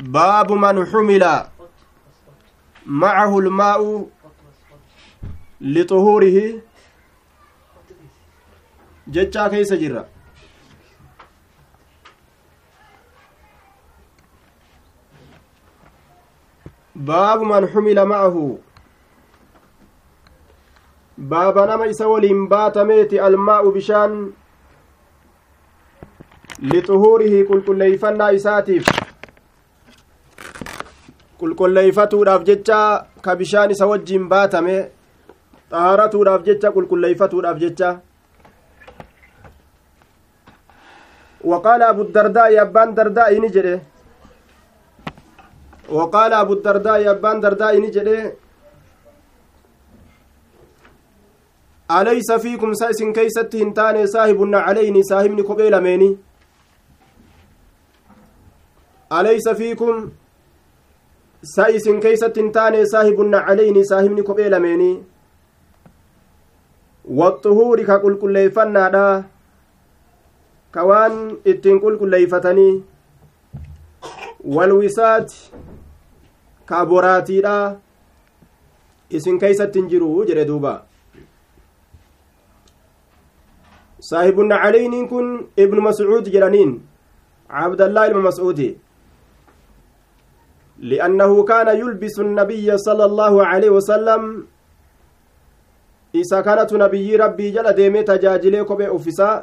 باب 0.00 0.52
من 0.52 0.86
حمل 0.86 1.44
معه 2.86 3.38
الماء 3.38 4.06
لطهوره 5.60 6.60
جتشا 9.08 9.48
كيس 9.48 9.72
جرا 9.72 10.04
باب 16.96 17.42
من 17.42 17.68
حمل 17.68 18.04
معه 18.06 18.58
baaba 21.18 21.66
nama 21.66 21.86
isa 21.86 22.08
waliin 22.08 22.48
baatameeti 22.48 23.18
almaa'u 23.20 23.72
bishaan 23.72 24.14
lixuhuurihi 26.72 27.44
qulqulleeyfannaa 27.50 28.30
isaatiif 28.38 28.88
qulqulleeyfatuudhaaf 31.42 32.46
jecha 32.48 32.78
ka 33.24 33.36
bishaan 33.42 33.70
isa 33.74 33.90
wajjiin 33.92 34.28
baatame 34.32 34.76
xaharatuudhaaf 35.74 36.48
jecha 36.48 36.74
qulqulleeyfatuudhaaf 36.78 37.60
jecha 37.66 37.92
وقال 41.50 41.82
أبو 41.82 42.02
الدرداء 42.02 42.62
أبان 42.62 42.94
درداء 42.94 43.30
نجده 43.44 43.80
وقال 45.90 46.32
أبو 46.32 46.52
الدرداء 46.52 47.10
أبان 47.10 47.40
درداء 47.40 47.74
fiikum 52.42 52.74
sa 52.74 52.88
isin 52.90 53.12
keeysatti 53.12 53.58
hin 53.58 53.74
taane 53.74 54.06
saahibunna 54.06 54.64
calayni 54.66 55.02
saahibni 55.04 55.42
kophee 55.44 55.70
lameeni 55.70 56.08
alaysa 59.10 59.54
fiikum 59.54 60.10
sa 61.42 61.68
isin 61.76 62.00
keeysatti 62.00 62.40
hin 62.40 62.52
taane 62.56 62.80
saahibunna 62.86 63.38
calayni 63.46 63.84
saahibni 63.86 64.22
kophee 64.26 64.48
lameeni 64.54 64.90
waxuhuuri 67.20 67.84
ka 67.88 67.98
qulqulleeyfannaadha 68.04 69.06
ka 70.76 70.84
waan 70.90 71.16
ittiin 71.52 71.80
qulqulleeyfatanii 71.84 72.74
walwisaati 74.56 75.40
ka 76.70 76.84
boraatiidha 76.92 77.56
isin 79.20 79.38
keeysatti 79.42 79.78
hin 79.82 79.88
jiru 79.94 80.12
jedhe 80.30 80.44
duuba 80.52 80.76
saahibunna 84.10 84.62
caleyniin 84.62 85.08
kun 85.08 85.28
ibnu 85.66 85.80
mascuud 85.88 86.32
jedhaniin 86.36 86.72
cabdallaa 87.58 88.06
ilma 88.12 88.22
mascuudi 88.30 88.70
liannahu 90.90 91.44
kaana 91.44 91.72
yulbisu 91.72 92.24
nabiyya 92.24 92.78
sala 92.78 93.04
allaahu 93.04 93.40
aleyhi 93.40 93.74
wasalam 93.74 94.24
isa 96.12 96.42
kanatu 96.42 96.78
nabiyyii 96.78 97.16
rabbii 97.24 97.50
jala 97.52 97.72
deemee 97.72 98.02
tajaajilee 98.10 98.64
kophee 98.70 98.88
uffisaa 98.96 99.36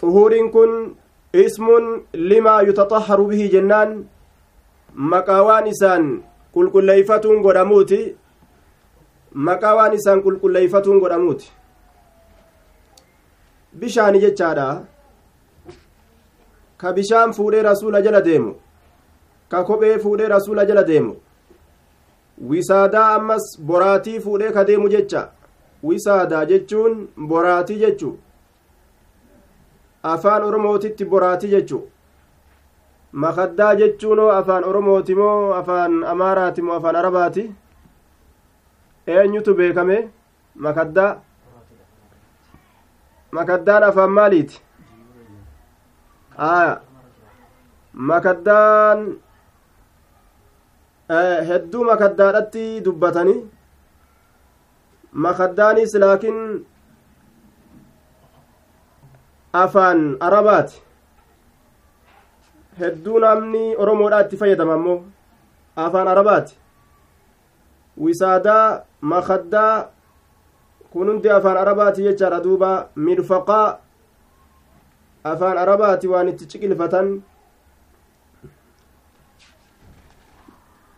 xuhuuriin 0.00 0.50
kun 0.56 0.72
ismun 1.44 1.84
limaa 2.30 2.60
yutaxaharu 2.68 3.26
bihi 3.30 3.48
jennaan 3.54 3.94
maqaa 5.12 5.42
waan 5.48 5.66
isaan 5.74 6.04
qulqulleeyfatuun 6.54 7.40
godhamuuti 7.46 8.00
maqaa 9.48 9.74
waan 9.78 9.94
isaan 10.00 10.22
qulqulleeyfatuun 10.26 11.00
godhamuuti 11.04 11.52
bishaani 13.80 14.20
jechaadha 14.26 14.68
ka 16.80 16.92
bishaan 16.92 17.32
fuudhee 17.32 17.62
rasuula 17.62 18.02
jala 18.02 18.20
deemu 18.28 18.52
ka 19.48 19.64
kophee 19.64 19.98
fuudhee 20.04 20.28
rasuula 20.28 20.64
jala 20.66 20.82
deemu 20.90 21.16
wisaadaa 22.50 23.08
ammas 23.16 23.44
boraatii 23.66 24.20
fuudhee 24.20 24.52
ka 24.52 24.64
deemu 24.64 24.88
jecha 24.94 25.28
wisaadaa 25.82 26.44
jechuun 26.52 27.08
boraatii 27.28 27.78
jechu 27.84 28.18
afaan 30.02 30.42
oromootitti 30.48 31.04
boraatii 31.04 31.50
jechu 31.54 31.78
makaddaa 33.12 33.74
jechuunoo 33.80 34.30
afaan 34.38 34.64
oromooti 34.64 35.14
moo 35.20 35.52
afaan 35.60 36.04
amaaraati 36.12 36.62
moo 36.62 36.74
afaan 36.76 36.96
arabaati 36.96 37.44
eenyutu 39.06 39.54
beekame 39.54 39.96
makaddaa 40.66 41.12
makaddaan 43.38 43.82
afaan 43.88 44.10
maaliiti 44.18 44.60
aya 46.38 46.80
makaddaan 47.92 49.16
hedduu 51.48 51.84
makaddaadhatti 51.90 52.80
dubbatanii 52.84 53.40
makaddaanis 55.12 55.94
laakiin 55.94 56.66
afaan 59.52 60.16
arabaati 60.20 60.82
hedduu 62.80 63.18
namni 63.24 63.64
oromoodhaa 63.76 64.20
itti 64.26 64.36
fayyadama 64.36 64.74
ammoo 64.78 64.98
afaan 65.76 66.08
arabaati 66.08 66.58
wisaadaa 68.04 68.82
makaddaa 69.00 69.88
kun 70.92 71.08
hundi 71.08 71.30
afaan 71.30 71.56
arabaati 71.56 72.02
jechaadha 72.08 72.40
duuba 72.44 72.70
mirfaqaa 72.96 73.78
afaan 75.30 75.58
arabaati 75.58 76.08
waan 76.12 76.28
itti 76.32 76.48
ciqilfatan 76.52 77.08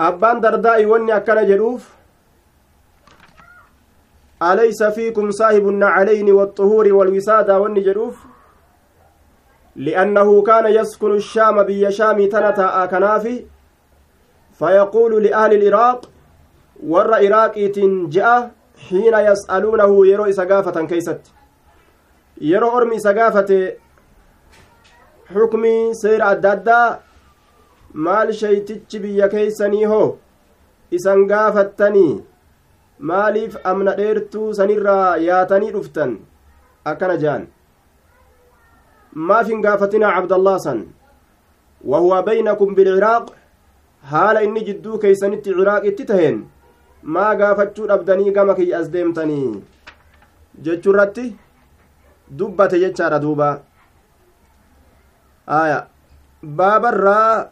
abbaan 0.09 0.43
dardaa'i 0.47 0.87
wanni 0.93 1.13
akkana 1.19 1.45
jedhuuf 1.51 1.87
alaysa 4.49 4.91
fiikum 4.99 5.33
saahibunna 5.39 5.95
calayni 5.97 6.33
waaxuhuuri 6.41 6.93
walwisaadaa 6.99 7.61
wanni 7.65 7.87
jedhuuf 7.89 8.27
li'annahu 9.87 10.43
kaana 10.43 10.69
yaskunu 10.79 11.15
الshaama 11.23 11.65
biyya 11.65 11.93
shaamii 11.93 12.29
tana 12.29 12.53
taa'a 12.61 12.87
kanaafi 12.93 13.35
fayaquulu 14.61 15.21
liahli 15.27 15.59
iliraaq 15.61 16.07
warra 16.93 17.21
iraaqiitiin 17.27 17.99
je'a 18.17 18.37
xiina 18.89 19.21
yas'aluunahu 19.31 20.05
yeroo 20.11 20.27
isa 20.33 20.47
gaafatan 20.47 20.87
keeysatti 20.87 21.31
yeroo 22.53 22.73
ormi 22.81 22.97
isa 23.03 23.15
xukmii 25.35 25.95
seera 26.03 26.27
adda 26.33 26.51
addaa 26.57 26.87
maal 28.07 28.33
sheytichi 28.41 29.03
biyya 29.05 29.29
keeysanii 29.35 29.85
hoo 29.93 30.07
isan 30.99 31.25
gaafattanii 31.33 32.13
maaliif 33.11 33.57
amna 33.73 33.97
dheertuu 33.99 34.49
sanirraa 34.59 35.17
yaatanii 35.29 35.73
dhuftan 35.77 36.15
akkana 36.93 37.17
je'an 37.25 37.45
maaf 39.31 39.51
hin 39.53 39.63
gaafatinaa 39.67 40.15
cabdallaa 40.17 40.59
san 40.67 40.81
wahuwa 41.93 42.23
baynakum 42.31 42.75
bilciraaq 42.81 43.31
haala 44.13 44.43
inni 44.49 44.65
jidduu 44.69 44.99
keeysanitti 45.05 45.55
ciraaqitti 45.59 46.09
taheen 46.11 46.43
maa 47.17 47.31
gaafachuu 47.43 47.87
dhabdanii 47.93 48.35
gama 48.39 48.55
kiyya 48.59 48.79
as 48.83 48.91
deemtanii 48.97 49.63
jechuurratti 50.69 51.27
dubbate 52.41 52.81
jechaadha 52.85 53.19
duuba 53.25 53.49
aya 55.49 55.87
baabarraa 56.45 57.49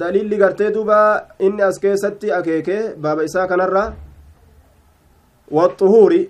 daliilli 0.00 0.36
gartee 0.38 0.70
duuba 0.74 0.98
inni 1.38 1.62
as 1.62 1.78
keessatti 1.84 2.32
akeeke 2.38 2.78
baaba 3.06 3.24
isaa 3.28 3.46
kanarra 3.52 3.84
waxuhuuri 5.58 6.20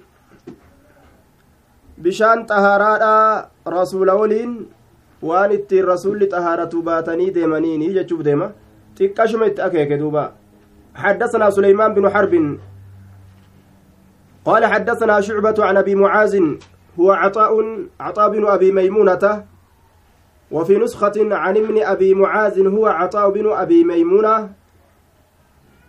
bishaan 2.02 2.46
xahaaraadha 2.50 3.14
rasuula 3.76 4.14
woliin 4.20 4.52
waan 5.22 5.52
ittiin 5.58 5.84
rasuulli 5.92 6.30
xahaaratu 6.34 6.82
baatanii 6.82 7.34
deemaniini 7.34 7.94
jechuuf 7.98 8.24
deema 8.28 8.48
xiqqashuma 8.98 9.50
itti 9.52 9.62
akeeke 9.70 9.98
duuba 10.04 10.32
حدثنا 10.94 11.50
سليمان 11.50 11.94
بن 11.94 12.10
حرب 12.10 12.58
قال 14.44 14.66
حدثنا 14.66 15.20
شعبة 15.20 15.54
عن 15.58 15.76
أبي 15.76 15.94
معاذ 15.94 16.34
هو 17.00 17.12
عطاء 17.12 17.52
عطاء 18.00 18.28
بن 18.30 18.46
أبي 18.46 18.72
ميمونة 18.72 19.44
وفي 20.52 20.78
نسخة 20.78 21.12
عن 21.16 21.56
ابن 21.56 21.82
أبي 21.82 22.14
معاذ 22.14 22.66
هو 22.66 22.86
عطاء 22.86 23.30
بن 23.30 23.52
أبي 23.52 23.84
ميمونة. 23.84 24.50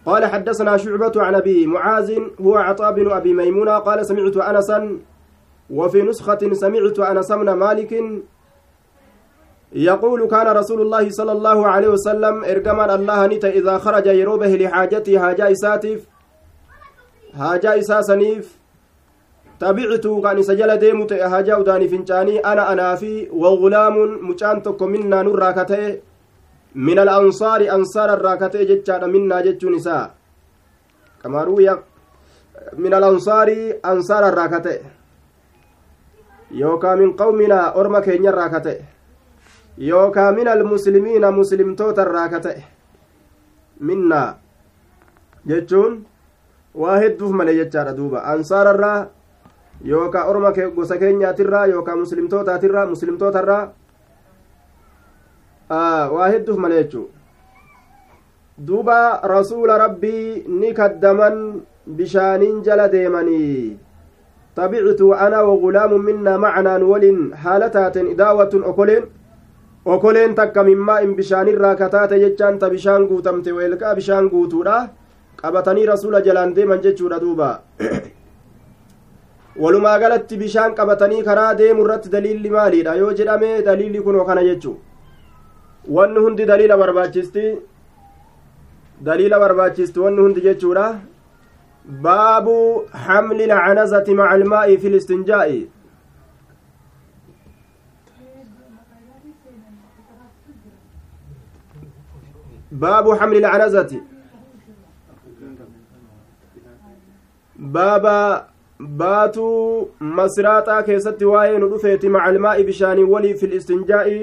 قال 0.05 0.25
حدثنا 0.25 0.77
شعبة 0.77 1.11
عن 1.15 1.35
أبي 1.35 1.67
معاذ 1.67 2.19
هو 2.41 2.55
عطاء 2.55 2.91
بن 2.91 3.11
أبي 3.11 3.33
ميمونة. 3.33 3.77
قال 3.77 4.05
سمعت 4.05 4.37
أنسا. 4.37 4.99
وفي 5.69 6.01
نسخة 6.01 6.53
سمعت 6.53 6.99
أنس 6.99 7.31
بن 7.31 7.53
مالك 7.53 7.93
يقول 9.73 10.27
كان 10.27 10.47
رسول 10.47 10.81
الله 10.81 11.09
صلى 11.09 11.31
الله 11.31 11.67
عليه 11.67 11.87
وسلم 11.87 12.43
إرجمان 12.43 12.89
الله 12.89 13.27
نتا 13.27 13.49
إذا 13.49 13.77
خرج 13.77 14.05
يروبه 14.05 14.47
لحاجته 14.47 15.29
هاجا 15.29 15.51
إساتف 15.51 16.07
هاجا 17.33 17.79
إساسنيف 17.79 18.57
anaa 22.71 22.95
fi 23.01 23.11
wagulaamun 23.43 24.11
mucaan 24.27 24.61
tokko 24.65 24.87
minnaa 24.87 25.23
nurraa 25.23 25.53
ka 25.53 25.65
ta'e 25.71 25.89
min 26.87 26.99
alansaari 26.99 27.69
ansaara 27.69 28.17
irraa 28.19 28.37
ka 28.37 28.49
ta'e 28.49 28.65
jechaadha 28.71 29.07
minnaa 29.15 29.41
jechuun 29.47 29.75
isaa 29.79 30.03
kamaaruuya 31.21 31.77
min 32.77 32.93
alansaari 32.99 33.57
ansaara 33.91 34.31
irraa 34.33 34.49
ka 34.55 34.59
ta'e 34.67 34.79
yookaa 36.61 36.95
min 37.01 37.15
qawminaa 37.21 37.65
orma 37.81 38.01
keenya 38.01 38.31
irraa 38.33 38.49
ka 38.49 38.59
ta'e 38.67 38.85
yookaa 39.89 40.31
min 40.31 40.47
almuslimiina 40.47 41.31
muslimtoota 41.31 42.07
irraa 42.07 42.29
ka 42.29 42.39
ta'e 42.47 42.63
minnaa 43.89 44.29
jechuun 45.47 45.99
waa 46.81 46.97
hedduuf 47.03 47.31
malee 47.39 47.59
jechaadha 47.61 47.97
duuba 47.97 48.25
ansaara 48.33 48.73
irraa 49.81 49.91
yookaa 49.91 50.25
orma 50.25 50.51
gosa 50.75 50.97
keenyaatirraa 50.97 51.65
yookaa 51.65 51.95
muslimtootaatirraa 51.95 52.85
muslimtootarraa 52.85 53.71
waa 55.69 56.27
hedduuf 56.27 56.57
malee 56.57 56.83
jechuu 56.83 57.09
duuba 58.67 59.19
rasuula 59.23 59.77
rabbii 59.77 60.43
ni 60.47 60.73
kaddaman 60.73 61.61
bishaaniin 61.97 62.63
jala 62.63 62.87
deemanii 62.91 63.77
tabictu 64.55 65.13
ana 65.13 65.41
wagulaamu 65.43 65.97
minnaa 65.97 66.37
macanaan 66.37 66.83
waliin 66.83 67.33
haala 67.33 67.69
taateen 67.69 68.07
idaawatun 68.07 68.63
okoleen 68.63 69.03
okoleen 69.85 70.35
takka 70.35 70.63
mimmaa 70.63 70.99
in 70.99 71.15
bishaanirraa 71.15 71.75
kataate 71.75 72.19
jechaan 72.19 72.59
ta 72.59 72.69
bishaan 72.69 73.07
guutamte 73.07 73.51
weelkaa 73.51 73.95
bishaan 73.95 74.29
guutuudha 74.29 74.89
qabatanii 75.41 75.85
rasuula 75.85 76.21
jalaan 76.21 76.55
deeman 76.55 76.81
jechuudha 76.81 77.19
duuba 77.19 77.59
walumaa 79.61 79.97
galatti 80.03 80.37
bishaan 80.41 80.75
qabatanii 80.79 81.23
karaa 81.27 81.53
deemu 81.61 81.83
irratti 81.85 82.09
daliilli 82.15 82.49
maaliidha 82.55 82.95
yoo 83.01 83.11
jedhame 83.19 83.49
daliilli 83.67 84.01
kunoo 84.07 84.25
kana 84.29 84.43
jechuu 84.49 84.75
wanni 85.97 86.19
hundi 86.25 86.45
daliila 86.51 86.77
barbaachisti 86.83 87.45
daliila 89.09 89.39
barbaachisti 89.43 89.99
wanni 90.05 90.21
hundi 90.25 90.41
jechuudha 90.47 90.85
baabu 92.07 92.57
xamli 93.05 93.45
lcanazati 93.51 94.13
maca 94.19 94.31
almaa'i 94.37 94.77
fi 94.83 94.89
listinjaa'i 94.95 95.59
baabu 102.81 103.09
xamli 103.19 103.39
lcanazati 103.45 103.99
baaba 107.73 108.15
baatuu 108.83 109.91
masraaxaa 109.99 110.83
keessatti 110.83 111.25
waa'ee 111.25 111.59
nu 111.59 111.69
dhufeeti 111.73 112.09
maca 112.15 112.31
almaa'i 112.31 112.63
bishaanii 112.69 113.03
walii 113.11 113.33
fi 113.41 113.47
listinjaa'i 113.47 114.17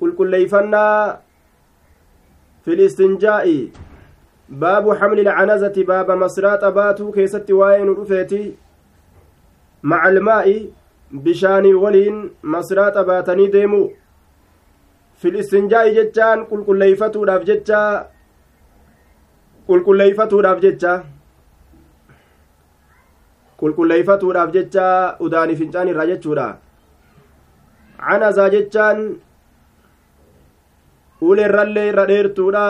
qulqulleeyfannaa 0.00 1.18
fi 2.64 2.76
listinjaa'i 2.80 3.56
baabu 4.64 4.94
xamli 5.00 5.26
lcanazati 5.28 5.84
baaba 5.84 6.16
masraaxa 6.24 6.70
baatuu 6.80 7.12
keessatti 7.12 7.58
waa'ee 7.60 7.84
nu 7.88 7.96
dhufeeti 8.00 8.42
maca 9.82 10.12
almaa'i 10.12 10.56
bishaanii 11.24 11.74
waliin 11.84 12.22
masraaxa 12.56 13.04
baatanii 13.12 13.52
deemu 13.58 13.82
fi 15.20 15.30
listinjaa'i 15.36 15.94
jechaan 16.00 16.46
qulqulleeyfatuudhaaf 16.50 17.46
jecha 17.52 17.84
qulqulleeyfatuudhaaf 19.68 20.60
jecha 20.66 20.98
qulqulleeyfatuudhaaf 23.60 24.52
jecha 24.56 24.88
udaanii 25.28 25.56
fincaan 25.60 25.88
irraa 25.92 26.06
jechuudha 26.10 26.46
canazaa 28.02 28.48
jechaan 28.54 29.00
uleerrallee 31.30 31.86
irra 31.92 32.06
dheertuudha 32.10 32.64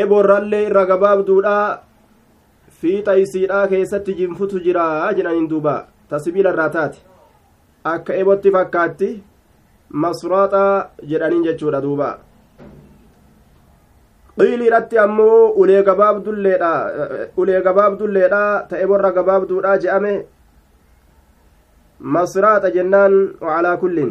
eeboorrallee 0.00 0.64
irra 0.70 0.84
gabaabduudha 0.92 1.56
fiixa 2.80 3.18
isiidhaa 3.24 3.66
keessatti 3.74 4.16
jinfutu 4.20 4.64
jira 4.66 4.86
jedhaniin 5.18 5.50
duuba 5.52 5.76
ta 6.10 6.18
sibiila 6.24 6.54
irraa 6.56 6.68
taate 6.76 6.98
akka 7.92 8.18
eebotti 8.20 8.54
fakkaatti 8.56 9.10
masraaxa 10.04 10.64
jedhaniin 11.12 11.44
jechuudha 11.48 11.82
duuba 11.86 12.08
qiiliidhatti 14.38 14.98
ammoo 14.98 15.50
ulee 15.62 15.82
gabaabdulleedha 15.82 16.72
ulee 17.36 17.60
gabaabdulleedha 17.66 18.42
ta'e 18.70 18.86
borra 18.86 19.12
gabaabduudha 19.18 19.76
je'ame 19.84 20.14
masraaxa 22.16 22.70
jennaan 22.76 23.14
wacalaa 23.40 23.76
kullin 23.76 24.10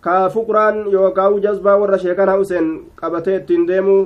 kaa 0.00 0.24
fuqraan 0.30 0.80
yookaa 0.92 1.30
jazbaa 1.46 1.78
warra 1.82 1.98
sheekana 1.98 2.36
useen 2.44 2.66
qabatee 3.02 3.36
ittiin 3.40 3.68
deemu 3.68 3.98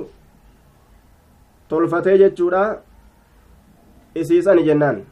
tolfatee 1.69 2.17
jechuudha 2.17 2.63
isiisani 4.15 4.69
jennaan 4.69 5.03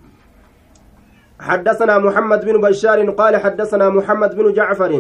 حدثنا 1.42 1.98
محمد 1.98 2.46
بن 2.46 2.62
بشار 2.62 3.10
قال 3.12 3.38
حدثنا 3.38 3.90
محمد 3.90 4.36
بن 4.36 4.54
جعفر 4.54 4.92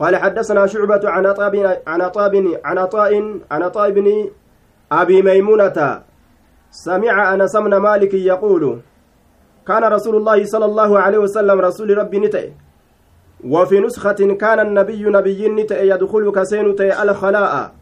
قال 0.00 0.16
حدثنا 0.16 0.66
شعبة 0.66 1.00
عن 1.04 1.26
عطاء 1.26 1.82
عن 1.86 2.00
عطاء 2.00 2.60
عن 2.64 2.78
عطاء 2.78 3.12
عن 3.50 3.62
عطاء 3.62 3.90
بن 3.90 4.30
أبي 4.92 5.22
ميمونة. 5.22 6.02
سمع 6.70 7.34
أنس 7.34 7.56
بن 7.56 7.76
مالك 7.76 8.14
يقول 8.14 8.80
كان 9.66 9.84
رسول 9.84 10.16
الله 10.16 10.44
صلى 10.44 10.64
الله 10.64 10.98
عليه 10.98 11.18
وسلم 11.18 11.60
رسول 11.60 11.98
ربي 11.98 12.18
نتئ. 12.18 12.50
وفي 13.44 13.80
نسخة 13.80 14.36
كان 14.40 14.60
النبي 14.60 15.02
نبي 15.04 15.48
نتئ 15.48 15.80
يدخل 15.94 16.32
كسين 16.32 16.76
تئ 16.76 17.02
الخلاء. 17.02 17.72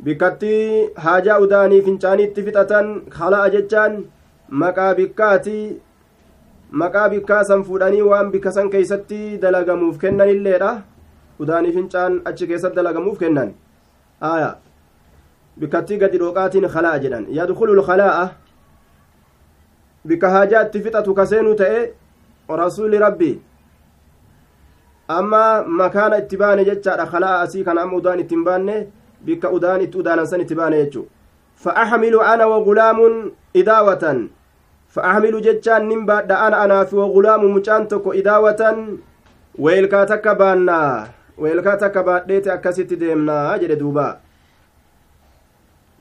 بكتي 0.00 0.88
هاجا 0.98 1.36
أداني 1.42 1.82
فنشاني 1.82 2.26
تفتة 2.26 3.02
خلاء 3.10 3.48
جتان. 3.48 4.04
مكا 4.48 4.92
maqaa 6.70 7.08
bikkaa 7.08 7.44
san 7.44 7.64
fuudhanii 7.64 8.02
waan 8.02 8.30
bikka 8.30 8.52
san 8.52 8.70
keeysatti 8.70 9.38
dalagamuuf 9.38 9.98
kennanilleedha 9.98 10.72
udaanii 11.40 11.72
fincaan 11.72 12.20
achi 12.24 12.46
keessatti 12.46 12.76
dalagamuuf 12.76 13.18
kennan 13.18 13.54
aya 14.20 14.50
bikkattii 15.60 15.98
gadi 15.98 16.18
dhooqaatiin 16.18 16.68
kalaa'a 16.68 16.98
jedhan 17.04 17.26
yadkulu 17.38 17.74
lkalaa'a 17.80 18.28
bikka 20.06 20.30
haajaa 20.30 20.62
itti 20.66 20.82
fixatu 20.82 21.14
kaseenuu 21.14 21.54
ta'e 21.54 21.80
rasuuli 22.62 22.98
rabbi 22.98 23.32
amma 25.08 25.62
makaana 25.82 26.18
itti 26.22 26.36
baane 26.36 26.64
jechaadha 26.64 27.06
kalaa'a 27.06 27.40
asii 27.40 27.64
kana 27.64 27.82
amma 27.82 27.96
udaan 27.96 28.20
itti 28.20 28.34
hin 28.34 28.44
baanne 28.44 28.76
bikka 29.24 29.50
udaan 29.50 29.80
itti 29.86 29.98
udaanan 29.98 30.26
san 30.26 30.40
itti 30.40 30.54
baane 30.54 30.76
jechu 30.84 31.08
fa 31.64 31.76
axmilu 31.82 32.20
ana 32.32 32.46
wagulaamun 32.48 33.32
idaawatan 33.54 34.28
فأحمل 34.88 35.34
جتان 35.42 35.88
نمبا 35.88 36.18
أنا 36.24 36.64
أنا 36.64 36.84
في 36.84 36.96
وغلام 36.96 37.42
مجان 37.54 37.88
تكو 37.88 38.12
إداوة 38.12 38.62
ويلكا 39.58 40.04
تكبانا 40.04 41.08
ويلكا 41.38 41.74
تكباديت 41.74 42.48
أكاسيت 42.48 42.94
ديمنا. 42.94 43.56
جد 43.56 43.78
دوبا. 43.78 44.18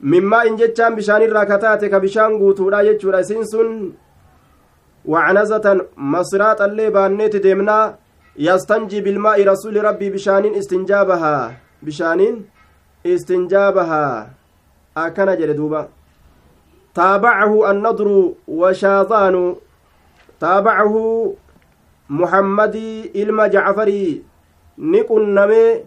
مما 0.02 0.40
إن 0.48 0.56
جتان 0.56 0.96
بشان 0.96 1.22
الراكتات 1.22 1.86
كبشان 1.86 2.32
قوتولا 2.40 2.82
يجورا 2.82 3.22
سنسن. 3.22 3.92
وعنزة 5.06 5.86
مصرات 5.98 6.62
اللي 6.62 6.90
بانيت 6.90 7.36
ديمنا. 7.36 7.96
يستنجي 8.38 9.02
بالماء 9.02 9.48
رسول 9.48 9.84
ربي 9.84 10.10
بشانين 10.10 10.56
استنجابها. 10.56 11.36
بشانين 11.84 12.46
استنجابها. 13.06 14.30
أكنا 14.98 15.36
جد 15.36 15.56
دوبا. 15.56 15.97
تابعه 16.98 17.72
النضر 17.72 18.08
وشاذان 18.48 19.56
تابعه 20.40 20.96
محمد 22.10 22.76
إلما 23.16 23.48
جعفري 23.48 24.24
نكن 24.78 25.22
نمي 25.36 25.84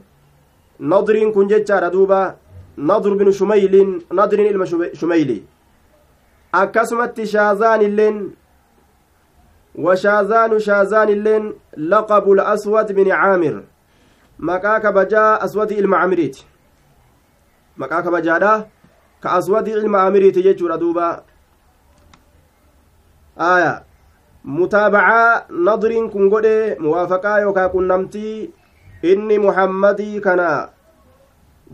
نضر 0.80 1.30
كن 1.30 1.46
ججار 1.46 1.88
دوبا 1.88 2.36
نضر 2.78 3.14
بن 3.14 3.30
شميل 3.30 3.74
نضر 4.12 4.38
إلما 4.38 4.64
شميلي. 4.94 5.42
أكسمت 6.54 7.22
شاذان 7.22 7.80
اللين 7.80 8.16
وشاذان 9.74 10.58
شاذان 10.58 11.08
اللين 11.08 11.44
لقب 11.76 12.32
الأسود 12.32 12.92
بن 12.92 13.10
عامر. 13.10 13.62
مكاك 14.38 14.86
بجاء 14.86 15.44
أسود 15.44 15.72
المعمريت 15.72 16.36
مكاك 17.76 18.08
بجاء 18.08 18.68
duuba 20.82 21.22
aya 23.36 23.72
mutaabacaa 24.44 25.44
nadriin 25.68 26.10
kun 26.10 26.28
godhe 26.28 26.76
muwaafaqaa 26.80 27.40
yookaa 27.44 27.68
qunnamtii 27.74 28.50
inni 29.02 29.38
muhammadii 29.46 30.20
kana 30.20 30.68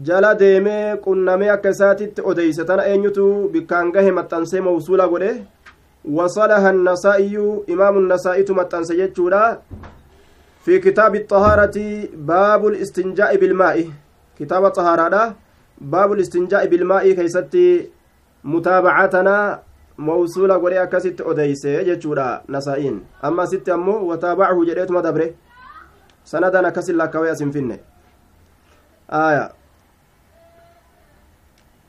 jala 0.07 0.35
deemee 0.41 0.97
qunnamee 1.05 1.51
akka 1.57 1.75
isaatitti 1.77 2.27
odeyse 2.31 2.65
tana 2.65 2.89
eenyutu 2.93 3.27
bikkaan 3.53 3.93
gahe 3.93 4.11
maxxansee 4.19 4.61
mawsuula 4.69 5.09
godhe 5.13 5.33
وصلها 6.07 6.71
النسائي 6.71 7.37
إمام 7.71 7.99
النسائي 7.99 8.43
تمتنس 8.43 8.93
جتشولا 8.93 9.59
في 10.65 10.79
كتاب 10.79 11.15
الطهارة 11.15 11.79
باب 12.15 12.67
الاستنجاء 12.67 13.37
بالماء 13.37 13.91
كتاب 14.39 14.65
الطهارة 14.65 15.35
باب 15.81 16.13
الاستنجاء 16.13 16.67
بالماء 16.67 17.13
كيستي 17.13 17.91
متابعتنا 18.45 19.63
موصولة 19.99 20.55
قولي 20.55 20.83
أكست 20.83 21.21
أديسي 21.21 21.85
جتشولا 21.85 22.43
نسائين. 22.49 23.05
أما 23.25 23.45
ست 23.47 23.69
أمو 23.69 24.13
وتابعه 24.13 24.65
جريت 24.65 24.91
مدبره 24.91 25.31
سندنا 26.25 26.71
كسل 26.71 26.99
لك 26.99 27.15
وياسم 27.15 27.51
فيني 27.51 27.81
آية. 29.11 29.53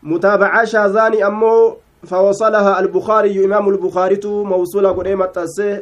متابعة 0.04 0.66
شاذاني 0.66 1.26
أمو 1.28 1.78
فوصلها 2.06 2.80
البخاري 2.80 3.46
إمام 3.46 3.70
البخاري 3.70 4.20
موصولة 4.26 4.92
قريمة 4.92 5.26
تسي 5.26 5.82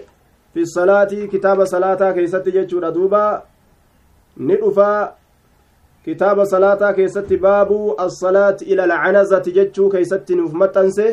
في 0.54 0.62
الصلاة 0.62 1.04
كتاب 1.06 1.66
صلاة 1.66 2.12
كيست 2.12 2.50
جيتشورا 2.50 2.90
دوبا. 2.90 3.44
ندفا 4.38 5.16
كتاب 6.06 6.44
صلاة 6.44 6.92
كيست 6.92 7.34
باب 7.34 7.96
الصلاة 8.00 8.58
إلى 8.62 8.84
العنزة 8.84 9.46
جيتشو 9.58 9.90
كيست 9.90 10.32
نفمتنسي 10.32 11.10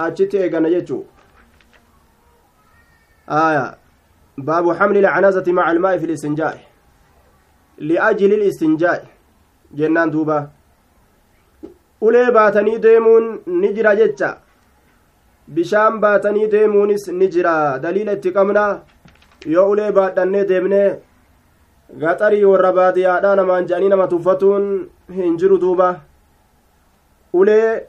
أجت 0.00 0.34
إيغانا 0.34 0.68
جيتشو 0.68 1.02
آية. 3.28 3.66
باب 4.38 4.64
حمل 4.78 4.96
العنزة 4.96 5.52
مع 5.52 5.70
الماء 5.70 5.98
في 5.98 6.04
الاستنجاء. 6.04 6.54
لأجل 7.78 8.32
الاستنجاء. 8.32 9.06
جنان 9.74 10.10
دوبا. 10.10 10.50
ni 12.02 13.68
jira 13.74 13.96
jecha 13.96 14.38
bishaan 15.48 16.00
baatanii 16.00 16.46
deemuunis 16.46 17.08
ni 17.08 17.28
jira 17.28 17.78
daliila 17.78 18.12
itti 18.12 18.32
qabna 18.32 18.80
yoo 19.46 19.70
ulee 19.70 19.90
baadhannee 19.92 20.44
deemnee 20.44 20.88
gaxarii 21.98 22.44
warra 22.44 22.72
baadiyyaadhaa 22.72 23.36
namaan 23.36 23.66
je'anii 23.68 23.88
nama 23.92 24.06
tuffatuun 24.06 24.66
hin 25.14 25.36
jiru 25.42 25.58
duuba 25.60 25.88
ulee 27.32 27.86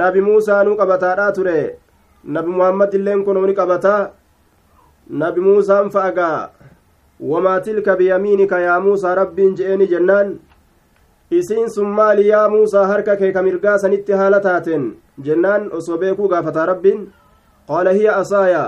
nabi 0.00 0.20
muusaanuu 0.26 0.76
qabataadhaa 0.80 1.32
ture 1.38 1.56
nabi 2.36 2.50
muhammad 2.58 2.94
illeen 2.98 3.24
kunuu 3.28 3.46
ni 3.50 3.54
qabataa 3.60 4.10
nabi 5.22 5.40
muusaan 5.46 5.90
fa'agaa 5.96 6.50
wamaa 7.30 7.60
tilka 7.60 7.96
biyamiinika 7.96 8.60
yaa 8.66 8.80
muusaa 8.84 9.14
rabbiin 9.20 9.56
je'eeni 9.60 9.88
jennaan 9.94 10.30
isiin 11.38 11.70
sun 11.70 11.90
maali 11.96 12.28
yaa 12.28 12.48
muusaa 12.52 12.86
harka 12.92 13.16
kee 13.16 13.32
ka 13.32 13.42
mirgaa 13.46 13.78
sanitti 13.78 14.12
haala 14.20 14.40
taateen 14.44 14.84
jennaan 15.28 15.66
osoo 15.80 15.98
beekuu 16.04 16.28
gaafataa 16.34 16.66
rabbiin 16.72 17.02
qaala 17.72 17.96
hiya 17.98 18.14
asaaya 18.22 18.62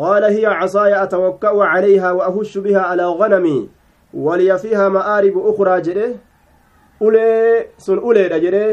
qaala 0.00 0.32
hiya 0.34 0.56
casaaya 0.60 1.04
atawakka'u 1.04 1.62
calayhaa 1.74 2.12
wa 2.14 2.32
bihaa 2.66 2.88
alaa 2.96 3.14
ganamii 3.22 3.62
waliya 4.14 4.58
fiihaa 4.58 4.90
ma'aaribu 4.96 5.40
ukraa 5.50 5.80
jedhe 5.80 6.06
ulee 7.00 7.66
sun 7.86 7.98
uleedha 7.98 8.40
jedhe 8.44 8.64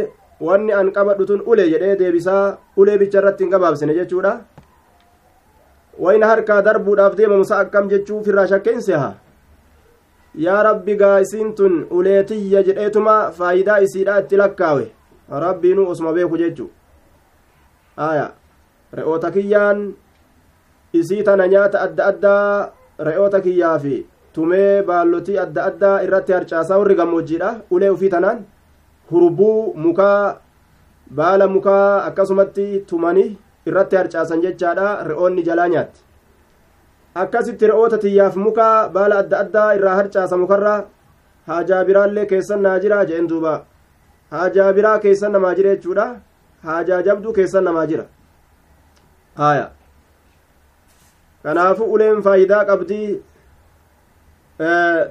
wanni 0.48 0.74
an 0.80 0.92
qabadhu 0.92 1.26
tun 1.30 1.42
ulee 1.46 1.70
jedhee 1.74 1.96
deebisaa 2.02 2.58
ulee 2.78 2.98
bicha 2.98 3.20
irratti 3.22 3.44
hin 3.44 3.52
gabaabsine 3.54 3.94
jechuudha 4.00 4.34
wayna 6.06 6.28
harkaa 6.32 6.62
darbuudhaaf 6.68 7.16
deemamu 7.22 7.46
sa 7.52 7.60
akkam 7.64 7.90
jechuu 7.94 8.24
firraa 8.28 8.48
shakkeenseha 8.52 9.10
yaa 10.46 10.64
rabbi 10.70 10.96
gaa 11.02 11.16
isiin 11.26 11.56
tun 11.56 11.80
uleetiyya 12.00 12.64
jedheetuma 12.68 13.16
faayidaa 13.40 13.80
isiidha 13.88 14.20
itti 14.24 14.38
lakkaawe 14.44 14.86
rabbiinuu 15.46 15.88
osuma 15.94 16.14
beeku 16.14 16.38
jechu 16.44 16.70
aya 18.10 18.30
re'oota 19.00 19.32
kiyyaan 19.32 19.82
isii 20.94 21.24
tana 21.24 21.48
nyaata 21.48 21.82
adda 21.88 22.06
addaa 22.12 22.72
re'oota 23.10 23.42
kiyyaa 23.42 23.80
fi 23.80 23.96
tumee 24.34 24.82
baallotii 24.90 25.38
adda 25.46 25.64
addaa 25.70 26.02
irratti 26.06 26.34
harcaasaa 26.38 26.78
warri 26.82 26.96
gammoojjiidha. 27.00 27.50
Ulee 27.72 27.90
ufii 27.96 28.10
tanaan 28.16 28.44
hurbuu 29.12 29.74
mukaa 29.86 30.38
baala 31.16 31.48
mukaa 31.48 32.04
akkasumatti 32.10 32.68
tumanii 32.90 33.38
irratti 33.66 33.96
harcaasan 33.96 34.42
jechaadha. 34.46 34.88
Re'oonni 35.10 35.44
jalaa 35.50 35.68
nyaatti. 35.74 36.02
Akkasitti 37.16 37.68
re'oota 37.72 37.98
tiyyaaf 37.98 38.36
muka 38.46 38.68
baala 38.94 39.18
adda 39.24 39.40
addaa 39.44 39.74
irraa 39.78 39.96
harcaasa 40.02 40.38
mukarraa 40.44 40.78
haajaa 41.48 41.84
biraallee 41.86 42.26
keessan 42.32 42.62
naa 42.68 42.80
jira 42.80 43.06
jeen 43.06 43.28
duuba. 43.30 43.54
Haajaa 44.32 44.74
biraa 44.74 45.00
keessan 45.00 45.32
namaa 45.32 45.56
jira 45.56 45.76
jechuudha. 45.76 46.08
Haajaa 46.64 47.02
jabduu 47.08 47.34
keessan 47.34 47.64
namaa 47.64 47.86
jira. 47.92 48.06
Haya 49.42 49.70
kanaafu 51.44 51.84
uleen 51.94 52.22
faayidaa 52.24 52.66
qabdii 52.70 53.22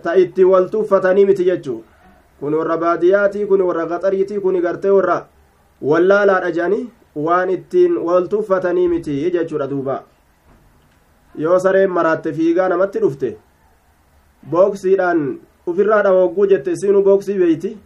ta 0.02 0.14
itti 0.16 0.44
wal 0.44 0.68
tuffatanii 0.70 1.24
miti 1.26 1.44
jechuu. 1.44 1.82
Kun 2.40 2.54
warra 2.54 2.76
baadiyaatii 2.76 3.46
kun 3.46 3.60
warra 3.62 3.86
gaxariitii 3.86 4.40
kun 4.40 4.60
gartee 4.62 4.90
warra 4.90 5.26
wallaalaadha 5.82 6.50
jedhanii 6.50 6.88
waan 7.16 7.50
ittiin 7.50 7.96
wal 7.98 8.28
tuffatanii 8.28 8.88
miti 8.88 9.30
jechuudha 9.30 9.66
duuba. 9.70 10.02
Yoo 11.38 11.58
sareen 11.58 11.90
maraatte 11.90 12.32
fiigaa 12.32 12.68
namatti 12.68 12.98
dhufte 13.00 13.36
booksiidhaan 14.50 15.38
ufirraa 15.66 16.02
dhawogguu 16.02 16.46
jette 16.46 16.76
siinuu 16.76 17.02
booksii 17.02 17.38
beeyti 17.38 17.76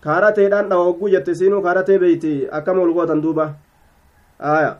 kaarateedhaan 0.00 0.68
dhawogguu 0.70 1.08
jette 1.08 1.34
siinuu 1.34 1.62
kaaratee 1.62 1.98
beeyti 1.98 2.32
akkama 2.50 2.82
ol 2.82 2.92
gootan 2.92 3.22
duuba? 3.22 3.54
Aya 4.38 4.76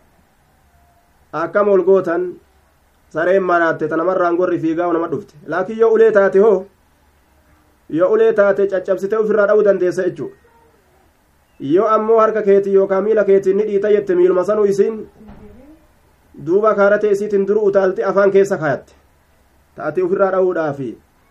akkama 1.32 1.73
ol 1.73 1.82
gootan 1.82 2.32
sareen 3.11 3.42
maraatte 3.42 3.88
tanamarraan 3.88 4.37
gorri 4.37 4.58
fiigaa 4.58 4.92
nama 4.92 5.08
dhufte. 5.11 5.34
Laakiin 5.46 5.78
yoo 5.78 5.90
ulee 5.92 6.11
taate 6.12 6.38
hoo 6.38 6.66
yoo 7.90 8.11
ulee 8.12 8.32
taate 8.32 8.66
caccabsite 8.66 9.16
ufirraa 9.16 9.46
dha'uu 9.46 9.64
dandeessa 9.64 10.02
jechuu 10.02 10.32
yoo 11.61 11.87
ammoo 11.88 12.18
harka 12.20 12.42
keetii 12.42 12.75
yookaan 12.75 13.04
miila 13.04 13.25
keetiin 13.25 13.56
ni 13.56 13.64
dhiita 13.66 13.90
jette 13.92 14.14
miiluma 14.14 14.44
sanuu 14.44 14.64
isiin 14.64 15.08
duuba 16.46 16.75
kaaratee 16.75 17.11
isiitiin 17.11 17.46
duru 17.49 17.61
utaalti 17.66 18.04
afaan 18.04 18.30
keessa 18.30 18.58
kaayatte. 18.58 18.92
Taate 19.76 20.02
ofirraa 20.02 20.30
dha'uudhaaf 20.32 20.80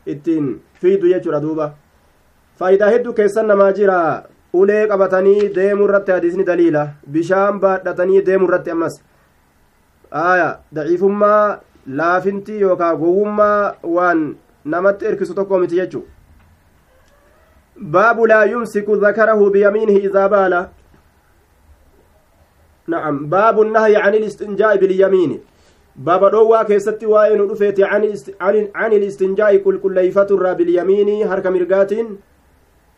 ittiin 0.06 0.62
fiidu 0.82 1.08
jechuudha 1.08 1.42
duuba. 1.42 1.72
Faayidaa 2.60 2.90
hedduu 2.90 3.14
keessan 3.14 3.48
namaa 3.48 3.72
jira. 3.72 4.24
Ulee 4.54 4.88
qabatanii 4.88 5.50
deemuu 5.56 5.86
irratti 5.88 6.12
hadiisni 6.12 6.44
daliila. 6.46 6.88
Bishaan 7.12 7.60
baadhatanii 7.60 8.22
deemuu 8.26 8.48
irratti 8.48 8.72
ammas 8.72 9.00
aya 10.13 10.49
daciifummaa 10.73 11.59
laafinti 12.01 12.61
yookaan 12.61 12.97
gowwummaa 12.97 13.75
waan 13.83 14.25
namatti 14.65 15.07
erkisu 15.11 15.35
tokko 15.35 15.59
miti 15.59 15.81
jechuu 15.81 16.07
baabu 17.95 18.27
laa 18.27 18.45
yumsiku 18.45 18.97
zakarahu 19.05 19.51
biyamiinihi 19.51 20.05
idaa 20.11 20.29
baala 20.29 20.69
نعم 22.89 23.27
باب 23.27 23.63
النهي 23.63 23.97
عن 23.97 24.15
الاستنجاء 24.15 24.77
باليمين 24.77 25.41
باب 25.97 26.31
دوا 26.31 26.63
كيستي 26.63 27.07
واين 27.07 27.49
دفيت 27.49 27.81
عن 27.81 28.03
عن 28.41 28.69
عن 28.75 28.93
الاستنجاء 28.93 29.57
كل 29.57 29.79
كليفة 29.79 30.27
الرا 30.31 30.53
باليمين 30.53 31.29
حركة 31.29 31.51
مرقات 31.51 31.93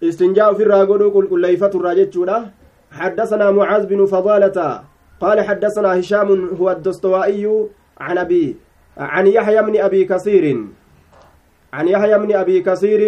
استنجاء 0.03 0.55
في 0.55 0.63
الراغد 0.63 1.03
كل 1.03 1.27
كليفة 1.29 1.73
الرا 1.75 1.93
جتشودا 1.95 2.51
حدثنا 2.93 3.51
معاذ 3.51 3.87
بن 3.87 4.07
فضالة 4.07 4.59
قال 5.22 5.42
حدثنا 5.42 6.00
هشام 6.00 6.50
هو 6.60 6.72
الدستوائي 6.72 7.68
عن 7.98 8.18
أبي 8.18 8.56
عن 8.98 9.28
يحيى 9.28 9.62
بن 9.62 9.82
أبي 9.82 10.06
كثير 10.06 10.66
عن 11.74 11.88
يحيى 11.88 12.18
بن 12.18 12.36
أبي 12.36 12.62
كثير 12.62 13.02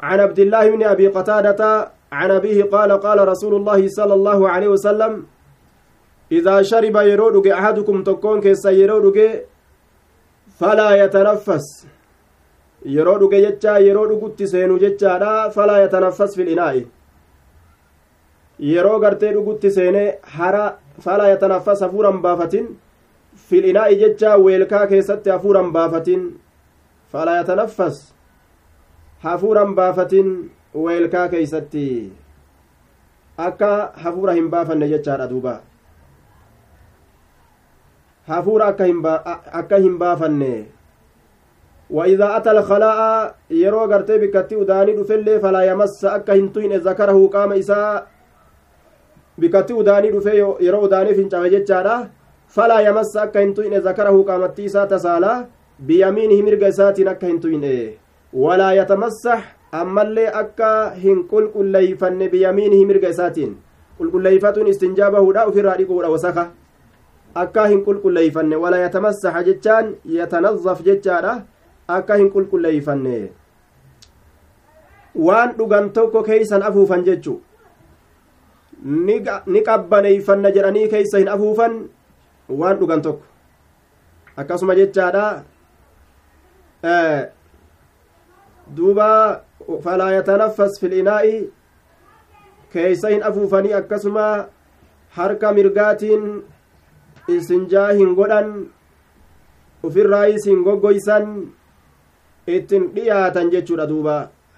عن 0.00 0.20
عبد 0.20 0.38
الله 0.38 0.70
بن 0.70 0.82
أبي 0.84 1.06
قتادة 1.08 1.90
عن 2.12 2.30
أبيه 2.30 2.64
قال 2.64 2.92
قال 2.92 3.28
رسول 3.28 3.54
الله 3.54 3.88
صلى 3.88 4.14
الله 4.14 4.48
عليه 4.48 4.68
وسلم 4.68 5.26
إذا 6.32 6.62
شرب 6.62 6.96
يرودك 6.96 7.46
أحدكم 7.48 8.02
تكون 8.02 8.40
كيس 8.40 8.64
يرودك 8.64 9.46
فلا 10.58 11.04
يتنفس. 11.04 11.86
يرودك 12.86 13.34
جتشا 13.34 13.78
يرودك 13.78 14.38
تسينو 14.38 14.78
جتشا 14.78 15.48
فلا 15.48 15.84
يتنفس 15.84 16.34
في 16.36 16.42
الإناء. 16.42 16.84
yeroo 18.59 18.99
gartee 18.99 19.33
dhugutti 19.33 19.71
seene 19.71 20.03
hara 20.37 20.63
fala 21.05 21.27
yatanaffas 21.29 21.81
hafuuran 21.85 22.21
baafatin 22.21 22.69
fil 23.49 23.65
inaa'i 23.71 23.99
jecha 23.99 24.37
weelkaa 24.45 24.87
keessatti 24.87 25.29
hafuuran 25.29 25.71
baafatin 25.71 26.23
fala 27.11 27.35
yatanaffas 27.37 28.01
hafuuran 29.27 29.75
baafatin 29.75 30.33
weelkaa 30.85 31.27
keeysatti 31.35 31.85
akka 33.37 33.71
hafuura 34.03 34.33
hin 34.39 34.49
baafanne 34.55 34.89
jechaadha 34.95 35.29
duuba 35.29 35.55
hafuura 38.27 38.67
akka 38.67 39.77
hin 39.77 39.97
baafanne 40.03 40.51
وإذا 41.89 42.37
أتى 42.37 42.51
الخلاء 42.51 43.35
يرو 43.49 43.85
غرتي 43.85 44.17
بكتي 44.17 44.55
وداني 44.55 44.93
دفلي 44.93 45.39
فلا 45.39 45.61
يمس 45.61 46.05
أكا 46.05 46.33
هنتوين 46.33 46.73
ذكره 46.73 47.27
قام 47.33 47.51
إساء 47.53 48.07
bikatti 49.40 49.72
udaanii 49.82 50.10
dhufee 50.14 50.36
yeroo 50.66 50.82
udaanii 50.88 51.14
fincawe 51.18 51.50
jechaadha 51.50 51.96
falaa 52.56 52.80
yamassa 52.86 53.22
akka 53.22 53.40
hin 53.44 53.54
tuyne 53.58 53.80
zakarahu 53.86 54.24
qaamattii 54.30 54.64
isaa 54.70 54.86
tasaalaa 54.94 55.36
biyamiinihi 55.86 56.42
mirga 56.48 56.68
isaatiin 56.74 57.08
akka 57.12 57.26
hin 57.30 57.40
tuyne 57.44 57.72
walaa 58.46 58.72
yatamassax 58.80 59.40
ammallee 59.82 60.26
akka 60.42 60.72
hin 61.04 61.24
qulqulleeyfanne 61.30 62.28
biyamiinihi 62.34 62.84
mirga 62.90 63.08
isaatiin 63.14 63.56
qulqulleeyfatuun 63.98 64.70
istinjaa 64.74 65.10
bahuudha 65.16 65.46
ufirraa 65.52 65.78
dhiquudha 65.80 66.10
wasaka 66.12 66.44
akka 67.44 67.66
hin 67.72 67.80
qulqulleeyfanne 67.88 68.60
walaa 68.66 68.82
yatamassaxa 68.84 69.42
jechaan 69.48 69.88
yatanazaf 70.18 70.84
jechaadha 70.90 71.32
akka 71.96 72.20
hin 72.20 72.30
qulqulleeyfanne 72.36 73.16
waan 75.26 75.56
dhugan 75.58 75.90
tokko 75.98 76.22
keeysan 76.30 76.62
afuufan 76.70 77.04
jechu 77.10 77.34
ni 78.82 79.62
qabbaneeyfanna 79.68 80.50
jedhanii 80.56 80.88
keeysa 80.94 81.18
hin 81.22 81.28
afuufan 81.34 81.76
waan 82.62 82.78
dhugan 82.78 83.02
tokko 83.02 83.24
akkasuma 84.42 84.74
jechaadha 84.80 85.26
duuba 88.76 89.10
falaa 89.84 90.12
yatanaffas 90.12 90.80
fil 90.80 90.96
inaa'i 91.02 91.34
keeysa 92.72 93.12
hin 93.14 93.22
afuufanii 93.30 93.72
akkasuma 93.80 94.26
harka 95.18 95.52
mirgaatiin 95.58 96.24
isinjaa 97.36 97.90
hin 98.00 98.14
godhan 98.20 98.50
ufirraayis 99.88 100.46
hin 100.50 100.64
goggoysan 100.68 101.30
ittin 102.58 102.90
dhiyaatan 102.96 103.50
jechuudha 103.54 103.86
duuba 103.92 104.16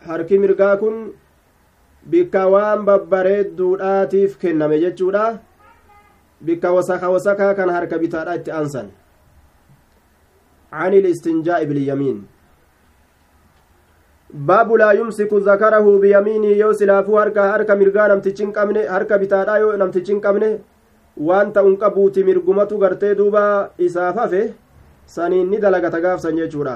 harki 0.09 0.39
mirgaa 0.45 0.77
kun 0.83 0.97
bikka 2.12 2.48
waan 2.54 2.86
babbareedduudhaatiif 2.90 4.38
kenname 4.42 4.80
jechuudha 4.84 5.26
bikka 6.42 6.74
wasaka 6.78 7.14
wasakaa 7.16 7.54
kan 7.60 7.70
harka 7.78 8.02
bitaadha 8.04 8.36
itti 8.42 8.58
aansan 8.62 8.90
عن 10.80 10.94
الاستنجاء 10.94 11.64
باليمين 11.70 12.18
باب 14.34 14.70
لا 14.74 14.92
يمسك 14.92 15.32
ذكره 15.34 15.86
بيمينه 16.04 16.52
يو 16.64 16.72
سلافو 16.74 17.20
هركا 17.20 17.44
هركا 17.56 17.76
مرغا 17.76 18.08
نمتچين 18.08 18.52
قمنه 18.56 18.82
هركا 18.96 19.16
بتادا 19.18 19.56
يو 19.62 19.72
نمتچين 19.82 20.20
قمنه 20.24 20.52
waan 21.18 21.52
ta'uun 21.52 21.76
qabuuti 21.78 22.24
mirgumatu 22.24 22.78
gartee 22.78 23.16
duuba 23.16 23.72
isaaf 23.78 24.16
hafe 24.16 24.54
saniin 25.16 25.50
ni 25.52 25.58
dalagata 25.64 26.00
gaafsan 26.06 26.38
jechuudha 26.40 26.76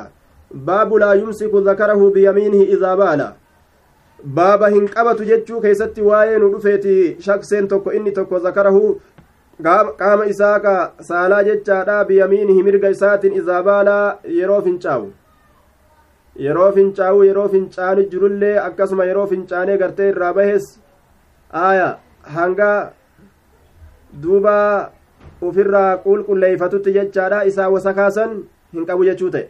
baabu 0.68 1.00
laa 1.00 1.16
yumsiku 1.16 1.62
zakarahu 1.68 2.12
biyamiinihi 2.16 2.66
idaa 2.76 2.98
baala 2.98 3.28
Baaba 4.25 4.69
hin 4.75 4.89
qabatu 4.89 5.25
jechuu 5.31 5.61
keessatti 5.61 6.03
waa'ee 6.03 6.39
nu 6.39 6.51
dhufeeti 6.53 7.17
shakseen 7.21 7.69
tokko 7.69 7.93
inni 7.93 8.13
tokko 8.13 8.39
zakarahu. 8.47 9.01
Qaama 9.63 10.25
isaa 10.27 10.59
ka 10.61 10.75
saalaa 11.09 11.43
jechaadha. 11.45 12.05
Biyamiinihi 12.05 12.63
mirga 12.63 12.89
isaatiin 12.89 13.35
idaa 13.41 13.63
baalaa 13.63 14.19
yeroo 14.37 14.61
fincaawu 14.63 15.13
yeroo 16.47 16.71
fincaawu 16.73 17.23
yeroo 17.25 17.49
fincaani 17.49 18.07
jirullee 18.13 18.57
akkasuma 18.59 19.05
yeroo 19.05 19.27
fincaanee 19.27 19.77
gartee 19.79 20.09
irraa 20.15 20.33
bahes 20.35 20.69
aaya 21.65 21.89
hanga 22.23 22.71
duuba 24.23 24.57
ufirraa 25.43 25.97
qulqulleeyfatutti 26.05 26.93
jechaadha. 26.99 27.45
Isaa 27.45 27.69
wasa 27.69 27.95
kaasan 27.95 28.37
hin 28.73 28.87
qabu 28.87 29.05
jechuu 29.05 29.31
ta'e. 29.31 29.49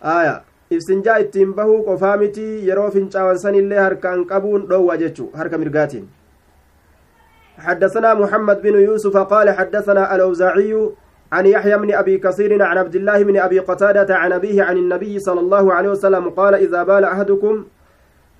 Aya 0.00 0.42
ibsinjaa 0.70 1.18
ittiin 1.24 1.54
bahuu 1.54 1.82
qofaa 1.84 2.16
miti 2.16 2.68
yeroo 2.68 2.90
fincaawan 2.90 3.38
sanillee 3.38 3.78
harkaan 3.78 4.24
qabuun 4.26 4.68
dhoowwa 4.68 4.96
jechu 4.96 5.30
harka 5.34 5.58
mirgaatiin 5.58 6.06
حدثنا 7.58 8.14
محمد 8.14 8.62
بن 8.62 8.74
يوسف 8.82 9.16
قال 9.16 9.50
حدثنا 9.50 10.14
الأوزاعي 10.14 10.90
عن 11.32 11.46
يحيى 11.46 11.76
بن 11.78 11.94
أبي 11.94 12.18
كثير 12.18 12.62
عن 12.62 12.78
عبد 12.78 12.94
الله 12.94 13.22
بن 13.22 13.36
أبي 13.36 13.58
قتادة 13.58 14.16
عن 14.16 14.32
أبيه 14.32 14.62
عن 14.62 14.76
النبي 14.76 15.18
صلى 15.18 15.40
الله 15.40 15.72
عليه 15.72 15.90
وسلم 15.90 16.30
قال 16.30 16.54
إذا 16.54 16.82
بال 16.82 17.04
أحدكم 17.04 17.64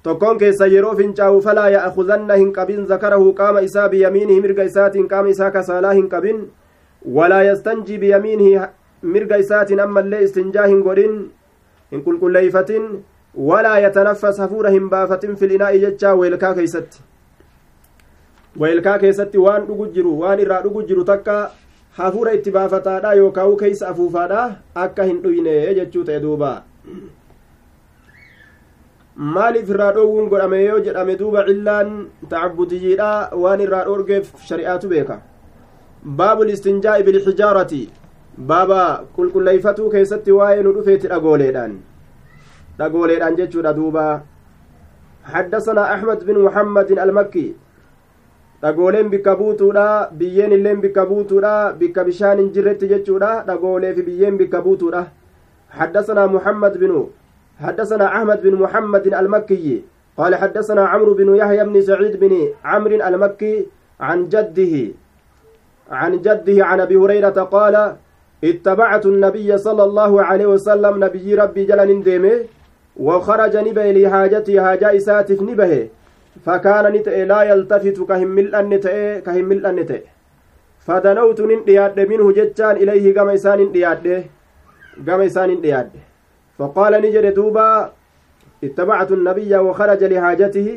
tokkoon 0.04 0.38
keessa 0.38 0.66
yeroo 0.66 0.96
fincaa'u 0.96 1.40
falaa 1.42 1.68
ya'khuzanna 1.72 2.34
hin 2.36 2.50
qabin 2.52 2.86
zakarahu 2.86 3.32
qaama 3.34 3.60
isaa 3.64 3.88
biyamiinihi 3.88 4.40
mirga 4.40 4.64
isaatiin 4.68 5.06
qaama 5.08 5.28
isaa 5.32 5.50
kasaalaa 5.50 5.92
hin 5.98 6.08
qabin 6.08 6.42
walaa 7.18 7.42
yastanjii 7.42 7.98
biyamiinihi 8.02 8.60
mirga 9.14 9.36
isaatiin 9.44 9.80
ammallee 9.80 10.20
istinjaa 10.26 10.66
hin 10.66 10.82
godhin 10.88 11.14
hin 11.94 12.04
qulqulleeyfatin 12.06 12.86
walaa 13.50 13.78
yatanaffas 13.86 14.38
hafuura 14.44 14.70
hin 14.76 14.86
baafatin 14.94 15.36
filinaa'i 15.42 15.82
jechaa 15.88 16.14
weelkaa 16.22 16.54
keeysatti 16.60 17.02
weelkaa 18.62 18.98
keessatti 19.04 19.38
waan 19.48 19.66
dhugu 19.72 19.86
jiru 19.98 20.14
waan 20.22 20.42
irraa 20.46 20.60
dhugu 20.68 20.82
jiru 20.92 21.04
takka 21.10 21.40
hafuura 21.98 22.32
itti 22.38 22.50
baafataadha 22.60 23.14
yookaa'u 23.22 23.56
keeysa 23.64 23.88
afuufaadha 23.94 24.44
akka 24.84 25.08
hin 25.10 25.20
dhuyne 25.26 25.56
jechuu 25.80 26.04
ta'e 26.10 26.20
duuba 26.26 26.52
maaliif 29.34 29.68
irraa 29.74 29.90
dhoowwuun 29.98 30.30
godhame 30.30 30.62
yoo 30.64 30.78
jedhame 30.86 31.12
duuba 31.18 31.44
cillaan 31.48 31.92
tacabudiyyiidha 32.30 33.10
waan 33.42 33.60
irraa 33.66 33.84
dhoorgeef 33.90 34.32
shari'aatu 34.48 34.88
beeka 34.94 35.18
baabu 36.22 36.48
listinjaa'i 36.50 37.06
bilxijaarati 37.10 37.82
baaba 38.38 39.04
qulqulleeyfatuu 39.16 39.90
keessatti 39.90 40.32
waa'ee 40.38 40.62
nu 40.66 40.72
dhufeeti 40.76 41.08
dhagooleedhaan 41.08 41.74
dhagooleedhaan 42.78 43.36
jechuudha 43.42 43.76
duuba 43.80 44.06
حدثنا 45.24 45.94
أحمد 45.94 46.24
بن 46.28 46.38
محمد 46.44 46.90
المكي 46.98 47.56
dhagooleen 48.62 49.08
bikka 49.12 49.36
buutuudha 49.36 50.10
biyyeen 50.12 50.52
illeen 50.52 50.80
bikka 50.80 51.06
buutuudha 51.06 51.72
bikka 51.80 52.04
bishaan 52.04 52.38
hin 52.38 52.50
jirretti 52.52 52.88
jechuudha 52.88 53.30
dhagoolee 53.48 53.94
fi 53.96 54.02
biyyeen 54.02 54.38
bikka 54.38 54.60
buutuudha 54.66 55.04
حدثنا 55.74 56.26
محمد 56.26 56.78
بن 56.78 56.92
حدثنا 57.60 58.06
أحمد 58.16 58.42
بن 58.42 58.54
محمد 58.54 59.06
المكي 59.14 59.82
قال 60.18 60.34
حدثنا 60.34 60.82
عمرو 60.86 61.14
بن 61.14 61.34
يحيى 61.34 61.64
بن 61.64 61.76
سعيد 61.82 62.14
بن 62.22 62.32
عمرو 62.64 62.96
المكي 63.08 63.66
عن 64.00 64.28
جده 64.28 64.74
عن 65.90 66.12
جده 66.26 66.58
عن 66.64 66.80
أبي 66.80 66.96
هريرة 66.96 67.38
قال 67.54 67.96
اتبعت 68.44 69.06
النبي 69.06 69.58
صلى 69.58 69.84
الله 69.84 70.22
عليه 70.22 70.46
وسلم 70.46 71.04
نبي 71.04 71.34
ربي 71.34 71.64
جل 71.64 72.02
ديمه 72.02 72.36
وخرج 72.96 73.56
نبه 73.56 73.92
لحاجتي 73.92 74.60
حاجة 74.60 74.96
إساتف 74.96 75.42
نبه 75.42 75.88
فكان 76.44 76.92
نتئ 76.92 77.24
لا 77.24 77.42
يلتفت 77.42 77.98
كهمل 78.08 78.54
أنتئ 78.54 79.20
كهمل 79.20 79.66
أنتئ 79.66 80.02
فدنوت 80.86 81.40
نندياد 81.40 82.00
منه 82.00 82.32
جتان 82.32 82.76
إليه 82.76 83.14
كما 83.14 83.34
إسان 83.34 83.60
اندياد 83.60 84.24
كما 85.06 85.26
إسان 85.26 85.50
اندياد 85.50 85.90
فقال 86.58 86.92
نجد 87.02 87.34
دوبا 87.34 87.92
اتبعت 88.64 89.10
النبي 89.12 89.56
وخرج 89.56 90.04
لحاجته 90.04 90.68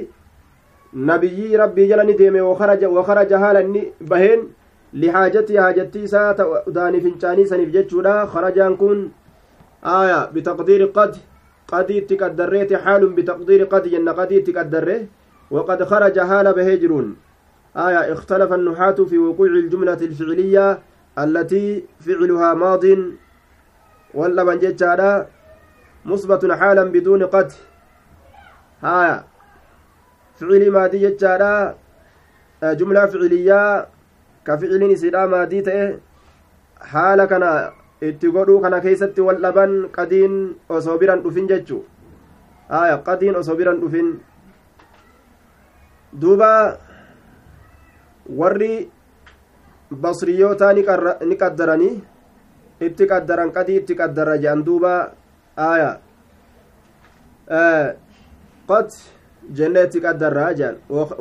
نبي 0.93 1.55
ربي 1.55 1.87
جل 1.87 2.01
نديم 2.09 2.35
وخرج 2.49 2.85
وخرج 2.85 3.33
هالا 3.33 3.63
بهين 4.01 4.39
لحاجتي 4.93 5.61
حاجتي 5.61 6.07
سات 6.07 6.41
داني 6.67 7.01
فنشاني 7.01 7.45
سنف 7.45 7.69
جتشودا 7.69 8.25
خرجان 8.25 8.75
كن 8.75 9.09
آية 9.83 10.25
بتقدير 10.25 10.85
قد. 10.85 11.15
قد 11.67 12.05
تقدريت 12.09 12.73
حال 12.73 13.09
بتقدير 13.09 13.63
قد. 13.63 13.85
ين 13.85 14.09
قد 14.09 14.43
تقدره 14.43 15.07
وقد 15.51 15.83
خرج 15.83 16.19
هال 16.19 16.53
بهجرون. 16.53 17.15
آية 17.77 18.13
اختلف 18.13 18.53
النحاة 18.53 18.95
في 19.09 19.17
وقوع 19.17 19.47
الجملة 19.47 19.93
الفعلية 19.93 20.79
التي 21.19 21.85
فعلها 21.99 22.53
ماض. 22.53 22.85
ولا 24.13 24.43
من 24.43 24.59
جتشادا 24.59 25.27
مثبت 26.05 26.51
حالا 26.51 26.83
بدون 26.83 27.23
قد. 27.23 27.51
هايا 28.83 29.23
فعل 30.35 30.71
ماضي 30.71 30.99
جتشادا 30.99 31.75
جملة 32.63 33.05
فعلية. 33.05 33.87
كفعل 34.47 34.97
سيدا 34.97 35.25
ماضي 35.25 35.61
تأه 35.61 35.99
حالا 36.91 37.25
كان 37.25 37.43
itti 38.01 38.29
godhuu 38.29 38.61
kana 38.61 38.79
keessatti 38.81 39.21
wal 39.21 39.39
dhaban 39.41 39.89
qadiin 39.91 40.33
osoo 40.69 40.97
biran 41.01 41.21
dhufin 41.23 41.47
jechu 41.49 41.77
aya 42.69 42.97
qadiin 43.07 43.35
osoo 43.39 43.55
biran 43.57 43.81
dhufin 43.81 44.11
duuba 46.21 46.51
warri 48.39 48.91
basriyootaa 50.03 50.73
ni 50.73 51.35
qaddaranii 51.43 51.95
itti 52.87 53.09
qaddaran 53.11 53.51
qadii 53.57 53.77
itti 53.81 53.95
qaddara 53.95 54.37
jedhan 54.37 54.65
duuba 54.67 54.93
aya 55.57 55.91
qad 58.69 58.89
jenne 59.59 59.81
itti 59.87 60.03
qaddarraa 60.05 60.51
jedhan 60.53 60.77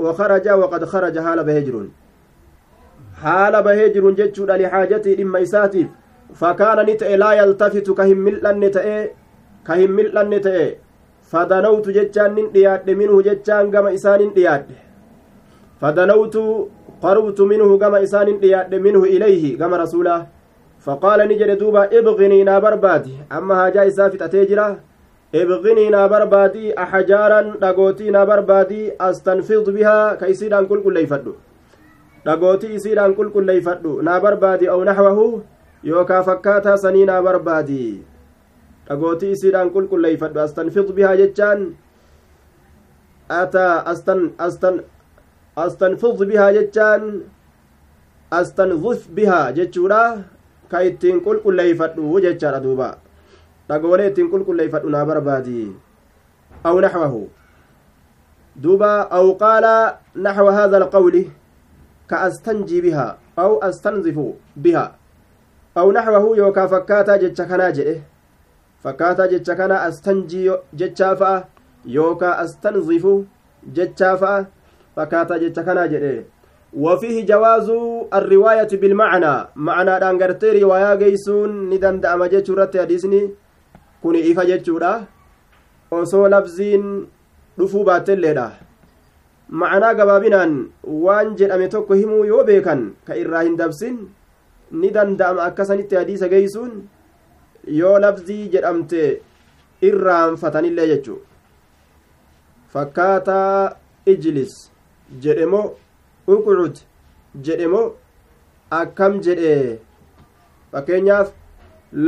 wakaraja 0.08 0.60
waqad 0.62 0.84
kharaja 0.92 1.22
haala 1.22 1.44
bahee 1.48 1.64
jiruun 1.68 1.88
haala 3.22 3.62
bahee 3.68 3.92
jiruun 3.94 4.18
jechuudha 4.22 4.58
lixaajatii 4.64 5.16
dhimma 5.20 5.46
isaatiif. 5.46 5.88
فكان 6.34 6.78
نتئ 6.86 7.16
لا 7.16 7.32
يلتفت 7.32 7.90
كهم 7.90 8.18
ملأن 8.26 8.70
تئ 8.70 8.88
كهم 9.66 9.90
ملأن 9.90 10.40
تئ 10.40 10.74
فدنوت 11.30 11.86
جتان 11.96 12.34
نندياد 12.34 12.90
منه 12.90 13.22
جتان 13.22 13.70
كما 13.70 13.94
إسان 13.94 14.20
نندياد 14.22 14.66
فدنوت 15.80 16.36
قربت 17.02 17.40
منه 17.40 17.78
كما 17.78 18.02
إسان 18.02 18.40
دياد 18.40 18.74
منه 18.74 19.02
إليه 19.04 19.58
كما 19.58 19.76
رسوله 19.76 20.26
فقال 20.80 21.20
نجد 21.28 21.58
دوبا 21.58 21.82
ابغني 21.98 22.44
نا 22.44 22.58
بربادي 22.58 23.14
أما 23.32 23.54
هاجا 23.66 23.86
إسافت 23.86 24.22
أتيجرا 24.22 24.68
ابغني 25.34 25.88
نا 25.88 26.06
بربادي 26.06 26.78
أحجارا 26.82 27.40
دقوتي 27.62 28.10
نا 28.10 28.24
بربادي 28.24 28.92
أستنفض 29.00 29.70
بها 29.70 30.14
كيسيدان 30.14 30.66
كل 30.66 30.82
كل 30.82 30.96
يفدو 30.96 31.32
dhagootii 32.26 32.74
isiidhaan 32.78 33.14
qulqulleeyfadhu 33.18 33.92
naa 34.08 34.18
barbaadi 34.24 34.68
aw 34.74 34.80
naxwahu 34.88 35.26
yookaa 35.90 36.22
fakkaataa 36.28 36.76
sanii 36.84 37.06
naa 37.10 37.22
barbaadi 37.26 37.82
dhagootii 38.88 39.32
isiidhaan 39.36 39.70
qulqulleeyfadhu 39.76 40.42
astanfid 40.46 40.92
bihaa 40.98 41.16
jechaan 41.22 41.62
ataa 43.40 43.74
astan 43.92 44.20
astan 44.48 44.82
astanfid 45.66 46.26
bihaa 46.32 46.50
jechaan 46.58 47.06
astanzuf 48.40 49.08
bihaa 49.16 49.46
jechuudha 49.58 50.02
ka 50.70 50.82
ittiin 50.90 51.22
qulqulleeyfadhu 51.26 52.20
jechaadha 52.26 52.60
duuba 52.66 52.88
dhagoolee 53.68 54.10
ittiin 54.10 54.30
qulqulleeyfadhu 54.34 54.94
naa 54.94 55.04
barbaadi 55.10 55.60
aw 56.68 56.76
naxwahu 56.86 57.22
duuba 58.62 58.92
aw 59.18 59.26
qaala 59.42 59.74
naxwa 60.26 60.52
haada 60.58 60.76
alqawli 60.82 61.22
كأستنجي 62.10 62.80
بها 62.80 63.18
أو 63.38 63.58
أستنظف 63.58 64.18
بها 64.56 64.86
أو 65.78 65.92
نحوه 65.92 66.36
يوكا 66.36 66.66
فكاتا 66.66 67.16
جتشا 67.16 67.44
كنا 67.44 67.70
جئه. 67.70 67.98
فكاتا 68.82 69.26
جتشا 69.26 69.54
كنا 69.54 69.88
أستنجي 69.88 70.52
جتشا 70.74 71.14
فأ 71.14 71.44
يوكا 71.84 72.44
أستنظف 72.44 73.04
جتشا 73.76 74.14
فأ 74.16 74.46
فكاتا 74.96 75.36
جتشا 75.36 75.62
كنا 75.62 75.86
جئه. 75.86 76.24
وفيه 76.74 77.26
جواز 77.26 77.70
الرواية 78.14 78.68
بالمعنى 78.72 79.34
معنى 79.56 80.00
دانغرتي 80.00 80.62
رواية 80.62 80.94
جيسون 80.94 81.70
ندن 81.70 82.00
دعم 82.00 82.24
جتشورة 82.24 82.70
حديثني. 82.74 83.30
كوني 84.02 84.32
إفا 84.32 84.44
جتشورة 84.44 85.16
osoo 85.90 86.28
labziin 86.28 87.06
dhufuu 87.58 87.84
baattelleedha 87.84 88.50
ma'anaa 89.62 89.94
gabaabinaan 90.00 90.54
waan 91.06 91.36
jedhame 91.40 91.68
tokko 91.74 91.94
himuu 92.00 92.24
yoo 92.32 92.44
beekan 92.50 92.82
ka 93.06 93.14
irraa 93.22 93.42
hin 93.48 93.56
dabsin 93.60 93.96
ni 94.82 94.90
danda'ama 94.96 95.42
akkasanitti 95.48 95.96
hadiisa 96.00 96.28
geeysuun 96.32 96.72
yoo 97.80 97.94
labzii 98.04 98.48
jedhamte 98.54 99.02
irraanfatanillee 99.90 100.86
jechuu 100.92 101.18
fakkaataa 102.74 103.76
ijlis 104.14 104.54
jedhemo 105.26 105.62
uqcud 106.34 106.76
jedhemo 107.48 107.82
akkam 108.80 109.20
jedhe 109.26 109.52
fakkeenyaaf 110.72 111.30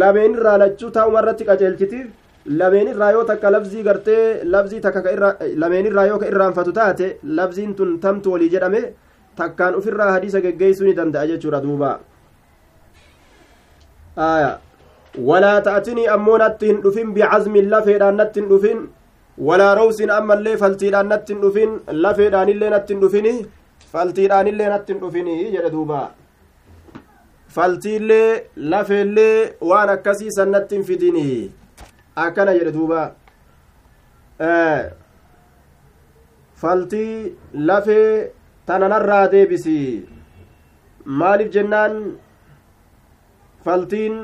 lameen 0.02 0.34
irraa 0.38 0.58
lachuu 0.64 0.90
taa'umarratti 0.96 1.44
qaceelchitiif 1.50 2.06
lameen 2.60 2.88
irraa 2.92 3.10
yoo 3.12 3.24
takka 3.30 3.50
labzii 3.54 3.82
gartee 3.88 4.44
labzii 4.44 4.80
takka 4.86 5.02
ka 5.06 5.12
irra 5.16 5.30
lameen 5.62 5.86
irraa 5.90 6.06
yoo 6.10 6.18
ka 6.22 6.26
irraanfatu 6.32 6.72
taate 6.78 7.06
labziin 7.38 7.74
tun 7.80 7.98
tamtu 8.04 8.32
walii 8.34 8.48
jedhame 8.54 8.80
takkaan 9.40 9.74
ufirraa 9.80 10.12
hadiisa 10.12 10.40
geggeeysuu 10.46 10.86
ni 10.86 10.94
danda'a 11.00 11.26
jechuudha 11.32 11.60
duuba 11.66 11.90
aya 14.28 14.52
walaa 15.30 15.58
ta'atinii 15.66 16.06
ammoo 16.14 16.38
natti 16.44 16.66
hin 16.70 16.80
dhufin 16.86 17.12
bicazmin 17.18 17.70
lafeedhaan 17.74 18.16
natti 18.22 18.40
hin 18.40 18.48
dhufin 18.54 18.80
walaa 19.50 19.74
rawsin 19.80 20.10
ammallee 20.18 20.56
faltiidhaan 20.62 21.08
natti 21.14 21.32
hin 21.34 21.42
dhufin 21.44 21.76
lafeedhaanillee 22.06 22.70
natti 22.76 22.94
hin 22.94 23.02
dhufini 23.04 23.34
faltiidhaanillee 23.92 24.68
natti 24.74 24.92
hin 24.92 25.00
dhufini 25.04 25.36
jedhe 25.54 25.70
duuba 25.76 26.00
faltiillee 27.56 28.42
lafeellee 28.74 29.36
waan 29.70 29.88
akkasii 29.96 30.30
san 30.40 30.60
hin 30.72 30.84
fidini 30.90 31.28
akkana 32.26 32.52
jedhe 32.58 32.72
duuba. 32.76 33.02
Faltii 36.60 37.36
lafee 37.68 38.32
tananarraa 38.66 39.26
deebisi. 39.32 39.78
Maaliif 41.20 41.52
jennaan? 41.56 41.94
Faltiin 43.64 44.16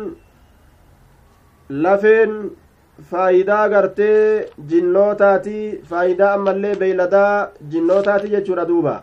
lafeen 1.85 2.33
faayidaa 3.11 3.69
gartee 3.69 4.49
jinnootaati. 4.73 5.59
Faayidaa 5.91 6.33
ammallee 6.39 6.75
beeyladaa 6.83 7.49
jinnootaati 7.71 8.29
jechuudha 8.35 8.69
duuba. 8.73 8.97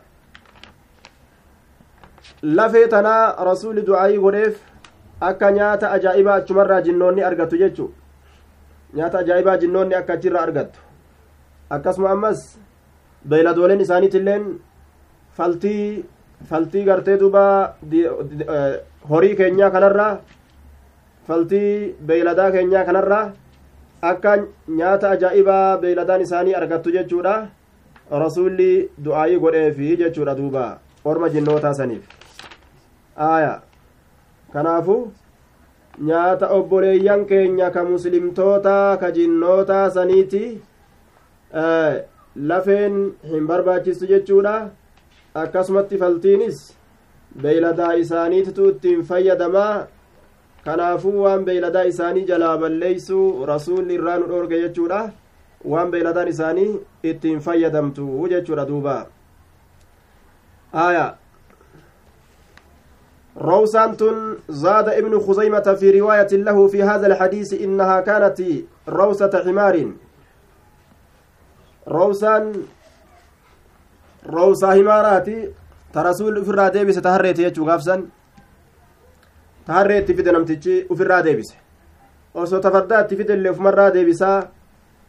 Lafee 2.58 2.88
tanaa 2.88 3.46
rasuuli 3.46 3.82
du'aayii 3.88 4.20
godheef 4.28 4.56
akka 5.30 5.52
nyaata 5.58 5.92
ajaa'ibaa 5.96 6.36
achumarraa 6.42 6.82
jinnoonni 6.88 7.24
argatu 7.24 7.58
jechu 7.64 7.86
nyaata 8.96 9.18
ajaa'ibaa 9.24 9.58
jinnoonni 9.64 9.96
akka 10.00 10.14
achirraa 10.18 10.44
argattu 10.48 10.80
akkasuma 11.76 12.10
ammas 12.16 12.40
beeyladooleen 13.34 13.82
isaaniitilleen 13.86 14.44
faltii 15.38 15.86
faltii 16.50 16.84
gartee 16.90 17.18
duuba 17.22 17.44
horii 19.12 19.36
keenyaa 19.42 19.70
kanarraa 19.76 20.12
faltii 21.28 21.96
beeyladaa 22.12 22.52
keenyaa 22.56 22.84
kanarraa 22.90 23.24
akka 24.12 24.32
nyaata 24.80 25.10
ajaa'ibaa 25.16 25.78
beeyladaan 25.82 26.22
isaanii 26.28 26.54
argattu 26.62 26.92
jechuudha 26.98 27.36
rasuulli 28.24 28.72
du'aayii 29.06 29.40
godheefi 29.44 29.90
jechuudha 30.04 30.36
duuba 30.40 30.64
orma 31.12 31.30
jinnootaa 31.36 31.74
saniif 31.80 32.04
aaya 33.30 33.54
kanaafu 34.54 34.96
nyaata 36.00 36.48
obboleeyyan 36.58 37.26
keenya 37.26 37.70
ka 37.72 37.84
muslimtoota 37.84 38.98
ka 39.00 39.12
jinnoota 39.12 39.90
saniiti 39.92 40.62
lafeen 42.36 43.12
hin 43.32 43.48
barbaachistu 43.48 44.08
jechuudha. 44.08 44.70
Akkasumatti 45.34 45.98
faltiinis 45.98 46.78
beeyladaa 47.42 47.94
isaaniititu 47.94 48.70
ittiin 48.70 49.04
fayyadamaa 49.04 49.88
kanaafuu 50.66 51.24
waan 51.24 51.46
beeyladaa 51.46 51.84
isaanii 51.94 52.26
jalaa 52.26 52.58
balleeysuu 52.58 53.46
rasuulli 53.46 53.94
irraa 53.94 54.18
nu 54.18 54.28
dhoorge 54.28 54.62
jechuudha. 54.62 55.10
Waan 55.66 55.92
beeyladaan 55.92 56.28
isaanii 56.28 56.80
ittiin 57.04 57.40
fayyadamtu 57.40 58.28
jechuudha 58.30 58.66
duuba. 58.68 59.06
Aya 60.74 61.16
روسان 63.38 63.96
زاد 64.50 64.90
ابن 64.90 65.20
خزيمة 65.20 65.68
في 65.80 66.00
رواية 66.00 66.28
له 66.32 66.68
في 66.68 66.84
هذا 66.84 67.08
الحديث 67.08 67.54
إنها 67.54 68.02
كانت 68.02 68.42
روسة 68.90 69.44
حمار 69.46 69.92
روسان 71.88 72.54
روسا 74.26 74.68
حماراتي 74.72 75.50
ترسول 75.94 76.46
في 76.46 76.50
الرادة 76.50 76.84
بس 76.84 76.96
تهريت 76.96 77.40
يجو 77.40 77.66
غافسا 77.70 78.06
تهريت 79.68 80.12
في 80.12 80.22
دنمتجي 80.22 80.88
وفي 80.90 81.04
الرادة 81.04 81.34
بس 81.34 81.54
osoo 82.34 82.60
tafardaatti 82.64 83.16
fidellee 83.20 83.52
ofumarraa 83.52 83.92
deebisaa 83.94 84.48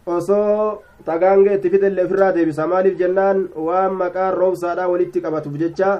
osoo 0.06 0.82
tagaangee 1.06 1.54
itti 1.54 1.70
fidellee 1.70 2.04
ofirraa 2.04 2.32
deebisa 2.37 2.66
maaliif 2.66 2.98
jennaan 2.98 3.48
waan 3.66 3.92
maqaan 4.00 4.35
roobsaadhaa 4.35 4.88
walitti 4.92 5.20
qabatuuf 5.24 5.54
jecha 5.61 5.90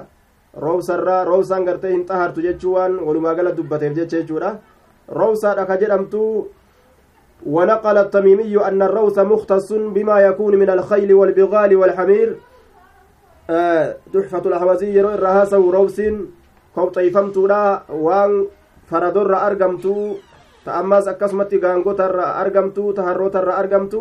roobsarraa 0.57 1.23
roobsaan 1.25 1.65
gartee 1.65 1.91
hin 1.91 2.05
xahartu 2.07 2.41
jechuu 2.41 2.73
waan 2.73 2.99
walumaa 2.99 3.35
gala 3.35 3.51
dubbateef 3.51 3.95
jecha 3.95 4.17
jechuudha. 4.17 4.59
Roobsaadha 5.09 5.65
ka 5.65 5.77
jedhamtu 5.77 6.47
ونقل 7.45 7.97
التميمي 7.97 8.67
أن 8.67 8.81
الروث 8.81 9.19
مختص 9.19 9.73
بما 9.73 10.19
يكون 10.19 10.55
من 10.55 10.69
الخيل 10.69 11.13
والبغال 11.13 11.75
والحمير 11.75 12.35
تحفة 14.13 14.43
الأحوزي 14.45 14.97
يرو 14.97 15.09
الرهاسة 15.09 15.59
وروس 15.59 16.01
كوطيفمت 16.75 17.37
لا 17.37 17.83
وان 17.89 18.45
فردر 18.89 19.35
أرقمت 19.47 19.85
تأماس 20.65 21.07
أكسمت 21.07 21.53
غانغوت 21.63 21.99
أرقمت 22.41 22.77
تهروت 22.97 23.35
أرقمت 23.35 23.93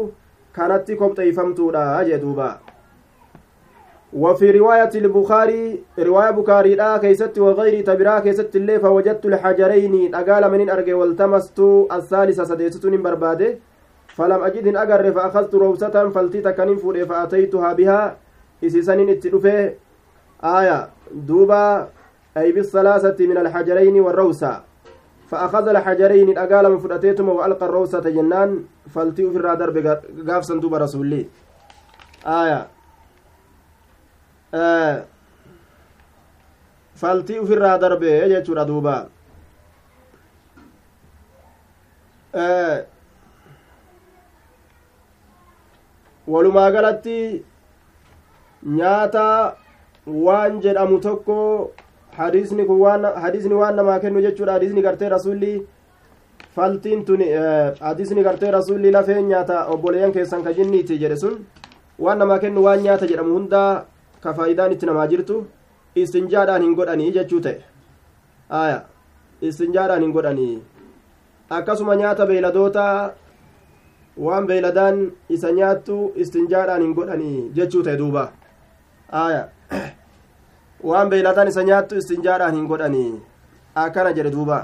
كانت 0.54 0.92
كوطيفمت 0.92 1.60
لا 1.60 2.02
جدوبا 2.02 2.71
وفي 4.12 4.50
رواية 4.50 4.90
البخاري 4.94 5.82
رواية 5.98 6.30
بخاري 6.30 6.74
لا 6.74 6.96
كيست 6.98 7.38
وغير 7.38 7.84
تبرا 7.84 8.18
كيست 8.18 8.56
اللي 8.56 8.80
فوجدت 8.80 9.26
الحجرين 9.26 10.14
أقال 10.14 10.50
من 10.52 10.70
أرجع 10.70 10.96
والتمست 10.96 11.60
الثالثة 11.92 12.44
سديست 12.44 12.86
من 12.86 13.02
بربادة 13.02 13.58
فلم 14.06 14.42
أجد 14.42 14.76
أقر 14.76 15.12
فأخذت 15.12 15.54
روسة 15.54 16.08
فلتيت 16.08 16.48
كنين 16.48 16.76
فوري 16.76 17.06
فأتيتها 17.06 17.72
بها 17.72 18.16
إسسن 18.64 19.08
اتلفه 19.08 19.72
آية 20.44 20.88
دوبا 21.14 21.88
أي 22.36 22.52
بالثلاثة 22.52 23.26
من 23.26 23.36
الحجرين 23.38 24.00
والروسة. 24.00 24.60
فأخذ 25.28 25.68
الحجرين 25.68 26.38
أقال 26.38 26.72
من 26.72 26.78
فرأتيتم 26.78 27.28
وألقى 27.28 27.66
الروسة 27.66 28.00
جنان 28.00 28.64
فلتيو 28.94 29.30
في 29.30 29.36
الرادر 29.36 29.70
بقاف 30.24 30.42
صندوق 30.44 30.74
رسول 30.74 31.26
آية 32.26 32.66
faltii 37.02 37.38
ufirraa 37.44 37.78
darbee 37.84 38.18
jechuudha 38.32 38.64
duuba 38.70 38.96
walumaa 46.26 46.70
galatti 46.70 47.18
nyaata 48.78 49.26
waan 50.26 50.60
jedhamu 50.64 50.98
tokko 51.06 51.36
hadiisni 52.18 52.64
kun 52.66 52.80
waan 52.84 53.04
hadiisni 53.24 53.54
waan 53.62 53.76
namaa 53.80 53.98
kennu 54.04 54.20
jechuudha 54.26 54.52
hadiisni 54.58 54.82
gartee 54.86 55.08
rasulli 55.14 55.52
faltiin 56.56 57.04
tun 57.04 57.20
hadiisni 57.88 58.22
gartee 58.28 58.50
rasulli 58.58 58.90
lafeen 58.96 59.26
nyaata 59.32 59.64
obboleeyyan 59.74 60.12
keessan 60.18 60.44
ka 60.46 60.52
jinniiti 60.58 60.98
jedhe 61.02 61.16
sun 61.24 61.34
waan 62.06 62.18
namaa 62.24 62.38
kennu 62.44 62.64
waan 62.68 62.80
nyaata 62.86 63.06
jedhamu 63.12 63.34
hundaa 63.38 63.84
ka 64.22 64.34
faayidaan 64.38 64.72
itti 64.76 64.86
namaa 64.90 65.06
jirtu 65.12 65.38
istinjaadhaan 66.02 66.62
hin 66.66 66.74
godhanii 66.80 67.12
jechuu 67.16 67.40
ta'e 67.46 67.58
aya 68.60 68.78
istinjaadhaan 69.50 70.02
hin 70.06 70.12
godhanii 70.18 70.54
akkasuma 71.58 71.96
nyaata 72.02 72.26
beeyladoota 72.30 72.84
waan 74.26 74.46
beeyladaan 74.52 75.02
isa 75.38 75.52
nyaattu 75.58 75.98
istinjaadhaan 76.26 76.86
hin 76.86 76.94
godhanii 77.00 77.50
jechuu 77.58 77.82
ta'e 77.88 77.98
duuba 78.04 78.24
aya 79.24 79.42
waan 80.92 81.10
beeyladaan 81.14 81.48
isa 81.54 81.66
nyaattu 81.72 82.00
istinjaadhaan 82.04 82.56
hin 82.60 82.70
godhanii 82.72 83.10
akkana 83.84 84.14
jedhe 84.20 84.32
duuba 84.38 84.62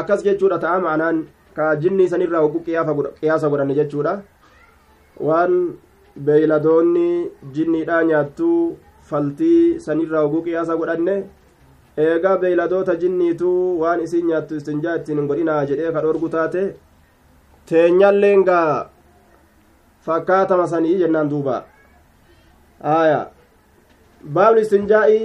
akkas 0.00 0.22
jechuudha 0.28 0.58
ta'a 0.66 0.80
ma'anaan 0.84 1.24
ka 1.56 1.72
jinnii 1.86 2.08
sanirraa 2.12 2.44
hogguu 2.44 2.62
qiyaasa 2.68 3.48
godhanne 3.54 3.74
jechuudha 3.80 4.14
waan 5.28 5.58
beeyladoonni 6.26 7.30
jinniidhaa 7.54 8.02
nyaattuu 8.10 8.78
faltii 9.10 9.80
sanirraa 9.80 10.22
hogguu 10.22 10.42
qiyaasa 10.42 10.76
godhanne. 10.76 11.16
Eegaa 12.06 12.36
beeyladoota 12.42 12.94
jinniitu 13.02 13.50
waan 13.80 14.00
isiin 14.06 14.26
nyaattu 14.26 14.56
istinjaa 14.60 14.94
ittiin 15.00 15.18
hin 15.18 15.28
godhinaa 15.30 15.64
jedhee 15.70 15.92
ka 15.92 16.02
dhorgu 16.06 16.28
taate. 16.28 16.64
Teenyalleen 17.68 18.44
gaa 18.44 18.90
fakkaatama 20.06 20.66
sanii 20.66 20.98
jennaan 21.02 21.30
duuba. 21.30 21.64
Aya 22.80 23.20
baabni 24.34 24.60
istinjaa'i 24.66 25.20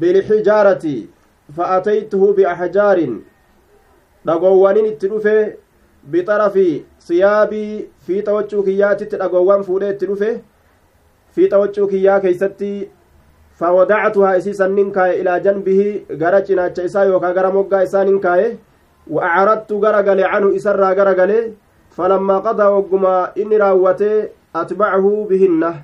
bilxijaarati 0.00 0.96
fa'ataytuhu 1.56 2.34
biaxjaarin 2.38 3.14
dhagoowwanin 4.26 4.86
itti 4.92 5.08
dhufe 5.12 5.36
bixarafi 6.04 6.84
siyaabii 6.98 7.88
fiixa 8.06 8.34
waccuu 8.34 8.62
kiyyaatitti 8.62 9.16
dhagoowwan 9.16 9.64
fuudhee 9.64 9.90
itti 9.90 10.06
dhufe 10.06 10.30
fiixa 11.34 11.58
waccuu 11.58 11.86
kiyyaa 11.88 12.20
keeysatti 12.20 12.72
fawadactuhaa 13.58 14.36
isii 14.36 14.54
sannin 14.54 14.92
kaaye 14.92 15.20
ilaa 15.20 15.38
janbihi 15.40 16.06
gara 16.18 16.42
cinaacha 16.42 16.82
isaa 16.82 17.04
yookaa 17.04 17.32
gara 17.32 17.50
moggaa 17.50 17.82
isaa 17.82 18.04
nin 18.04 18.20
kaaye 18.20 18.56
wa 19.10 19.32
acradtu 19.34 19.78
gara 19.80 20.02
gale 20.02 20.22
canhu 20.32 20.50
isarraa 20.60 20.94
gara 20.94 21.14
gale 21.14 21.38
falammaa 21.96 22.40
qadaa 22.40 22.70
wogguma 22.70 23.30
inni 23.34 23.58
raawwate 23.58 24.10
atbacahu 24.54 25.24
bihinna 25.28 25.74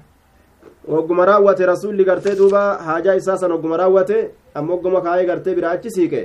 wogguma 0.89 1.27
raawwate 1.27 1.67
rasulli 1.67 2.05
gartee 2.05 2.37
duuba 2.37 2.63
haajaa 2.87 3.15
isaa 3.15 3.37
san 3.37 3.53
wogguma 3.53 3.77
raawwate 3.77 4.31
amma 4.55 4.75
wogguma 4.75 5.01
kaayee 5.01 5.27
gartee 5.27 5.55
biraa 5.55 5.71
achi 5.71 5.91
siiqe 5.91 6.23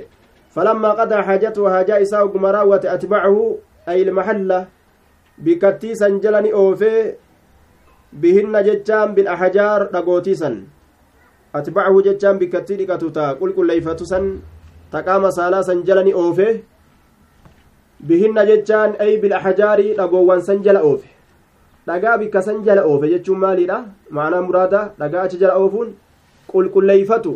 falammaa 0.54 0.94
qadaa 0.94 1.22
haajatu 1.22 1.64
haajaa 1.64 1.98
isaa 1.98 2.22
wogguma 2.22 2.52
raawwate 2.52 2.90
atbacahu 2.90 3.58
ay 3.86 3.98
ilmahalla 4.02 4.58
bikkattii 5.44 5.94
san 6.00 6.20
jala 6.22 6.40
ni 6.44 6.52
oofee 6.62 7.16
bihinna 8.22 8.62
jechaan 8.68 9.14
bilahajaar 9.16 9.80
dhagootii 9.92 10.34
san 10.42 10.56
atbacahu 11.58 12.02
jechaan 12.08 12.38
bikkattii 12.40 12.76
dhiqatu 12.80 13.10
ta 13.16 13.24
qulqulleeyfatu 13.40 14.06
san 14.12 14.26
taqaama 14.92 15.30
saalaa 15.38 15.62
san 15.68 15.82
jala 15.86 16.02
ni 16.04 16.12
oofe 16.22 16.48
bihinna 18.08 18.44
jechaan 18.50 18.96
ay 19.04 19.12
bilahajaari 19.22 19.94
dhagoowwan 19.98 20.42
san 20.48 20.62
jala 20.66 20.80
oofe 20.90 21.08
dhagaa 21.86 22.16
bikka 22.22 22.42
san 22.46 22.62
jala 22.66 22.82
oofe 22.90 23.06
jechuun 23.12 23.38
maaliidha 23.44 23.78
maanaa 24.18 24.42
muraada 24.48 24.80
dhagaa 25.00 25.22
achi 25.26 25.38
jala 25.42 25.54
oofuun 25.62 25.88
qulqulleeyfatu 26.52 27.32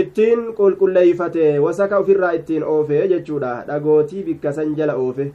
ittiin 0.00 0.40
qulqulleeyfate 0.58 1.58
wasaka 1.64 2.00
ufirraa 2.00 2.32
ittiin 2.38 2.62
oofe 2.74 3.00
jechuudha 3.12 3.52
dhagootii 3.68 4.22
bikka 4.28 4.52
san 4.58 4.74
jala 4.78 4.94
oofe 5.04 5.26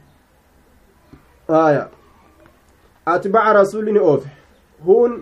aya 1.60 1.84
atbaca 3.14 3.52
rasuli 3.60 3.92
ni 3.92 3.98
oofe 4.12 4.28
huun 4.88 5.14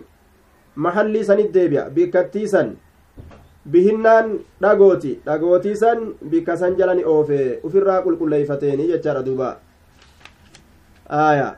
mahallii 0.87 1.23
sanit 1.29 1.53
deebi'a 1.53 1.89
bikkattii 1.99 2.47
san 2.55 2.73
bihinnaan 3.75 4.33
dhagooti 4.61 5.13
dhagootii 5.29 5.75
san 5.83 6.03
bikka 6.33 6.57
san 6.57 6.75
jala 6.81 6.95
ni 6.99 7.03
oofe 7.15 7.39
ufirraa 7.69 8.01
qulqulleeyfateeni 8.01 8.87
jechaadha 8.91 9.23
duuba 9.29 9.55
aya 11.23 11.49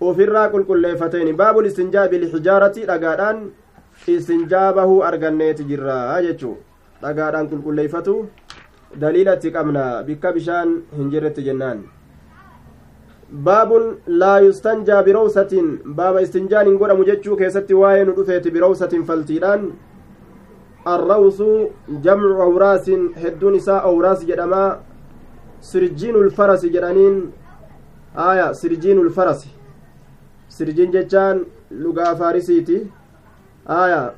ufirraa 0.00 0.48
qulqulleeffateeni 0.54 1.32
baabul 1.32 1.66
istinjaa 1.70 2.08
bilxijaarati 2.08 2.84
dhagaadhaan 2.90 3.38
istinjaa 4.14 4.72
bahuu 4.72 5.02
arganneeti 5.02 5.64
jirra 5.70 6.22
jechuu 6.26 6.56
dhagaadhaan 7.02 7.48
qulqulleeyfatu 7.50 8.14
daliila 9.00 9.34
itti 9.36 9.50
qabna 9.56 9.84
bikka 10.06 10.32
bishaan 10.32 10.82
hin 10.96 11.10
jirretti 11.10 11.42
jennaan. 11.48 11.78
Baabun 13.46 13.84
laa 14.06 14.40
yustanjaa 14.40 15.02
birowsatin 15.02 15.68
baaba 16.00 16.20
istinjaan 16.26 16.66
hin 16.66 16.78
godhamu 16.78 17.04
jechuu 17.08 17.36
keessatti 17.36 17.74
waa'ee 17.80 18.04
nu 18.04 18.14
dhufeeti 18.18 18.50
birowsatin 18.50 19.04
faltiidhaan. 19.08 19.72
Arrawsu 20.84 21.48
jamcu 22.04 22.42
awraasin 22.46 23.08
hedduun 23.22 23.54
isaa 23.60 23.80
awraas 23.90 24.22
jedhamaa 24.28 24.78
sirjiinul 25.70 26.30
farasi 26.36 26.70
jedhaniin 26.74 27.16
aya 28.28 28.54
sirjiinul 28.54 29.10
farasi. 29.10 29.50
Sirjiin 30.48 30.92
jechaan 30.92 31.44
lugaa 31.70 32.14
faarisiiti 32.14 32.78
aya 33.68 34.12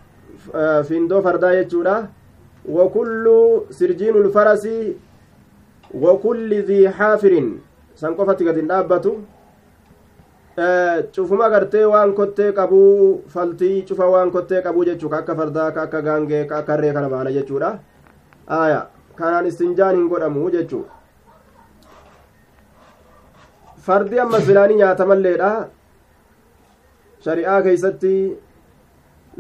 findoo 0.88 1.22
fardaa 1.22 1.54
jechuudha 1.56 1.96
wakullu 2.76 3.66
sirjiinul 3.70 4.30
farasi 4.32 4.96
wakulli 6.04 6.62
dhii 6.68 6.92
xaafirin 6.98 7.48
san 7.94 8.14
qofatti 8.16 8.44
gad 8.44 8.56
hin 8.56 8.68
dhaabbatu 8.68 9.12
cufuma 11.14 11.48
gartee 11.50 11.84
waan 11.84 12.12
kottee 12.14 12.52
qabuu 12.52 13.22
faltii 13.34 13.82
cufa 13.88 14.10
waan 14.14 14.30
kottee 14.30 14.62
qabuu 14.62 14.84
jechuu 14.84 15.08
ka 15.08 15.34
fardaa 15.40 15.70
ka 15.70 16.02
gaangee 16.02 16.44
ka 16.44 16.58
akka 16.58 16.76
kana 16.76 17.08
baana 17.08 17.32
jechuudha 17.32 17.78
aya 18.60 18.86
kanaan 19.16 19.46
istinjaan 19.46 19.96
hin 19.96 20.08
godhamu 20.08 20.50
jechuu 20.50 20.84
fardi 23.86 24.20
amma 24.24 24.40
silaanii 24.40 24.76
nyaatamalleedha 24.82 25.52
shari'aa 27.24 27.62
keeysatti 27.62 28.14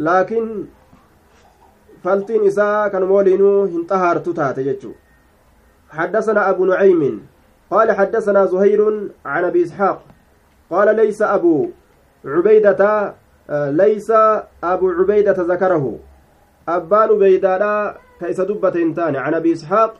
laakiin 0.06 0.48
faltiin 2.04 2.44
isaa 2.52 2.90
kanuma 2.90 3.14
waliinuu 3.14 3.58
hin 3.66 3.84
xahaartu 3.92 4.34
taate 4.40 4.64
jechuu 4.70 4.94
حدثنا 5.90 6.50
أبو 6.50 6.64
نعيم. 6.64 7.26
قال 7.70 7.92
حدثنا 7.92 8.44
زهير 8.46 8.80
عن 9.24 9.44
أبي 9.44 9.62
إسحاق. 9.64 10.02
قال 10.70 10.96
ليس 10.96 11.22
أبو 11.22 11.68
عبيدة 12.24 13.14
ليس 13.50 14.10
أبو 14.64 14.90
عبيدة 14.90 15.32
ذكره. 15.32 15.98
أبان 16.68 17.08
عبيدة 17.08 17.96
كيس 18.20 18.40
دبة 18.40 18.74
انتان. 18.82 19.16
عن 19.16 19.34
أبي 19.34 19.52
إسحاق 19.52 19.94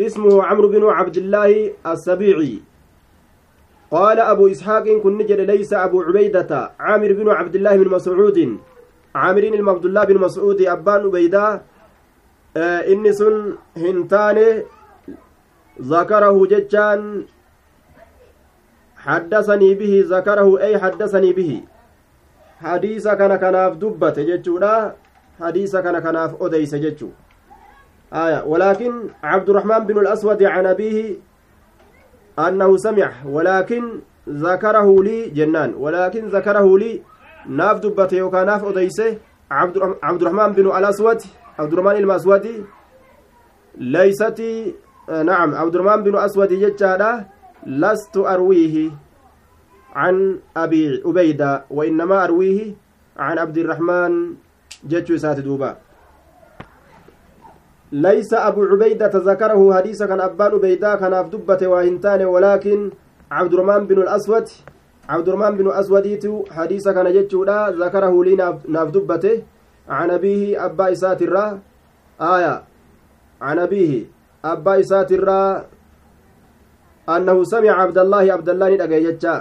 اسمه 0.00 0.44
عمرو 0.44 0.68
بن 0.68 0.84
عبد 0.84 1.16
الله 1.16 1.72
السبيعي. 1.86 2.60
قال 3.90 4.20
أبو 4.20 4.48
إسحاق 4.48 4.88
كن 5.02 5.18
نجد 5.18 5.40
ليس 5.40 5.72
أبو 5.72 6.02
عبيدة 6.02 6.70
عامر 6.80 7.12
بن 7.12 7.28
عبد 7.28 7.54
الله 7.54 7.76
بن 7.76 7.88
مسعود. 7.88 8.58
عامرين 9.14 9.54
المعبد 9.54 9.84
الله 9.84 10.04
بن 10.04 10.18
مسعود 10.18 10.62
أبان 10.62 11.06
عبيدة 11.06 11.62
آه 12.56 12.80
إني 12.92 13.12
سن 13.12 13.56
هنتاني 13.76 14.62
ذكره 15.80 16.46
ججان 16.46 17.24
حدثني 18.96 19.74
به 19.74 20.04
ذكره 20.08 20.60
أي 20.60 20.78
حدثني 20.78 21.32
به. 21.32 21.62
حديث 22.60 23.08
كان 23.08 23.36
كناف 23.36 23.72
دبت 23.76 24.18
ججودا 24.18 24.94
حديث 25.40 25.76
كان 25.76 25.98
كناف 25.98 26.42
أديس 26.42 26.74
ججو. 26.74 27.08
آية 28.12 28.44
ولكن 28.44 28.92
عبد 29.22 29.48
الرحمن 29.50 29.78
بن 29.78 29.98
الأسود 29.98 30.42
عن 30.42 30.66
أبيه 30.66 31.16
أنه 32.38 32.76
سمع 32.76 33.10
ولكن 33.26 34.00
ذكره 34.28 35.02
لي 35.02 35.28
جنان 35.30 35.74
ولكن 35.74 36.28
ذكره 36.28 36.78
لي 36.78 37.02
دبت 37.48 38.12
يوكا 38.12 38.44
ناف 38.44 38.64
أديس 38.64 39.00
عبد 40.02 40.22
الرحمن 40.22 40.52
بن 40.52 40.66
الأسود 40.66 41.20
عبد 41.58 41.72
الرحمن 41.72 41.96
المسودي 41.96 42.64
ليست 43.78 44.42
نعم 45.08 45.54
عبد 45.54 45.74
الرحمن 45.74 46.02
بن 46.02 46.16
أسود 46.16 46.52
يجادا 46.52 47.24
لست 47.66 48.16
أرويه 48.16 48.90
عن 49.94 50.38
أبي 50.56 51.02
عبيدة 51.06 51.64
وإنما 51.70 52.24
أرويه 52.24 52.74
عن 53.16 53.38
عبد 53.38 53.58
الرحمن 53.58 54.34
جتشو 54.84 55.16
سات 55.16 55.38
دوبا 55.40 55.76
ليس 57.92 58.34
أبو 58.34 58.62
عبيدة 58.64 59.10
ذكره 59.14 59.74
حديثا 59.76 60.06
كان 60.06 60.20
أبان 60.20 60.52
عبيدة 60.52 60.96
كان 60.96 61.12
أفدبة 61.14 61.66
واهنتان 61.66 62.22
ولكن 62.22 62.90
عبد 63.30 63.52
الرحمن 63.54 63.86
بن 63.86 63.98
الأسود 64.02 64.48
عبد 65.12 65.28
الرحمن 65.28 65.56
بن 65.60 65.66
أسوديت 65.80 66.24
حديثا 66.56 66.90
كان 66.96 67.08
جتشو 67.16 67.42
ذكره 67.82 68.14
لي 68.26 68.34
نافدبته 68.74 69.36
عن 69.88 70.08
أبيه 70.10 70.64
أبا 70.66 70.92
إسات 70.92 71.20
الرا 71.26 71.46
آية 72.34 72.54
عن 73.46 73.58
أبيه 73.66 73.92
أبا 74.44 74.72
إسات 74.80 75.10
الرا 75.18 75.42
أنه 77.14 77.36
سمع 77.52 77.72
عبد 77.82 77.98
الله 78.04 78.24
عبد 78.36 78.48
الله 78.48 78.68
ندقى 78.74 79.36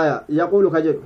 آية 0.00 0.16
يقول 0.40 0.64
كجر 0.74 0.96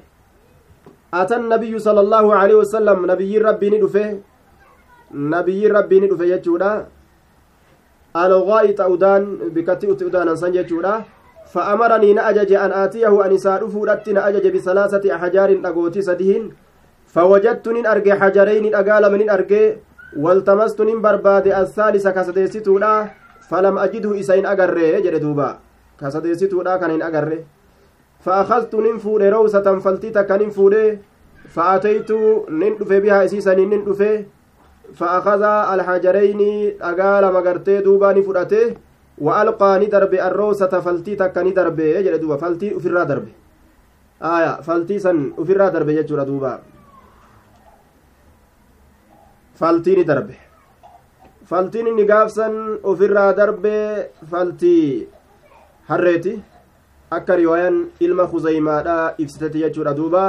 أتى 1.21 1.37
النبي 1.37 1.73
صلى 1.87 2.01
الله 2.01 2.25
عليه 2.41 2.57
وسلم 2.63 2.99
نبي 3.13 3.39
ربي 3.39 3.69
ندفه 3.75 4.09
نبي 5.35 5.61
ربي 5.77 5.97
ندفه 6.01 6.25
يجودا 6.35 6.73
الغائط 8.25 8.79
أودان 8.81 9.23
بكتي 9.55 9.87
أودان 10.05 10.29
سن 10.37 10.55
يجودا 10.55 10.95
فأمرني 11.47 12.13
نأجج 12.13 12.53
أن 12.53 12.73
آتيه 12.73 13.27
أن 13.27 13.33
إساء 13.35 13.69
فودت 13.69 14.09
نأجج 14.09 14.47
بثلاثة 14.57 15.15
أحجار 15.15 15.61
أقوتي 15.65 16.03
سدهن. 16.03 16.51
فوجدت 17.07 17.69
نين 17.69 17.87
أرجي 17.87 18.15
حجرين 18.15 18.75
أقال 18.75 19.13
من 19.13 19.31
أرجي 19.31 19.77
والتمست 20.17 20.81
نين 20.81 21.03
برباد 21.03 21.47
الثالثة 21.49 22.11
كسديستودا 22.11 23.11
فلم 23.49 23.79
أجده 23.79 24.21
إسين 24.21 24.47
أقري 24.47 25.01
جد 25.03 25.21
دوبا. 25.21 25.59
كسديستودا 26.01 26.77
كان 26.77 27.03
أقري 27.03 27.45
فأخذت 28.25 28.75
نين 28.75 28.99
فوري 28.99 29.29
روسة 29.29 29.79
فلتيتا 29.79 30.23
كان 30.23 30.51
فوري 30.51 30.99
فأتيت 31.55 32.11
نين 32.49 32.77
دفي 32.79 33.01
بها 33.01 33.25
إسيسا 33.25 33.55
نين 33.55 33.85
دفي 33.85 34.25
فأخذ 34.95 35.43
الحجرين 35.43 36.41
أقال 36.83 37.33
مقرتي 37.33 37.81
دوبا 37.81 38.13
نفرته 38.13 38.77
وألقى 39.25 39.71
ندرب 39.83 40.13
الروسة 40.29 40.73
فلتيتا 40.85 41.27
كان 41.35 41.47
ندرب 41.47 41.79
جد 42.05 42.21
دوبا 42.21 42.37
فلتي 42.43 42.77
أفرا 42.77 43.05
درب 43.11 43.27
آية 44.35 44.53
فلتي 44.67 44.99
سن 44.99 45.19
أفرا 45.39 45.67
درب 45.75 45.89
جد 45.91 46.11
دوبا 46.31 46.53
faltiini 49.63 50.05
darbe 50.05 50.37
faltiin 51.51 51.87
inni 51.91 52.05
gaafsan 52.07 52.55
ofirraa 52.91 53.33
darbe 53.41 53.75
faltii 54.31 55.07
harreeti 55.91 56.33
akka 57.17 57.37
riwaayaan 57.41 57.77
ilma 58.07 58.27
kuzaymaadha 58.33 58.97
ibsiteti 59.23 59.63
jechuudha 59.65 59.93
duuba 59.99 60.23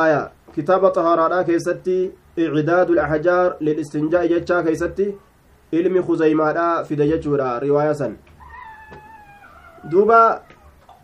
aya 0.00 0.20
kitaaba 0.54 0.92
xahaaraadha 0.96 1.46
keessatti 1.48 1.96
icdaadu 2.44 2.98
laxjaar 2.98 3.48
lilistinjaa'i 3.66 4.32
jechaa 4.34 4.62
keeysatti 4.66 5.06
ilmi 5.72 6.02
kuzaymaadha 6.02 6.84
fide 6.84 7.08
jechuudha 7.08 7.58
riwaaya 7.60 7.94
san 7.94 8.16
duuba 9.90 10.40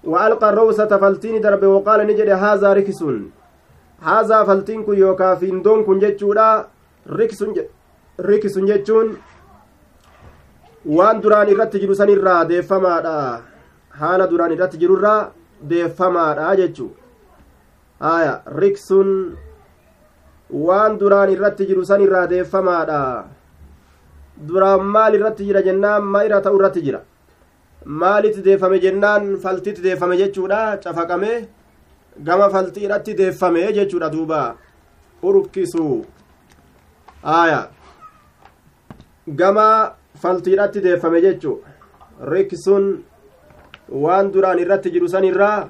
وألقى 0.05 0.49
الروسة 0.51 0.97
فلتين 1.01 1.41
درب 1.41 1.65
وقال 1.65 2.07
نجد 2.07 2.29
هذا 2.29 2.73
ركس 2.73 3.05
هذا 4.01 4.45
فلتين 4.45 4.85
كن 4.85 4.99
يوكا 4.99 5.35
فيندون 5.35 5.85
كن 5.85 5.99
جتشودا 5.99 6.67
rikisun 8.19 8.67
jechuun 8.67 9.19
waan 10.87 11.21
duraan 11.23 11.49
irratti 11.49 11.81
jiru 11.83 11.95
san 11.95 12.09
irraa 12.09 12.45
deeffamaadha 12.51 13.43
haala 14.01 14.27
duraan 14.31 14.53
irratti 14.57 14.79
jirurraa 14.83 15.33
deeffamaadha 15.71 16.55
jechuu 16.61 16.91
aya 18.01 18.35
riksun 18.61 19.11
waan 20.67 20.99
duraan 21.01 21.33
irratti 21.35 21.67
jiru 21.67 21.85
san 21.91 22.01
irraa 22.07 22.27
deeffamaadha 22.33 23.01
duraan 24.49 24.83
maal 24.95 25.15
irratti 25.19 25.45
jira 25.49 25.63
jennaan 25.67 26.03
ma 26.13 26.25
irra 26.27 26.41
ta'u 26.45 26.57
irratti 26.59 26.81
jira 26.87 27.01
maalitti 28.01 28.43
deeffame 28.47 28.79
jennaan 28.85 29.25
faltitti 29.43 29.83
deeffame 29.87 30.17
jechuudha 30.23 30.61
cafaqame 30.83 31.33
gama 32.27 32.47
faltii 32.55 32.85
irratti 32.87 33.15
deeffame 33.21 33.63
jechuudha 33.77 34.09
duuba 34.15 34.41
urkisu 35.29 35.87
aya 37.23 37.61
gama 39.41 39.69
faltiidhatti 40.23 40.81
deeffame 40.87 41.19
jechu 41.27 41.53
riksun 42.33 42.85
waan 44.05 44.33
duraan 44.33 44.59
irratti 44.65 44.91
jiru 44.95 45.09
san 45.15 45.25
irraa 45.31 45.69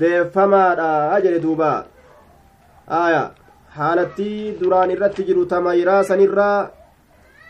deeffamaadha 0.00 1.20
jedhe 1.24 1.40
duuba 1.46 1.72
aya 3.02 3.22
haalattii 3.76 4.56
duraan 4.60 4.90
irratti 4.94 5.24
jiru 5.28 5.46
tamayraa 5.52 6.02
san 6.10 6.20
irraa 6.26 6.58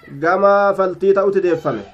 gama 0.08 0.74
faltii 0.74 1.14
ta'utti 1.14 1.40
deeffame. 1.40 1.84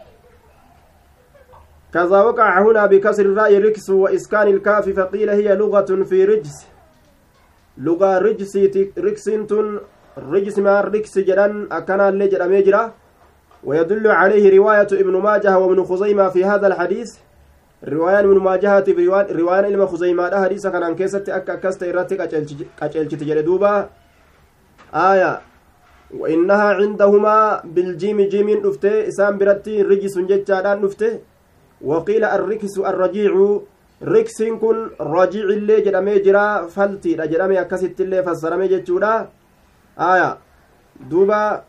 كذا 1.94 2.20
وقع 2.22 2.62
هنا 2.62 2.86
بكسر 2.86 3.26
الراء 3.26 3.58
ركس 3.58 3.90
وإسكان 3.90 4.46
الكاف 4.48 4.88
فقيل 4.88 5.30
هي 5.30 5.56
لغة 5.56 6.04
في 6.04 6.24
رجس 6.24 6.66
لغة 7.78 8.18
رجس 8.18 8.56
ركسنتن 8.98 9.80
رجس 10.18 10.58
ما 10.58 10.80
ركس 10.80 11.18
جدًا 11.18 11.66
أكن 11.72 12.00
اللي 12.00 12.28
جرا 12.28 12.92
ويدل 13.64 14.06
عليه 14.06 14.58
رواية 14.58 14.88
ابن 14.92 15.16
ماجه 15.16 15.58
وابن 15.58 15.84
خزيمة 15.84 16.28
في 16.28 16.44
هذا 16.44 16.66
الحديث 16.66 17.18
رواية 17.88 18.20
ابن 18.20 18.38
ماجه 18.38 18.84
رواية 19.30 19.66
ابن 19.66 19.86
خزيمة 19.86 20.44
حديث 20.44 20.66
كان 20.66 20.82
عن 20.82 20.94
كيسة 20.94 21.24
أكا 21.28 21.54
كست 21.54 21.82
إراتي 21.82 22.16
قتلت 22.80 23.14
تجلدوبا 23.14 23.88
آية 24.94 25.40
وإنها 26.18 26.68
عندهما 26.80 27.62
بالجيم 27.64 28.20
جيم 28.20 28.48
نفته 28.50 29.08
إسام 29.08 29.38
برتي 29.38 29.82
رجس 29.82 30.18
جتشادان 30.18 30.82
نفته 30.82 31.18
وقيل 31.84 32.24
الركس 32.24 32.74
الرجيع 32.78 33.32
ركسين 34.02 34.58
كن 34.58 34.76
رجيع 35.00 35.44
اللي 35.44 35.80
جدامي 35.80 36.18
جرا 36.18 36.66
فلتي 36.66 37.12
جدامي 37.14 37.60
أكست 37.60 38.00
اللي 38.00 38.22
فسرمي 38.22 38.66
جتشودا 38.68 39.28
aya 40.00 40.38
duuba 41.10 41.64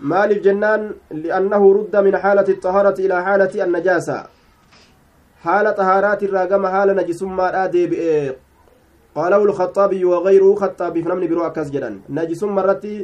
maaliif 0.00 0.42
jennaan 0.44 0.94
liannahu 1.10 1.72
rudda 1.78 2.02
min 2.06 2.14
xaalati 2.14 2.52
الطahaarati 2.56 3.02
ilaa 3.06 3.24
xaalati 3.24 3.62
annajaasa 3.62 4.28
haala 5.44 5.74
xahaaraati 5.78 6.24
irraa 6.28 6.46
gama 6.46 6.70
haala 6.70 6.94
najisummaadha 6.94 7.68
deebi'e 7.74 8.12
qaalahu 9.16 9.48
lkhaxaabiyu 9.50 10.12
wagayruhu 10.14 10.60
khaxaabiif 10.62 11.06
namni 11.10 11.28
biroo 11.32 11.46
akkas 11.48 11.72
jedhan 11.74 11.98
najisumma 12.18 12.62
irratti 12.64 12.94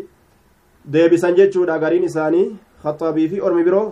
deebisan 0.94 1.36
jechuudha 1.40 1.78
gariin 1.84 2.08
isaanii 2.10 2.46
khaxaabii 2.84 3.28
fi 3.34 3.40
ormi 3.48 3.64
biroo 3.68 3.86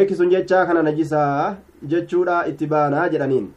rikisun 0.00 0.30
jechaa 0.34 0.66
kana 0.66 0.82
najisaa 0.88 1.56
jechuudha 1.94 2.36
itti 2.50 2.70
baanaa 2.72 3.08
jedhaniin 3.14 3.48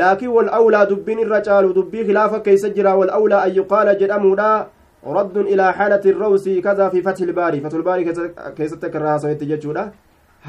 laakiin 0.00 0.34
wal 0.36 0.50
awlaa 0.58 0.84
dubbiin 0.90 1.22
irra 1.24 1.40
caalu 1.48 1.74
dubbii 1.78 2.04
khilaafa 2.08 2.40
keeysa 2.46 2.70
jira 2.76 2.96
wal 3.00 3.12
awlaa 3.18 3.42
an 3.46 3.54
yuqaala 3.60 3.94
jedhamuudha 4.02 4.50
raddun 5.16 5.48
ilaa 5.54 5.72
xaalati 5.78 6.12
rawsi 6.22 6.60
kadaa 6.66 6.90
fi 6.90 7.02
fathi 7.06 7.24
ilbaari 7.28 7.60
fatulbaari 7.66 8.04
keessatti 8.04 8.86
akka 8.86 8.98
irraa 8.98 9.14
haasawetti 9.14 9.46
jechuudha 9.52 9.84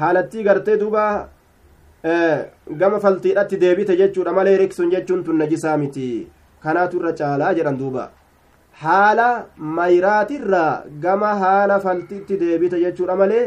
haalattii 0.00 0.44
gartee 0.48 0.76
duuba 0.82 1.06
gama 2.82 3.00
faltiidhatti 3.00 3.60
deebite 3.64 3.96
jechuudha 4.02 4.32
malee 4.38 4.56
riksun 4.62 4.90
jechuun 4.94 5.24
tun 5.24 5.38
najisaa 5.42 5.76
miti 5.82 6.06
kanaatu 6.64 7.00
irra 7.00 7.12
caalaa 7.20 7.54
jedhan 7.58 7.78
duuba. 7.80 8.04
Haala 8.82 9.28
mayraatirraa 9.78 10.82
gama 11.04 11.30
haala 11.42 11.80
faltiitti 11.84 12.38
deebite 12.42 12.78
jechuudha 12.84 13.16
malee 13.22 13.44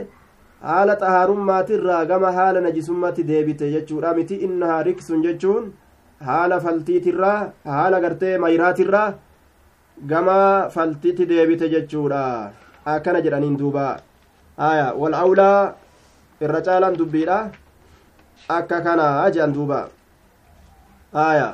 haala 0.67 0.95
xahaarummaatirraa 1.01 2.05
gama 2.11 2.31
haala 2.37 2.61
najisummaatti 2.65 3.23
deebite 3.31 3.65
jechuudha. 3.75 4.13
Miti 4.17 4.35
innahaa 4.47 4.83
riksun 4.89 5.23
jechuun 5.25 5.73
haala 6.27 6.59
faltiitirraa 6.65 7.39
haala 7.75 7.99
gartee 8.05 8.37
mayraatirraa 8.45 9.07
gama 10.11 10.69
faltiitti 10.75 11.25
deebite 11.31 11.67
jechuudha. 11.73 12.23
Akkana 12.93 13.21
jedhaniin 13.25 13.57
duuba. 13.57 13.85
Aya 14.69 14.87
wal 15.01 15.13
awlaa 15.23 15.73
irra 16.41 16.61
caalaan 16.67 16.97
dubbiidha. 16.99 17.37
Akka 18.57 18.81
kanaa 18.87 19.29
jedhan 19.33 19.53
duuba. 19.57 19.79
Aya 21.27 21.47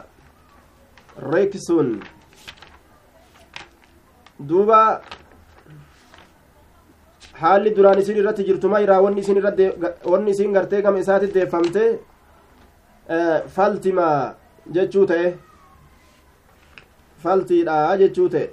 riksun 1.17 2.01
duuba 4.49 5.01
haalli 7.41 7.75
duraan 7.75 7.99
isin 7.99 8.17
irratti 8.21 8.45
jirtu 8.47 8.69
mayraa 8.69 9.01
wanni 9.01 9.21
isin 9.21 9.37
irratti 9.41 9.69
wanni 10.11 10.31
isin 10.31 10.53
gartee 10.53 10.81
gama 10.81 10.99
isaatti 10.99 11.33
deeffamte 11.33 11.83
faltima 13.55 14.07
jechuu 14.75 15.05
ta'e 15.11 15.27
faltiidha 17.23 17.77
jechuu 18.01 18.29
ta'e 18.35 18.47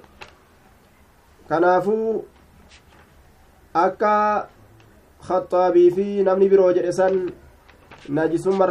kanaafuu 1.49 2.25
akka 3.83 4.15
khaxaabii 5.27 5.89
fi 5.97 6.07
namni 6.29 6.49
biroo 6.49 6.71
jedhe 6.79 6.91
san 6.99 7.19
najisumma 8.19 8.67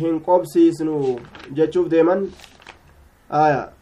hin 0.00 0.20
qobsiisnu 0.28 0.96
jechuuf 1.58 1.88
deeman 1.90 2.28
aya 3.30 3.72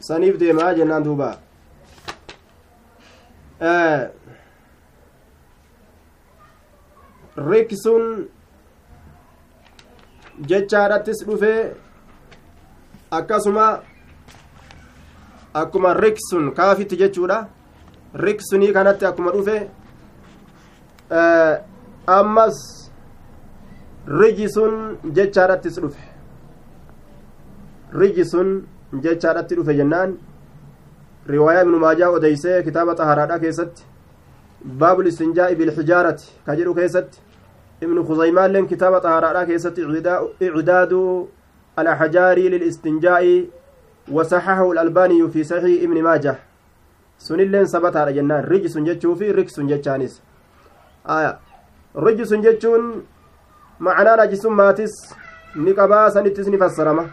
saniif 0.00 0.38
deemaa 0.40 0.74
jennaan 0.74 1.04
duuba 1.04 1.30
riksun 7.36 8.28
jechaadhattis 10.50 11.24
dhufee 11.26 11.74
akkasuma 13.10 13.66
akkuma 15.62 15.94
riksun 16.04 16.52
kaafitti 16.54 16.96
jechuudha 17.02 17.38
riksunii 18.26 18.72
kanatti 18.78 19.06
akkuma 19.10 19.30
dhufe 19.36 19.56
ammas 22.18 22.58
rijisun 24.20 24.74
jechaadhattis 25.18 25.80
dhufe 25.82 26.03
rijisun 28.02 28.52
jechaadhatti 29.06 29.58
dhufe 29.58 29.74
jennaan 29.80 30.14
riwaayaa 31.34 31.66
ibnu 31.66 31.78
maajaa 31.86 32.10
odeysee 32.18 32.62
kitaaba 32.68 32.94
xaharaadha 33.00 33.38
keessatti 33.44 33.82
baabul 34.84 35.10
istinjaa'i 35.12 35.58
bilxijaarati 35.60 36.32
ka 36.46 36.56
jedhu 36.60 36.74
keessatti 36.78 37.18
ibnu 37.88 38.04
kuzaymaalleen 38.12 38.70
kitaaba 38.72 39.00
xaharaadha 39.08 39.46
keessatti 39.50 39.86
icdaadu 40.48 41.02
alaxjaarii 41.82 42.48
lilistinjaa'i 42.56 43.36
وصححه 44.12 44.72
الألباني 44.72 45.28
في 45.28 45.44
صحيح 45.44 45.82
ابن 45.82 46.02
ماجه 46.02 46.36
sunilleen 47.18 47.66
sabataadha 47.66 48.12
jennaan 48.12 48.44
rijisun 48.44 48.84
jechuu 48.84 49.14
fi 49.16 49.32
riksun 49.32 49.68
jechaanis 49.68 50.20
aya 51.04 51.38
rijisun 52.06 52.42
jechuun 52.42 52.82
macnaa 53.78 54.16
najisummaatis 54.16 54.92
ni 55.54 55.74
qabaa 55.78 56.10
sanittis 56.10 56.46
ni 56.52 56.58
fassarama 56.58 57.04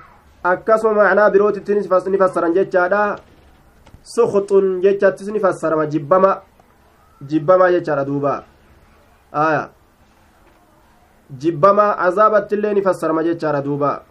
akkasuma 0.43 0.93
macnaa 0.93 1.29
birootittis 1.29 2.05
ni 2.09 2.17
fassaran 2.17 2.53
jechaadha 2.53 3.15
sukhxun 4.03 4.81
jechattis 4.81 5.27
ni 5.29 5.39
fassarama 5.39 5.85
jibbama 5.85 6.41
jibbama 7.21 7.71
jechaadha 7.71 8.05
duuba 8.05 8.43
aya 9.31 9.69
jibbama 11.37 11.97
azaabattillee 11.97 12.73
ni 12.73 12.81
fassarama 12.81 13.23
jechaadha 13.23 13.61
duuba 13.61 14.03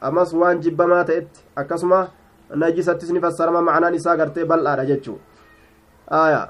ammas 0.00 0.32
waan 0.32 0.60
jibbamaa 0.60 1.04
ta'etti 1.04 1.40
akkasuma 1.56 2.08
najisattis 2.56 3.10
ni 3.12 3.20
fassarama 3.20 3.62
macnaan 3.62 3.94
isaa 3.94 4.16
gartee 4.16 4.44
bal'aadha 4.44 4.86
jechuu 4.86 5.18
aya 6.08 6.48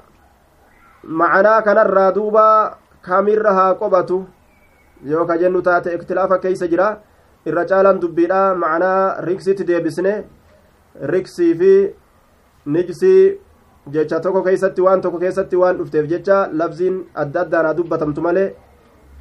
macanaa 1.03 1.61
kanarraa 1.61 2.11
duuba 2.11 2.77
kamirra 3.01 3.53
haa 3.53 3.75
qobatu 3.75 4.25
yoo 5.03 5.25
ka 5.25 5.37
jennu 5.37 5.61
taate 5.61 5.93
iktilaafa 5.95 6.39
keeysa 6.39 6.67
jira 6.67 6.87
irra 7.45 7.65
caalaan 7.65 7.99
dubbiidha. 8.01 8.55
Macanaa 8.55 9.21
riksitti 9.27 9.63
deebisne 9.67 10.13
riksii 11.13 11.53
fi 11.59 11.73
nijsii 12.65 13.39
jecha 13.93 14.19
tokko 14.19 14.41
keeysatti 14.43 14.81
waan 14.81 15.01
tokko 15.01 15.19
keessatti 15.19 15.55
waan 15.55 15.77
dhufteef 15.77 16.05
jecha 16.09 16.37
labziin 16.51 16.95
adda 17.15 17.41
addaan 17.41 17.65
haa 17.65 17.77
dubbatamtu 17.77 18.21
malee 18.21 18.55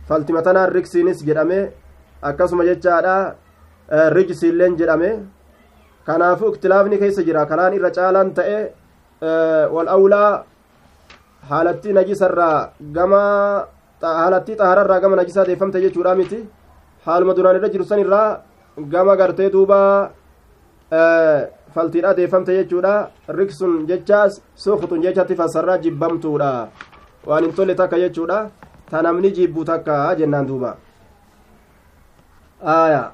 faltimatanaan 0.08 0.72
riksiinis 0.72 1.24
jedhame 1.26 1.72
akkasuma 2.22 2.64
jechaadha 2.64 3.34
rijsiilleen 4.16 4.76
jedhame. 4.78 5.10
Kanaafuu 6.06 6.52
iktilaafni 6.54 6.98
keessa 6.98 7.22
jira. 7.22 7.46
Karaan 7.46 7.74
irra 7.74 7.90
caalaan 7.90 8.30
ta'e 8.34 8.60
wal 9.74 9.88
awlaa 9.96 10.44
haalattii 11.50 11.92
najisarraa 11.92 12.72
gama 12.92 13.20
haalattii 14.02 14.56
xahararraa 14.56 15.00
gama 15.00 15.16
najisaa 15.16 15.44
deeffamte 15.46 15.80
jechuudha 15.80 16.14
miti 16.14 16.38
haaluma 17.08 17.34
duraan 17.36 17.56
irra 17.56 17.72
jiru 17.72 17.84
san 17.90 18.00
irraa 18.04 18.28
gama 18.92 19.16
gartee 19.20 19.50
duuba 19.54 19.80
faltiidha 21.74 22.14
deeffamte 22.18 22.52
jechuudha 22.58 22.94
riksun 23.38 23.76
jechaas 23.90 24.40
suuqtun 24.64 25.02
jechatti 25.04 25.38
fassarraa 25.40 25.78
jibbamtuudha 25.84 26.50
waan 27.28 27.44
hin 27.44 27.54
tolle 27.58 27.74
takka 27.80 28.00
jechuudha 28.04 28.38
ta 28.90 29.02
namni 29.06 29.30
jibbu 29.38 29.64
takka 29.70 30.00
jennaan 30.20 30.50
duuba 30.50 30.72
aayaa 32.78 33.06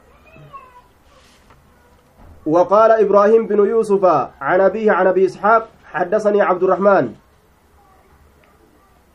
وقال 2.47 2.91
إبراهيم 3.05 3.47
بن 3.47 3.59
يوسف 3.73 4.05
عن 4.41 4.61
أبيه 4.61 4.93
عن 4.93 5.07
أبي 5.07 5.25
إسحاق 5.27 5.69
حدثني 5.93 6.41
عبد 6.43 6.63
الرحمن 6.63 7.05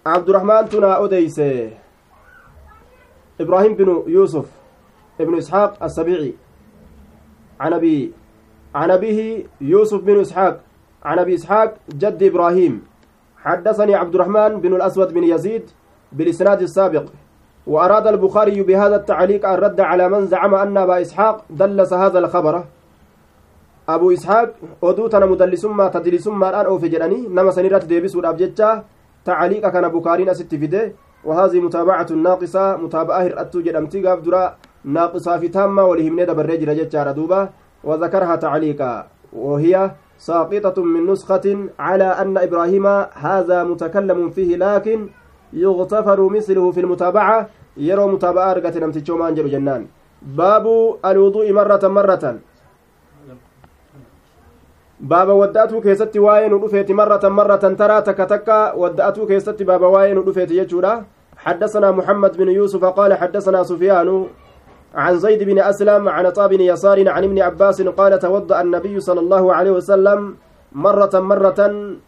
عبد 0.06 0.30
الرحمن 0.30 0.70
تنا 0.70 1.06
أديس 1.06 1.40
إبراهيم 3.42 3.74
بن 3.78 4.04
يوسف 4.08 4.59
ابن 5.22 5.38
إسحاق 5.38 5.84
السبيعي. 5.84 6.34
عن 7.60 7.74
أبي 7.74 8.12
عن 8.76 8.92
أبيه 8.92 9.46
يوسف 9.62 10.02
بن 10.02 10.20
إسحاق. 10.20 10.60
عن 11.04 11.20
أبي 11.20 11.36
إسحاق 11.36 11.74
جد 11.90 12.24
إبراهيم. 12.24 12.82
حدثني 13.38 13.96
عبد 13.96 14.16
الرحمن 14.16 14.62
بن 14.62 14.76
الأسود 14.76 15.14
بن 15.14 15.24
يزيد 15.24 15.64
بالإسناد 16.12 16.62
السابق. 16.62 17.06
وأراد 17.68 18.08
البخاري 18.08 18.64
بهذا 18.64 18.96
التعليق 18.96 19.50
الرد 19.50 19.80
على 19.80 20.10
من 20.10 20.26
زعم 20.28 20.56
أن 20.56 20.78
أبا 20.78 21.02
إسحاق 21.02 21.46
دلس 21.50 21.94
هذا 21.94 22.20
الخبر. 22.20 22.64
ishaaq 23.90 24.50
oduu 24.82 25.10
tana 25.10 25.26
mudallisummaa 25.26 25.90
tadlisummaadhaan 25.90 26.68
oofe 26.68 26.90
jedhanii 26.94 27.28
nama 27.28 27.52
sanirratti 27.52 27.88
deebisuudhaaf 27.90 28.38
jecha 28.38 28.84
tacaliiqa 29.26 29.72
kana 29.72 29.90
bukaariin 29.90 30.30
asitti 30.30 30.60
fide 30.60 30.94
وهذه 31.24 31.60
متابعة 31.60 32.08
ناقصة 32.12 32.78
متابعة 32.78 33.22
هرأتو 33.24 33.62
جدمتي 33.62 34.02
درا 34.02 34.56
ناقصة 34.84 35.38
في 35.38 35.48
تامة 35.48 35.84
ولهمني 35.86 36.26
دبر 36.26 36.46
رجل 36.46 36.78
جتشار 36.78 37.12
دوبا 37.12 37.50
وذكرها 37.84 38.36
تعليقا 38.36 39.08
وهي 39.34 39.92
ساقطة 40.18 40.84
من 40.84 41.12
نسخة 41.12 41.46
على 41.80 42.04
أن 42.04 42.38
إبراهيم 42.38 42.88
هذا 43.14 43.64
متكلم 43.64 44.30
فيه 44.30 44.56
لكن 44.56 45.10
يغتفر 45.54 46.30
مثله 46.30 46.72
في 46.72 46.80
المتابعة 46.80 47.48
يرى 47.78 48.06
متابعة 48.08 48.54
رقة 48.54 48.80
نمتي 48.80 49.02
جنان. 49.54 49.88
باب 50.22 50.66
الوضوء 51.06 51.52
مرة 51.52 51.84
مرة. 51.88 52.40
baaba 55.00 55.34
wadda'atuu 55.34 55.80
keessatti 55.82 56.20
waa'ee 56.20 56.50
nu 56.52 56.58
dhufeeti 56.60 56.94
marratan 56.94 57.32
marratan 57.32 57.76
taraa 57.80 58.02
takka 58.04 58.26
takka 58.28 58.58
wadda'atuu 58.76 59.28
keessatti 59.30 59.64
baaba 59.64 59.88
waa'ee 59.96 60.14
nu 60.14 60.24
dhufeeti 60.28 60.60
jechuudha 60.60 61.06
حدثنا 61.40 61.92
محمد 61.92 62.38
بن 62.38 62.50
يوسف 62.50 62.86
قال 62.86 63.14
حدثنا 63.14 63.64
سفيان 63.64 64.28
عن 64.96 65.20
زيد 65.20 65.44
بن 65.44 65.60
أسلم 65.60 66.10
عن 66.10 66.26
عطاء 66.26 66.48
بن 66.48 66.62
يسار 66.62 67.10
عن 67.10 67.24
ابن 67.24 67.40
عباس 67.40 67.82
قال 67.82 68.20
توضأ 68.20 68.62
النبي 68.62 69.00
صلى 69.00 69.20
الله 69.20 69.54
عليه 69.54 69.72
وسلم 69.72 70.36
مرة 70.72 71.14
مرة 71.14 71.62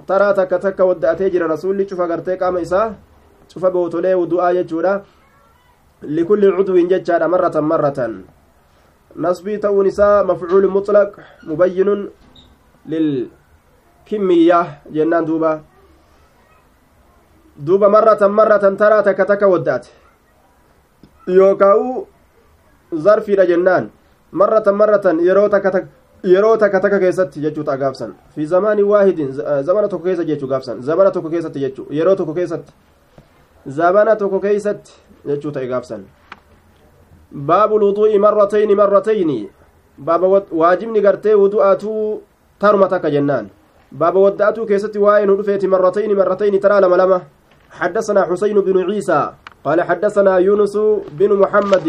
ترى 0.08 0.34
تك 0.34 0.50
تك 0.50 0.80
ودأتي 0.80 1.30
جرى 1.30 1.46
رسول 1.46 1.90
شوف 1.90 2.02
قرتيك 2.02 2.44
أما 2.44 2.62
إساه 2.62 2.94
شوف 3.50 3.66
بوتولي 3.66 4.14
ودعاء 4.14 4.56
يجورا. 4.56 5.04
لكل 6.04 6.54
عضو 6.54 6.76
ججار 6.78 7.28
مرة 7.28 7.60
مرة. 7.60 8.00
نصبي 9.16 9.58
تو 9.58 9.84
نساء 9.84 10.26
مفعول 10.26 10.68
مطلق 10.68 11.20
مبين 11.44 12.10
للكمية 12.86 14.62
جنان 14.90 15.26
دوبا. 15.26 15.62
دوبا 17.58 17.88
مرة 17.88 18.28
مرة 18.28 18.58
ترى 18.58 19.02
تك 19.02 19.18
تك 19.18 19.42
ودات. 19.42 19.88
يوكاو 21.28 22.06
ظرفي 22.96 23.36
جنان 23.36 23.90
مرة 24.34 24.64
مرة 24.68 25.06
يرو 25.06 25.48
تك 25.48 25.64
تك 25.64 25.86
yeroo 26.24 26.58
takka 26.58 26.80
takka 26.80 27.00
keessatti 27.00 27.42
jechuudha 27.42 27.78
gaafsan 27.78 28.14
fi 28.36 28.46
zamaani 28.46 28.84
waahidin 28.84 29.32
zamana 29.64 29.88
tokko 29.88 30.06
keessa 30.06 30.24
jechuu 30.24 30.48
gaafsan 30.48 30.82
zamana 30.82 31.12
tokko 31.12 31.30
keessatti 31.30 31.60
jechuu 31.60 31.86
yeroo 31.90 32.16
tokko 32.16 32.34
keessatti 32.34 32.74
zamana 33.78 34.16
tokko 34.16 34.40
keessatti 34.40 34.92
jechuu 35.28 35.52
ta'e 35.52 35.68
gaafsan 35.68 36.04
baabu 37.34 37.80
lwuduu'i 37.80 38.20
marratayni 38.20 38.76
marratayni 38.76 39.50
baaba 39.98 40.44
waajibni 40.52 41.02
gartee 41.02 41.34
wudu'aatuu 41.34 42.22
taruma 42.60 42.88
takka 42.88 43.10
jennaan 43.10 43.50
باب 43.92 44.16
ودأته 44.16 44.66
كيست 44.66 44.98
واين 44.98 45.30
رفيت 45.30 45.66
مرتين 45.66 46.16
مرتين 46.16 46.60
ترى 46.60 46.82
لما 46.82 46.96
لما 46.96 47.22
حدثنا 47.72 48.22
حسين 48.24 48.62
بن 48.62 48.92
عيسى 48.92 49.30
قال 49.66 49.82
حدثنا 49.82 50.38
يونس 50.38 50.78
بن 51.12 51.32
محمد 51.34 51.88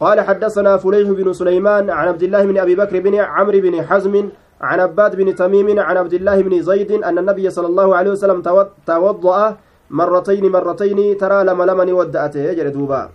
قال 0.00 0.20
حدثنا 0.20 0.76
فليح 0.76 1.08
بن 1.10 1.32
سليمان 1.32 1.90
عن 1.90 2.08
عبد 2.08 2.22
الله 2.22 2.42
بن 2.44 2.58
أبي 2.58 2.74
بكر 2.76 3.00
بن 3.00 3.14
عمرو 3.14 3.60
بن 3.60 3.74
حزم 3.88 4.14
عن 4.60 4.80
عباد 4.80 5.16
بن 5.16 5.34
تميم 5.34 5.78
عن 5.80 5.96
عبد 5.96 6.14
الله 6.14 6.42
بن 6.42 6.62
زيد 6.62 6.92
أن 6.92 7.18
النبي 7.18 7.50
صلى 7.50 7.66
الله 7.66 7.96
عليه 7.96 8.10
وسلم 8.10 8.42
توضأ 8.86 9.56
مرتين 9.90 10.44
مرتين 10.52 11.16
ترى 11.16 11.44
لما 11.44 11.64
لما 11.64 11.92
ودأته 11.92 12.40
يجري 12.40 12.70
دوبا. 12.70 13.08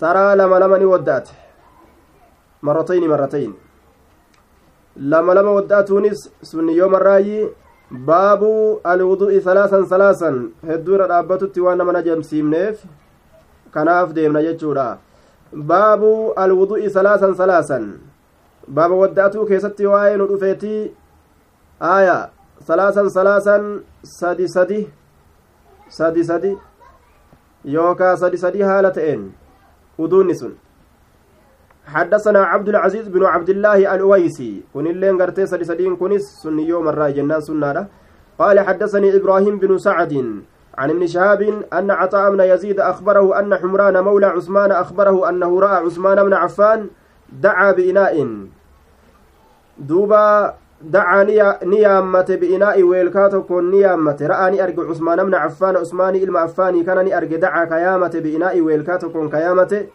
ترى 0.00 0.36
لما 0.36 0.56
لما 0.56 0.78
ودأته 0.92 1.32
مرتين 2.62 3.08
مرتين. 3.08 3.54
لما 4.96 5.32
لما 5.32 5.50
ودأتونس 5.50 6.30
سن 6.42 6.68
يوم 6.68 6.94
الرأي. 6.94 7.48
باب 7.90 8.42
الوضوء 8.86 9.38
ثلاثا 9.38 9.82
ثلاثا. 9.82 10.30
هدور 10.64 11.04
الأبتت 11.04 11.58
وأنا 11.58 11.84
من 11.84 12.02
جمسيمنيف 12.02 12.76
kanaaf 13.76 14.12
deemna 14.16 14.40
jechuudha 14.42 14.98
baabu 15.52 16.32
alwudu'i 16.36 16.90
salaasan 16.90 17.34
salaasan 17.34 17.84
baaba 18.68 18.94
wadda'atuu 18.94 19.46
keessatti 19.46 19.86
waa'ee 19.86 20.16
nu 20.16 20.26
dhufeetii 20.26 20.90
aaya 21.80 22.30
salaasan 22.66 23.10
salaasan 23.10 23.64
sadi 24.02 24.48
sadi 24.48 24.80
sadi 25.88 26.24
sadi 26.24 26.52
yookaa 27.64 28.16
sadi 28.16 28.38
sadi 28.38 28.62
haala 28.62 28.90
ta'een 28.90 29.26
uduunni 29.98 30.38
sun 30.38 30.54
حدثنا 31.86 32.42
عبد 32.44 32.68
العزيز 32.68 33.08
بن 33.08 33.22
عبد 33.24 33.50
الله 33.50 33.94
الأويسي 33.94 34.74
كن 34.74 34.86
اللين 34.86 35.22
قرتي 35.22 35.46
سدي 35.46 35.64
سدين 35.64 35.96
كنس 35.96 36.42
سني 36.42 36.66
يوم 36.66 36.88
الراي 36.88 37.12
جنان 37.12 37.40
سنة 37.40 37.86
قال 38.38 38.60
حدثني 38.60 39.16
إبراهيم 39.16 39.58
بن 39.62 39.78
سعد 39.78 40.12
عن 40.78 40.90
ابن 40.90 41.06
شهاب 41.06 41.62
أن 41.72 41.90
عطاء 41.90 42.30
بن 42.30 42.40
يزيد 42.40 42.80
أخبره 42.80 43.38
أن 43.38 43.56
حمران 43.56 44.04
مولى 44.04 44.26
عثمان 44.26 44.72
أخبره 44.72 45.28
أنه 45.28 45.60
رأى 45.60 45.76
عثمان 45.76 46.24
بن 46.24 46.34
عفان 46.34 46.86
دعا 47.32 47.72
بإناء. 47.72 48.28
دوبا 49.78 50.54
دعا 50.82 51.22
نيامة 51.64 52.38
بإناء 52.40 52.82
ويلكاتو 52.82 53.42
كون 53.42 53.70
نيامة. 53.70 54.16
رأى 54.20 54.64
أرجع 54.64 54.90
عثمان 54.90 55.24
بن 55.24 55.34
عفان 55.34 55.76
عثمان 55.76 56.14
إلما 56.14 56.40
عفاني 56.40 56.82
كان 56.82 57.12
أرجع 57.12 57.36
دعا 57.36 57.64
كيامة 57.64 58.12
بإناء 58.14 58.60
ويلكاتو 58.60 59.12
كون 59.12 59.30
كيامة. 59.30 59.86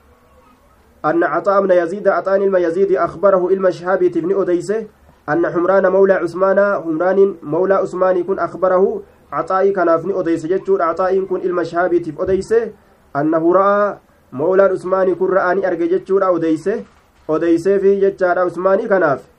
أن 1.06 1.24
عطاء 1.24 1.62
بن 1.62 1.72
يزيد 1.72 2.08
عطان 2.08 2.42
إلما 2.42 2.60
يزيد 2.60 2.92
أخبره 2.92 3.48
إلما 3.48 3.70
شهابي 3.70 4.10
تبني 4.10 4.42
أديسه 4.42 4.86
أن 5.30 5.50
حمران 5.50 5.88
مولى 5.88 6.14
عثمان 6.14 6.82
حمران 6.84 7.36
مولى 7.44 7.74
عثمان 7.74 8.18
يكون 8.18 8.40
أخبره 8.40 9.02
عطائي 9.32 9.72
كنافني 9.72 10.20
أديسه 10.20 10.48
جتشور 10.50 10.82
عطائي 10.82 11.18
يكون 11.18 11.42
إلما 11.42 11.64
شهابي 11.64 12.00
تب 12.00 12.22
أديسه 12.22 12.72
أنه 13.16 13.54
رأى 13.54 13.98
مولى 14.32 14.64
عثمان 14.64 15.10
يكون 15.10 15.30
رآني 15.30 15.68
أرجع 15.68 15.86
جتشور 15.86 16.36
أديسه 16.36 16.84
أديسه 17.30 17.78
في 17.78 18.00
جتشار 18.00 18.40
عثماني 18.40 18.88
كناف 18.88 19.32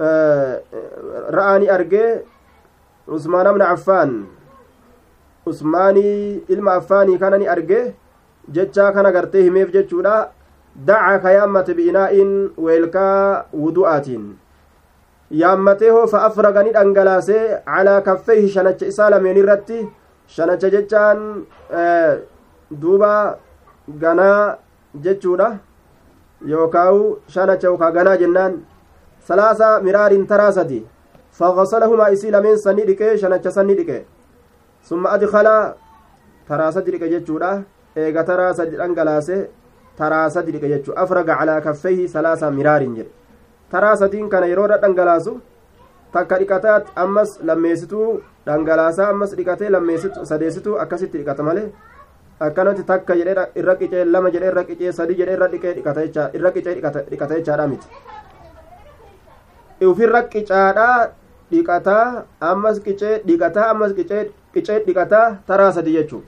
ra'aani 0.00 1.70
argee 1.70 2.22
usmaan 3.06 3.46
amna 3.46 3.68
affaan 3.74 4.12
usmaanii 5.46 6.42
ilma 6.48 6.74
affaanii 6.80 7.18
kana 7.18 7.38
ni 7.38 7.48
arge 7.54 7.94
jechaa 8.48 8.92
kana 8.92 9.12
gartee 9.12 9.42
himeef 9.42 9.72
jechuudha 9.72 10.32
daca 10.86 11.18
ka 11.22 11.32
yaammate 11.32 11.74
bi'inaa'in 11.74 12.30
weelkaa 12.56 13.44
wudu'aatiin 13.52 14.24
yaammatee 15.40 15.90
hoo 15.96 16.06
fa 16.12 16.22
afraga 16.28 16.62
ni 16.62 16.72
dhangalaasee 16.76 17.42
calaa 17.66 18.00
kaffeehi 18.08 18.48
shanacha 18.54 18.86
isaa 18.92 19.10
lameen 19.16 19.42
irratti 19.42 19.80
shanacha 20.36 20.72
jechaan 20.76 21.20
duuba 22.84 23.12
ganaa 24.04 24.56
jechuudha 25.04 25.50
yookaawu 26.54 27.04
shanacha 27.36 27.70
yookaa 27.70 27.92
ganaa 27.98 28.16
jennaan 28.24 28.58
salaasa 29.28 29.76
miraarin 29.88 30.26
taraa 30.32 30.52
sadi 30.58 30.82
فغسلهما 31.32 32.12
إسي 32.12 32.30
لمن 32.30 32.56
سني 32.56 32.84
ديكي 32.84 33.16
شنچ 33.16 33.48
سني 33.48 33.74
ديكي 33.74 34.02
ثم 34.84 35.06
أدخل 35.06 35.72
ترى 36.48 36.72
سدي 36.72 36.90
ديكي 36.90 37.08
جتشورا 37.08 37.62
إيغا 37.96 38.22
ترى 38.22 38.54
سدي 38.54 38.76
دنگلاسه 38.76 39.46
ترى 39.98 40.30
سدي 40.30 40.52
ديكي 40.52 40.68
جتشو 40.68 40.92
أفرغ 40.92 41.30
على 41.30 41.60
كفيه 41.60 42.06
ثلاثة 42.06 42.50
مرار 42.50 42.82
جد 42.82 43.21
ترى 43.72 43.96
سدين 43.96 44.28
كان 44.28 44.44
يرورا 44.44 44.76
دنگلاسو 44.76 45.34
takka 46.12 46.38
dhiqataat 46.40 46.84
ammas 47.02 47.30
lammeessituu 47.48 48.08
dhangalaasaa 48.46 49.08
ammas 49.12 49.30
dhiqatee 49.36 49.70
lammeessitu 49.74 50.26
sadeessituu 50.30 50.74
akkasitti 50.82 51.18
dhiqata 51.20 51.42
malee 51.46 51.68
akkanatti 52.46 52.82
takka 52.90 53.16
jedhee 53.20 53.46
irra 53.60 53.74
qicee 53.82 54.04
lama 54.14 54.32
jedhee 54.34 54.50
irra 54.52 54.64
qicee 54.70 54.92
sadii 54.98 55.16
jedhee 55.20 55.36
irra 55.38 55.48
dhiqee 55.54 55.72
dhiqata 55.78 56.04
jecha 56.06 56.24
irra 56.38 56.50
qicee 56.56 56.74
dhiqata 57.12 57.34
jechaadha 57.38 57.66
miti 57.72 57.86
ufirra 59.92 60.22
qicaadhaa 60.34 60.98
dhiqataa 61.52 62.04
ammas 62.50 62.76
qicee 62.86 63.14
dhiqataa 63.30 63.66
ammas 63.72 63.96
qicee 63.98 64.78
dhiqataa 64.86 65.26
taraa 65.48 65.72
sadi 65.78 65.98
jechuu 65.98 66.22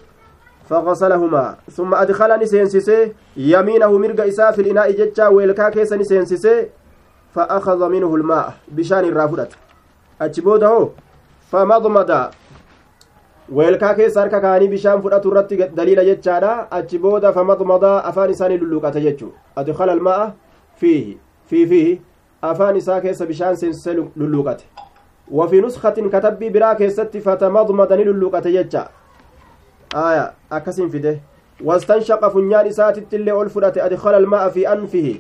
فغسلهما 0.68 1.57
ثم 1.76 1.95
أدخلني 1.95 2.47
سينسسي 2.47 3.12
يمينه 3.36 3.99
مرق 3.99 4.20
إساء 4.20 4.53
في 4.53 4.61
الإناء 4.62 4.90
جتشا 4.90 5.28
ويلكا 5.28 5.68
كيسني 5.68 6.05
سينسسي 6.05 6.68
فأخذ 7.35 7.89
منه 7.89 8.14
الماء 8.14 8.55
بشان 8.68 9.05
الرافدة 9.05 9.49
أجبوده 10.20 10.89
فمضمض 11.53 12.11
weelkaa 13.53 13.95
keessa 13.95 14.20
harka 14.20 14.41
kaanii 14.41 14.68
bishaan 14.68 15.03
fudhatu 15.03 15.28
irratti 15.28 15.57
daliila 15.57 16.05
jechaadha 16.05 16.70
achi 16.70 16.99
booda 16.99 17.32
famadmada 17.32 17.91
afaan 18.05 18.30
isaanii 18.30 18.57
lulluuqate 18.59 19.01
jechuu 19.07 19.32
adkhala 19.57 19.93
alma'a 19.93 20.32
fiihi 20.80 21.18
fii 21.51 21.66
fiihi 21.72 22.01
afaan 22.43 22.76
isaa 22.76 23.01
keessa 23.01 23.26
bishaan 23.26 23.57
seensisee 23.57 23.95
lulluuqate 24.16 24.64
وفي 25.30 25.61
نسخة 25.61 25.91
كتبي 25.91 26.49
برا 26.49 26.72
كيست 26.72 27.16
فتمضمض 27.16 27.93
للوقة 27.93 28.49
يجا 28.49 28.89
آية 29.97 30.32
أكسين 30.53 30.89
فيده 30.89 31.20
واستنشق 31.64 32.28
فنيان 32.28 32.66
إساتت 32.66 33.14
اللي 33.14 33.43
ألفرت 33.43 33.78
أدخل 33.78 34.14
الماء 34.14 34.49
في 34.49 34.72
أنفه 34.72 35.14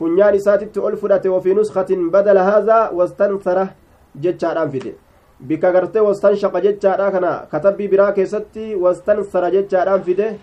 فنيان 0.00 0.34
إساتت 0.34 0.78
ألفرت 0.78 1.26
وفي 1.26 1.54
نسخة 1.54 1.90
بدل 2.14 2.38
هذا 2.38 2.90
واستنثره 2.96 3.68
جتشا 4.16 4.62
أنفده 4.62 4.92
بك 5.40 5.64
غرتي 5.64 6.00
واستنشق 6.00 6.58
جتشا 6.58 7.08
كنا 7.10 7.32
كتبي 7.52 7.86
برا 7.88 8.10
كيست 8.10 8.56
واستنثر 8.56 9.44
جتشا 9.54 9.94
أنفده 9.94 10.36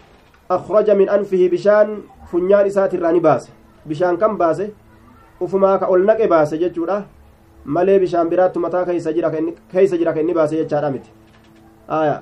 أخرج 0.51 0.87
من 0.91 1.09
أنفه 1.09 1.49
بشان 1.53 1.87
فنيان 2.31 2.65
إسات 2.65 2.93
الراني 2.93 3.19
باس 3.19 3.49
بشان 3.85 4.17
كم 4.17 4.37
باسه 4.37 4.69
ufumaa 5.41 5.77
ka 5.79 5.87
ol 5.89 6.05
naqe 6.05 6.27
baase 6.27 6.57
jechuudha. 6.57 7.05
Malee 7.65 7.99
bishaan 7.99 8.29
biraattu 8.29 8.59
mataa 8.59 8.85
keeysa 8.85 9.13
jira 9.13 10.13
ka 10.13 10.19
inni 10.19 10.33
baase 10.33 10.55
jechaadha 10.57 10.91
miti. 10.91 11.11
Aya. 11.87 12.21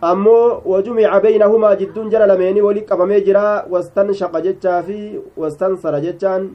Ammoo 0.00 0.62
wajumica 0.64 1.20
baynahumaa 1.20 1.76
jidduun 1.76 2.10
jara 2.10 2.26
lameeni 2.26 2.60
wali 2.62 2.82
qabamee 2.82 3.20
jira 3.20 3.66
wastanshaqa 3.70 4.40
jechaa 4.40 4.82
fi 4.82 5.20
wastansara 5.36 6.00
jechaan 6.00 6.50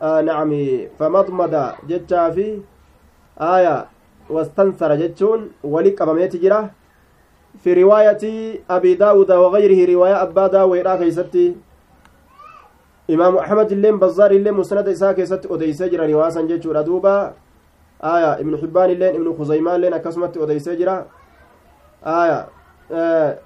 nacami 0.00 0.88
famadmada 0.98 1.74
jechaa 1.88 2.30
fi 2.32 2.62
aya 3.38 3.86
wastansara 4.30 4.96
jechuun 4.96 5.50
wali 5.64 5.92
qabameeti 5.92 6.38
jira 6.38 6.70
fi 7.62 7.74
riwaayati 7.74 8.60
abi 8.68 8.96
daawuda 8.96 9.40
wagayrihi 9.40 9.86
riwaaya 9.86 10.20
abbaa 10.20 10.48
daaweedha 10.48 10.96
keeysatti 10.98 11.56
imaamu 13.08 13.40
axmed 13.40 13.70
illeen 13.72 13.98
bazaar 13.98 14.32
illeen 14.32 14.54
musnada 14.54 14.90
isaa 14.90 15.14
keessatti 15.14 15.48
odeysee 15.50 15.88
jira 15.90 16.06
riwaasan 16.06 16.48
jechuudha 16.48 16.82
duuba 16.84 17.34
aya 18.00 18.38
ibnu 18.40 18.56
xibbaan 18.58 18.90
illeen 18.90 19.14
ibnu 19.16 19.34
khuzaymaa 19.34 19.76
illeen 19.76 19.94
akkasumatti 19.94 20.38
odeysee 20.38 20.76
jira 20.76 21.04
aya 22.04 22.48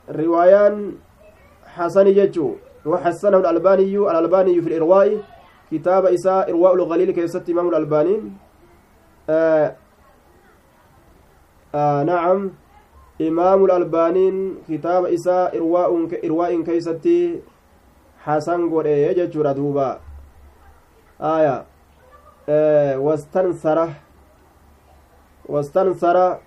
riwaayaan 0.08 0.98
xasani 1.76 2.14
jechuu 2.14 2.56
وحسنه 2.88 3.38
الألباني 3.44 3.98
الألباني 3.98 4.62
في 4.62 4.68
الإرواء. 4.68 5.20
كتاب 5.70 6.06
إساء 6.06 6.50
إرواء 6.50 6.74
الغليل 6.74 7.10
كيست 7.10 7.44
إمام 7.50 7.68
الألباني 7.68 8.16
آه 9.28 9.76
آه 11.74 12.02
نعم. 12.02 12.50
إمام 13.20 13.64
الألباني 13.64 14.54
كتاب 14.68 15.04
إساء 15.04 15.56
إرواء 15.58 15.90
إرواء 16.24 16.62
كيستي 16.62 17.42
hasan 18.28 18.68
godhe 18.68 19.14
jechuudha 19.14 19.54
duuba 19.54 20.00
aya 21.20 21.64
wastansara 23.00 23.88
wastansara 25.48 26.40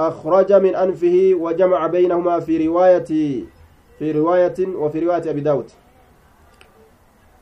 أخرج 0.00 0.52
من 0.52 0.74
أنفه 0.74 1.34
وجمع 1.40 1.86
بينهما 1.86 2.40
في 2.40 2.66
رواية 2.66 3.10
في 3.98 4.12
رواية 4.12 4.58
وفي 4.58 4.98
رواية 4.98 5.30
أبي 5.30 5.40
داود. 5.40 5.70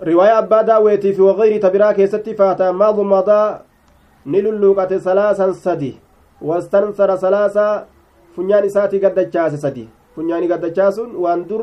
رواية 0.03 0.39
أبا 0.39 0.63
داويت 0.63 1.07
في 1.07 1.23
وغير 1.23 1.63
تبرا 1.63 1.93
كيست 1.93 2.31
فاتا 2.31 2.71
ماض 2.71 3.01
مضى 3.01 3.59
نللوقة 4.27 4.99
ثلاثا 4.99 5.53
سدي 5.53 5.95
واستنثر 6.43 7.17
ثلاثة 7.17 7.87
فنيان 8.37 8.69
ساتي 8.69 8.99
قد 9.07 9.37
سدي. 9.55 9.89
فنيان 10.17 10.53
قد 10.53 10.65
وان 11.15 11.47
در 11.47 11.63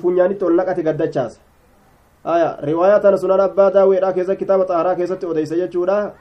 funyaanitti 0.00 0.44
ol 0.44 0.56
naqate 0.56 0.82
gaddachaasa 0.82 1.40
aya 2.24 2.56
riwaayaa 2.62 3.00
tana 3.00 3.18
sunan 3.18 3.40
abbaa 3.40 3.70
daaweedha 3.70 4.12
keessa 4.12 4.36
kitaaba 4.36 4.64
xaaraa 4.64 4.94
keessatti 4.94 5.26
odeysa 5.26 5.56
jechuudha 5.56 6.14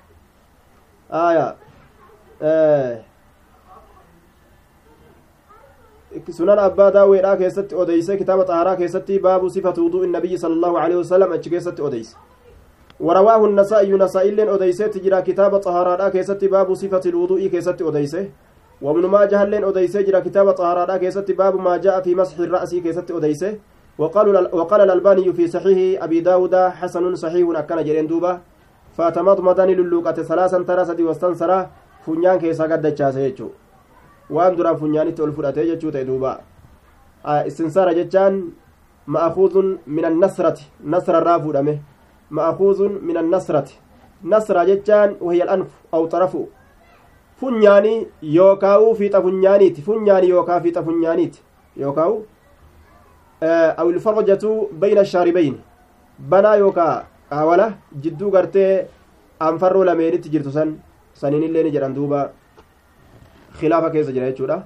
aya 1.09 1.55
sunan 6.31 6.59
abbaa 6.59 6.91
daaweedha 6.91 7.37
keessatti 7.37 7.75
odeyse 7.75 8.17
kitaaba 8.17 8.45
xaaraa 8.45 8.75
keessatti 8.75 9.19
baabu 9.19 9.49
sifatu 9.49 9.85
wuduءi 9.85 10.05
النبي 10.05 10.37
صلى 10.37 10.53
الله 10.53 10.79
عليه 10.79 10.95
وسلم 10.95 11.33
achi 11.33 11.49
keessatti 11.49 11.81
odeyse 11.81 12.15
ورواه 13.01 13.45
النسائي 13.45 13.91
نسائي 13.91 14.55
أديسة 14.55 14.87
تجرى 14.87 15.21
كتاب 15.21 15.57
طهارة 15.57 16.09
كيست 16.09 16.45
باب 16.45 16.73
صفة 16.73 17.01
الوضوء 17.05 17.47
كيست 17.47 17.81
أديسة 17.81 18.29
وابن 18.81 19.05
ماجه 19.05 19.43
لين 19.43 19.63
أديسة 19.63 20.01
جرى 20.01 20.21
كتاب 20.21 20.51
طهارة 20.51 20.97
كيست 20.97 21.31
باب 21.31 21.55
ما 21.59 21.77
جاء 21.77 22.01
في 22.01 22.15
مسح 22.15 22.37
الرأس 22.39 22.75
كيست 22.75 23.11
أديسة 23.11 23.57
وقال 23.97 24.81
الألباني 24.81 25.33
في 25.33 25.47
صحيح 25.47 26.03
أبي 26.03 26.19
داود 26.19 26.55
حسن 26.55 27.15
صحيح 27.15 27.45
أكن 27.59 27.83
جرين 27.83 28.07
دوبا 28.07 28.39
فاتمضمضني 28.97 29.75
للوقة 29.75 30.17
ثلاثا 30.29 30.63
ترى 30.63 31.03
واستنصره 31.03 31.69
funyaan 32.05 32.39
keessaa 32.39 32.67
gaddachaase 32.67 33.21
jechuu 33.23 33.51
waan 34.35 34.55
duraan 34.57 34.77
funyaanitti 34.81 35.21
ol 35.21 35.31
fudhatee 35.37 35.65
jechuu 35.71 35.91
ta'e 35.91 36.05
duuba 36.09 36.31
istinsaara 37.49 37.93
jechaan 37.99 38.41
ma'akuuzun 39.13 39.77
min 39.95 40.05
annasrati 40.05 40.63
nasrarraa 40.93 41.39
fuudhame 41.43 41.73
ma'akuuzun 42.37 42.99
min 43.07 43.17
annasrati 43.23 43.79
nasra 44.23 44.65
jechaan 44.69 45.15
wahiya 45.25 45.45
al'anfu 45.45 45.75
aw 45.95 46.03
xarafu 46.11 46.41
funyaanii 47.39 48.07
yookaa'u 48.37 48.95
fiixa 48.99 49.21
funyaaniiti 49.25 49.81
funyaanii 49.87 50.29
yookaa 50.35 50.59
fiixa 50.65 50.83
funyaaniiti 50.87 51.39
yookaa'u 51.83 52.15
aw 53.81 53.87
ilfarjatu 53.93 54.51
bayna 54.81 55.05
shaaribayn 55.13 55.55
banaa 56.33 56.55
yookaa 56.63 56.93
qaawala 57.29 57.67
jidduu 58.03 58.31
gartee 58.35 58.87
anfarroo 59.47 59.83
lameenitti 59.89 60.29
jirtu 60.33 60.51
san 60.57 60.75
saniin 61.21 61.43
illee 61.47 61.63
ni 61.63 61.71
jedhan 61.75 61.95
duuba 61.97 62.19
khilaafa 63.59 63.89
keessa 63.89 64.11
jira 64.11 64.31
jechuudha 64.31 64.63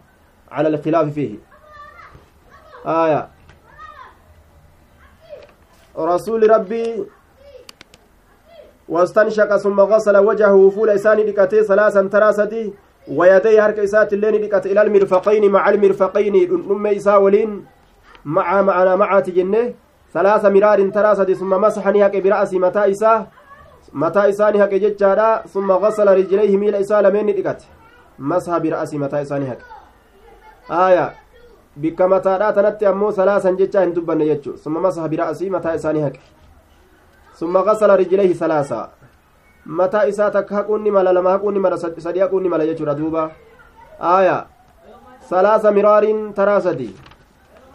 cala 0.49 0.67
alkhilaafi 0.69 1.11
fiihi 1.11 1.39
aya 2.85 3.27
rasuuli 6.11 6.47
rabbii 6.47 7.05
واستنشق 8.89 9.57
ثم 9.57 9.81
غسل 9.81 10.17
وجهه 10.17 10.69
فول 10.69 10.89
إساني 10.89 11.23
دكتي 11.23 11.63
ثلاثا 11.63 12.01
تراسدي 12.01 12.73
ويدي 13.07 13.59
هرك 13.61 13.79
إسات 13.79 14.13
اللين 14.13 14.41
دكت 14.41 14.65
إلى 14.65 14.81
المرفقين 14.81 15.51
مع 15.51 15.69
المرفقين 15.69 16.35
نم 16.69 16.87
إسا 16.87 17.15
ولين 17.15 17.65
مع 18.25 18.61
معنا 18.61 18.95
مع 18.95 19.19
تجنة. 19.19 19.73
ثلاث 20.13 20.45
مرار 20.45 20.89
تراسدي 20.89 21.35
ثم 21.35 21.49
مسحني 21.49 22.05
هك 22.05 22.15
برأسي 22.17 22.59
متى 22.59 22.91
إساه 22.91 23.27
mataa 23.93 24.27
isaanii 24.27 24.59
haqe 24.59 24.79
jechaadha 24.79 25.43
summa 25.53 25.79
gasala 25.79 26.15
rijlayhi 26.15 26.57
miila 26.57 26.79
isaa 26.79 27.01
lameen 27.01 27.25
ni 27.25 27.33
aya 30.69 31.13
bikka 31.75 32.07
mataadhaa 32.07 32.53
tanatti 32.53 32.85
ammoo 32.85 33.11
salaasan 33.11 33.57
jechaa 33.57 33.81
hin 33.81 33.95
dubbanne 33.95 34.25
jechuu 34.25 34.57
summa 34.57 34.79
masha 34.79 35.07
bira'asii 35.09 35.49
mataa 35.49 35.73
isaanii 35.79 36.01
haqe 36.01 36.21
summa 37.39 37.63
gasala 37.63 37.97
rijlayhi 37.97 38.35
salaasa 38.35 38.89
mataa 39.65 40.05
isaa 40.13 40.29
takka 40.31 40.55
haquun 40.55 40.81
ni 40.83 40.91
mala 40.91 41.13
lama 41.13 41.31
haquun 41.31 41.53
ni 41.53 41.59
mala 41.59 41.77
sadi 41.77 42.19
haquun 42.19 42.43
ni 42.43 42.49
mala 42.49 42.65
jechuudha 42.65 42.95
duuba 42.95 43.31
aya 43.99 44.45
salaasa 45.29 45.71
miraariin 45.71 46.33
taraa 46.33 46.61
sadi 46.61 46.89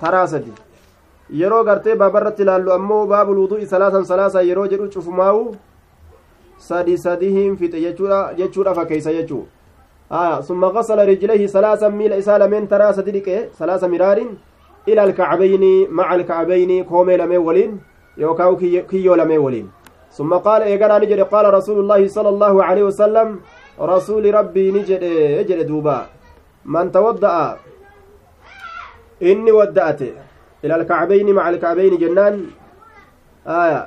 taraa 0.00 0.26
sadi 0.26 0.52
yeroo 1.30 1.64
gartee 1.64 1.94
baabarratti 1.94 2.42
ilaallu 2.42 2.72
ammoo 2.72 3.06
baabul 3.06 3.38
wudu'i 3.44 3.66
salaasan 3.66 4.04
salaasa 4.04 4.42
yeroo 4.42 4.66
jedhu 4.66 4.88
cufumaawu 4.88 5.56
sadi 6.58 6.98
sadihin 6.98 7.56
fixe 7.56 7.80
jechuudha 7.80 8.74
fakkeeysa 8.74 9.12
jechuu 9.12 9.46
summa 10.42 10.72
gasala 10.72 11.04
rijlayhi 11.06 11.48
salaasa 11.48 11.90
miila 11.90 12.16
isaa 12.22 12.38
lameen 12.38 12.66
taraa 12.68 12.92
sadi 12.92 13.12
dhiqe 13.16 13.36
salaasa 13.58 13.88
miraarin 13.88 14.30
ila 14.86 15.02
alkacbayni 15.02 15.86
maca 15.98 16.10
alkacbayni 16.18 16.84
koomee 16.84 17.16
lameen 17.22 17.44
waliin 17.48 17.76
yookaa 18.16 18.54
kiyyoo 18.90 19.16
lameen 19.16 19.42
waliin 19.48 19.68
ثم 20.10 20.34
قال 20.34 20.62
إيقنا 20.62 20.98
نجد 20.98 21.20
قال 21.20 21.54
رسول 21.54 21.78
الله 21.78 22.08
صلى 22.08 22.28
الله 22.28 22.64
عليه 22.64 22.82
وسلم 22.82 23.28
رسول 23.80 24.34
ربي 24.34 24.66
نجد 24.72 25.02
اجد 25.40 25.66
دوبا 25.66 26.06
من 26.64 26.92
توضأ 26.92 27.58
إني 29.22 29.52
ودأت 29.52 30.00
إلى 30.64 30.74
الكعبين 30.74 31.34
مع 31.34 31.44
الكعبين 31.50 31.98
جنان 32.02 32.34
آية 33.46 33.82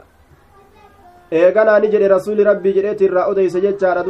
ni 1.82 1.88
jedhe 1.92 2.08
rasuuli 2.08 2.44
rabbii 2.44 2.74
jedheeti 2.74 3.06
irraa 3.06 3.28
odeyse 3.32 3.60
jechaadha 3.62 4.04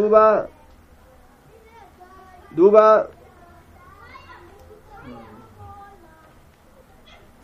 duuba 2.58 3.08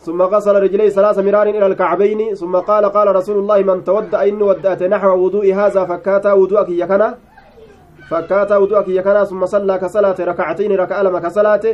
ثم 0.00 0.22
غسل 0.22 0.56
رجليه 0.62 0.88
ثلاث 0.88 1.18
مرار 1.18 1.46
إلى 1.52 1.66
الكعبين. 1.66 2.34
ثم 2.34 2.56
قال 2.56 2.84
قال 2.88 3.16
رسول 3.16 3.38
الله 3.38 3.62
من 3.62 3.84
تودأ 3.84 4.28
إني 4.28 4.42
ودأت 4.42 4.82
نحو 4.82 5.08
وضوء 5.24 5.54
هذا 5.54 5.84
فكاتا 5.84 6.32
وضوءك 6.32 6.68
يكنا 6.68 7.18
فكاتا 8.08 8.56
وضوءك 8.56 8.88
يكنا 8.88 9.24
ثم 9.24 9.46
صلى 9.46 9.78
كصلاة 9.78 10.16
ركعتين 10.20 10.72
ركع 10.72 11.02
لما 11.02 11.20
كصلاة. 11.20 11.64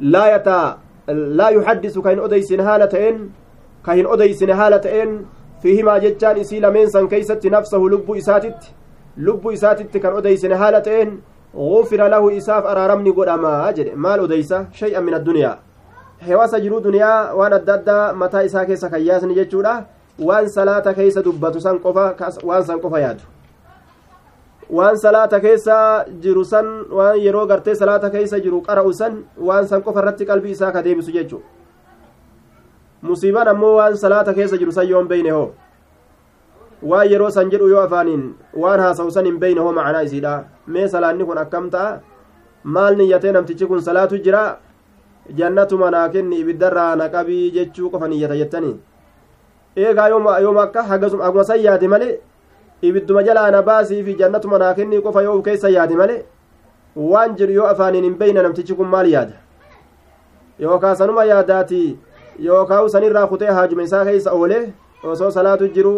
لا 0.00 0.24
يتا 0.34 0.78
لا 1.08 1.48
يحدث 1.48 1.98
كاين 1.98 2.18
أديسن 2.20 2.60
هالتين 2.60 3.32
كاين 3.86 4.06
أديسن 4.06 4.50
هالتين 4.50 5.10
fiihimaa 5.62 5.98
jechaan 5.98 6.38
isii 6.38 6.60
lameen 6.60 6.90
san 6.90 7.08
keeysatti 7.08 7.50
nafsahu 7.50 7.88
lubbuu 7.90 8.14
isaatitti 8.14 8.74
lubbuu 9.16 9.50
isaatitti 9.50 10.00
kan 10.00 10.12
odeysine 10.12 10.54
haala 10.54 10.80
ta'een 11.54 11.68
gufira 11.70 12.08
lahu 12.08 12.30
isaaf 12.30 12.64
araaramni 12.66 13.12
godhamaa 13.12 13.72
jedhe 13.72 13.94
maal 13.94 14.20
odeysa 14.20 14.66
shay'an 14.72 15.04
min 15.04 15.14
addunyaa 15.14 15.56
hewaasa 16.26 16.60
jiruu 16.60 16.80
duniyaa 16.80 17.34
waan 17.34 17.52
adda 17.52 17.74
addaa 17.74 18.12
mataa 18.12 18.42
isaa 18.42 18.64
keessa 18.64 18.90
kan 18.90 19.02
yaasni 19.06 19.34
jechuudha 19.34 19.84
waan 20.18 20.48
salaata 20.48 20.94
keessa 20.94 21.22
dubbatu 21.22 21.60
san 21.60 21.78
qofa 21.78 22.14
waan 22.44 22.64
san 22.64 22.80
qofa 22.80 23.00
yaadu 23.00 23.22
waan 24.70 24.96
salaata 24.98 25.40
keessa 25.40 26.04
jiru 26.20 26.44
san 26.44 26.66
waan 26.90 27.20
yeroo 27.20 27.46
gartee 27.46 27.74
salaata 27.74 28.10
keessa 28.10 28.40
jiru 28.40 28.60
qara'u 28.62 28.92
san 28.92 29.24
waan 29.36 29.68
san 29.68 29.82
qofa 29.82 30.00
irratti 30.00 30.26
qalbii 30.26 30.50
isaa 30.50 30.72
ka 30.72 30.82
deebisu 30.82 31.12
jechuudha 31.12 31.46
musiibaan 33.02 33.48
ammoo 33.48 33.74
waan 33.76 33.96
salaata 33.96 34.34
keessa 34.34 34.58
jiru 34.58 34.72
san 34.72 34.88
yoo 34.88 34.98
hin 35.00 35.08
beyne 35.08 35.30
hoo 35.30 35.50
waan 36.82 37.10
yeroo 37.10 37.30
san 37.30 37.50
jedhu 37.50 37.68
yoo 37.68 37.80
afaaniin 37.82 38.22
waan 38.62 38.80
haasa'u 38.80 39.10
san 39.10 39.24
hin 39.26 39.38
beyne 39.38 39.60
hoo 39.60 39.72
macanaa 39.78 40.02
isiidha 40.08 40.34
mee 40.76 40.88
salaanni 40.94 41.24
kun 41.30 41.38
akkam 41.44 41.70
ta'a 41.70 42.00
maal 42.76 42.96
niyyatee 43.00 43.32
namtichi 43.36 43.66
kun 43.66 43.80
salaatu 43.88 44.18
jira 44.26 44.42
jannatuma 45.40 45.90
naa 45.90 46.08
kenni 46.08 46.36
ibiddarraa 46.42 46.96
na 46.96 47.08
qabii 47.14 47.50
jechuu 47.56 47.90
qofa 47.90 48.08
niyyata 48.08 48.36
jettanii 48.40 48.76
eegaa 49.76 50.08
yooma 50.08 50.62
akka 50.62 50.82
haguma 50.82 51.44
san 51.44 51.60
yaade 51.66 51.88
male 51.94 52.08
ibidduma 52.82 53.22
jalaa 53.28 53.50
na 53.50 53.62
baasii 53.62 54.02
fi 54.04 54.14
jannatuma 54.20 54.58
naa 54.58 54.74
kenni 54.74 55.00
qofa 55.06 55.22
yoo 55.22 55.42
keessa 55.48 55.68
yaade 55.76 55.96
male 56.02 56.16
waan 56.96 57.34
jedhu 57.40 57.52
yoo 57.52 57.66
afaaniin 57.72 58.04
hin 58.04 58.14
beyne 58.18 58.42
namtichi 58.42 58.74
kun 58.74 58.88
maal 58.94 59.10
yaada 59.14 59.32
yookaa 60.66 60.94
sanuma 61.00 61.24
yaadaatii 61.24 61.98
yookaan 62.46 62.88
sanirraa 62.94 63.26
kutee 63.26 63.50
haajuma 63.58 63.82
isaa 63.82 64.04
keessa 64.04 64.32
oole 64.32 64.72
osoo 65.12 65.30
salaatu 65.30 65.68
jiru 65.76 65.92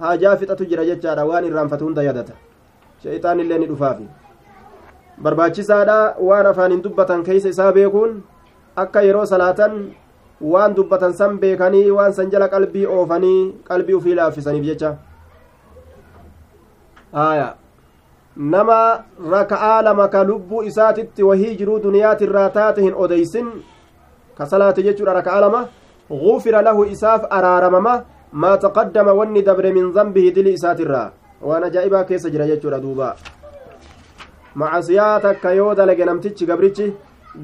haajaa 0.00 0.36
fixatu 0.36 0.64
jira 0.70 0.84
jechaadha 0.84 1.24
waan 1.30 1.44
irraanfatu 1.48 1.84
hunda 1.88 2.02
yaadata 2.08 2.34
sheeyxaan 3.02 3.40
illee 3.44 3.58
ni 3.58 3.68
dhufaafi 3.72 4.08
barbaachisaadha 5.26 5.98
waan 6.30 6.46
afaaniin 6.52 6.82
dubbatan 6.86 7.22
keessa 7.28 7.52
isaa 7.54 7.72
beekuun 7.78 8.16
akka 8.84 9.02
yeroo 9.08 9.26
salaatan 9.32 9.78
waan 10.54 10.74
dubbatan 10.78 11.14
san 11.20 11.38
beekanii 11.44 11.84
waan 11.98 12.12
san 12.18 12.30
jala 12.34 12.48
qalbii 12.54 12.86
oofanii 12.96 13.38
qalbii 13.70 13.94
ufii 14.00 14.18
laaffisaniif 14.20 14.64
jecha 14.72 14.92
haya 17.20 17.48
nama 18.36 18.78
raka'aa 19.36 19.80
lama 19.88 20.08
ka 20.14 20.24
lubbuu 20.32 20.62
isaatitti 20.72 21.22
wahii 21.30 21.56
jiruu 21.62 21.80
duniyaatirraa 21.88 22.46
taate 22.60 22.82
hin 22.88 22.94
odeysin 23.06 23.50
ka 24.38 24.46
salaate 24.54 24.82
jechuudha 24.90 25.18
raka'aa 25.20 25.40
lama 25.48 25.66
غفر 26.10 26.60
له 26.60 26.92
إساف 26.92 27.24
ما 28.42 28.52
تقدم 28.64 29.08
وني 29.18 29.40
دبر 29.48 29.66
من 29.76 29.86
ذنبه 29.96 30.26
دل 30.36 30.48
إسات 30.56 30.80
الرا. 30.80 31.04
وأنا 31.46 31.68
جائبا 31.74 32.02
كيس 32.08 32.24
جرى 32.26 32.50
يجور 32.50 32.74
دوبا. 32.84 33.10
مع 34.60 34.80
سياتك 34.80 35.36
كيودا 35.44 35.84
لجنمتش 35.88 36.40
قبرتش. 36.50 36.80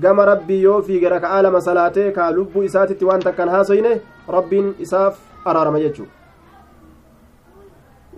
قام 0.05 0.21
ربي 0.21 0.61
يو 0.61 0.83
في 0.83 0.99
جرك 0.99 1.25
عالم 1.25 1.61
صلاته 1.61 2.11
كالب 2.11 2.63
إساتي 2.65 3.05
وأنت 3.05 3.29
كان 3.29 3.49
هاسينه 3.49 4.01
رب 4.29 4.53
إساف 4.83 5.15
أرارم 5.47 5.77
يجو 5.77 6.05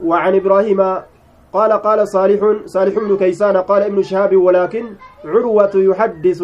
وعن 0.05 0.35
إبراهيم 0.35 0.81
قال 1.53 1.73
قال 1.73 2.09
صالح 2.09 2.41
صالح 2.67 2.95
بن 2.99 3.17
كيسان 3.17 3.57
قال 3.57 3.83
ابن 3.83 4.03
شهاب 4.03 4.37
ولكن 4.37 4.85
عروة 5.25 5.75
يحدث. 5.75 6.43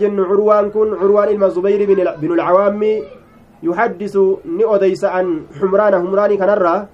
jennu 0.00 0.24
curwaan 0.28 0.70
kun 0.70 0.88
curwaan 1.00 1.28
ilma 1.32 1.48
zubayri 1.48 1.86
binu 1.86 2.34
lcawaammi 2.36 3.02
yuhaddisu 3.62 4.40
ni 4.44 4.64
odeysa 4.64 5.12
an 5.12 5.32
xumraana 5.58 5.98
humraanii 6.04 6.38
kanarraa 6.42 6.86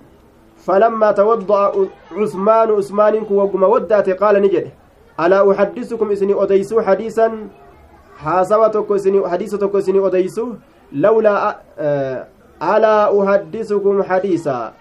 falammaa 0.66 1.12
tawadda'a 1.12 1.72
cusmaanu 2.14 2.76
usmaaniin 2.82 3.26
kun 3.26 3.36
wagguma 3.42 3.68
waddaate 3.74 4.14
qaala 4.22 4.40
ni 4.40 4.48
jedhe 4.54 4.72
alaa 5.16 5.42
uxaddisukum 5.50 6.10
isini 6.12 6.34
odeysuu 6.44 6.80
hadiisan 6.86 7.36
haasawa 8.24 8.70
tokko 8.70 8.96
isini 8.96 9.22
hadiisa 9.34 9.58
tokko 9.58 9.78
isini 9.84 9.98
odeysu 10.08 10.46
lawlaa 10.92 11.54
alaa 12.60 13.10
uhaddisukum 13.10 14.02
hadiisa 14.02 14.72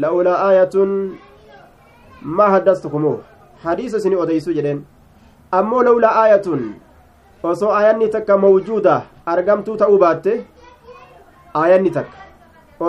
lawlaa 0.00 0.38
aayatun 0.46 0.96
maa 2.22 2.50
haddastukumu 2.56 3.18
hadiisa 3.64 3.96
isini 3.96 4.16
odeysu 4.16 4.52
jedheen 4.52 4.82
ammoo 5.50 5.82
lawlaa 5.82 6.14
aayatun 6.22 6.74
osoo 7.42 7.72
aayanni 7.78 8.08
takka 8.08 8.38
mawjuuda 8.38 9.02
argamtuu 9.26 9.76
ta'uu 9.76 9.98
baatte 9.98 10.44
aayanni 11.62 11.90
takka 11.96 12.18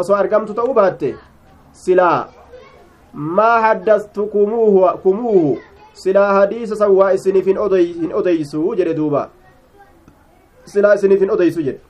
osoo 0.01 0.15
argamtu 0.21 0.53
ta'uu 0.59 0.73
baatte 0.79 1.09
silaa 1.83 2.27
maa 3.39 3.57
haddastukumuuhu 3.65 5.57
silaa 6.03 6.31
hadiisa 6.37 6.75
san 6.75 6.91
waa 7.01 7.11
isiniif 7.17 7.45
hin 7.51 7.59
odeysu 8.21 8.63
jedhe 8.79 8.93
duuba 9.01 9.27
silaa 10.73 10.95
isiniif 11.01 11.21
hin 11.25 11.35
odeysu 11.37 11.67
jedhe 11.67 11.81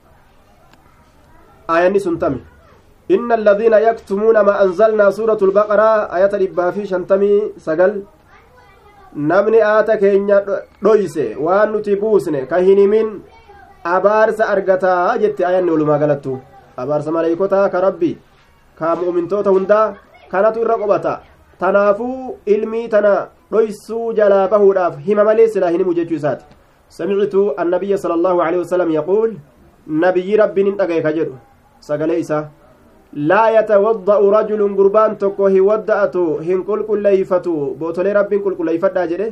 aayanni 1.69 1.99
sun 2.07 2.19
tami 2.25 2.41
إن 3.11 3.31
الذين 3.31 3.73
يكتمون 3.73 4.39
ما 4.39 4.63
أنزلنا 4.63 5.11
سورة 5.11 5.37
البقرة 5.41 5.89
آية 6.15 6.31
الإبا 6.33 6.71
في 6.71 6.85
شنتمي 6.85 7.51
سقل 7.57 8.03
namni 9.15 9.61
aata 9.61 9.97
keenya 9.97 10.37
dhoyse 10.83 11.35
waan 11.39 11.71
nuti 11.71 11.95
buusne 11.95 12.45
ka 12.49 12.57
hin 12.57 12.77
himin 12.77 13.21
abaarsa 13.83 14.47
argataa 14.53 15.17
jette 15.17 15.45
abaarsa 16.83 17.15
maleeykotaa 17.15 17.69
ka 17.69 17.81
rabbi 17.87 18.11
ka 18.79 18.95
mu'mintoota 19.01 19.55
hundaa 19.55 19.85
kanatu 20.31 20.61
irra 20.65 20.77
qobata 20.81 21.13
tanaafuu 21.59 22.37
ilmii 22.55 22.87
tana 22.93 23.13
dhoysuu 23.51 24.13
jalaa 24.19 24.47
bahuudhaaf 24.53 24.99
hima 25.07 25.23
malee 25.29 25.47
silaa 25.55 25.71
hin 25.75 25.83
himu 25.83 25.93
jechuu 25.99 26.19
isaati 26.21 26.45
samictu 26.97 27.47
annabiyya 27.63 27.97
sala 28.03 28.17
allaahu 28.19 28.41
alehi 28.47 28.61
wasalam 28.65 28.91
yaquul 28.97 29.33
nabiyyi 30.03 30.37
rabbiin 30.43 30.71
hin 30.71 30.77
dhagaye 30.81 31.01
ka 31.07 31.15
jedhu 31.17 31.37
sagalee 31.89 32.19
isaa 32.25 32.43
laa 33.31 33.49
yatawadda'u 33.57 34.31
rajulun 34.37 34.75
gurbaan 34.79 35.17
tokko 35.23 35.47
hin 35.55 35.67
wadda'atu 35.71 36.23
hin 36.47 36.63
qulqulleeyfatu 36.69 37.57
bootolee 37.81 38.13
rabbiin 38.19 38.43
qulqulleeyfadhaa 38.47 39.07
jedhe 39.11 39.27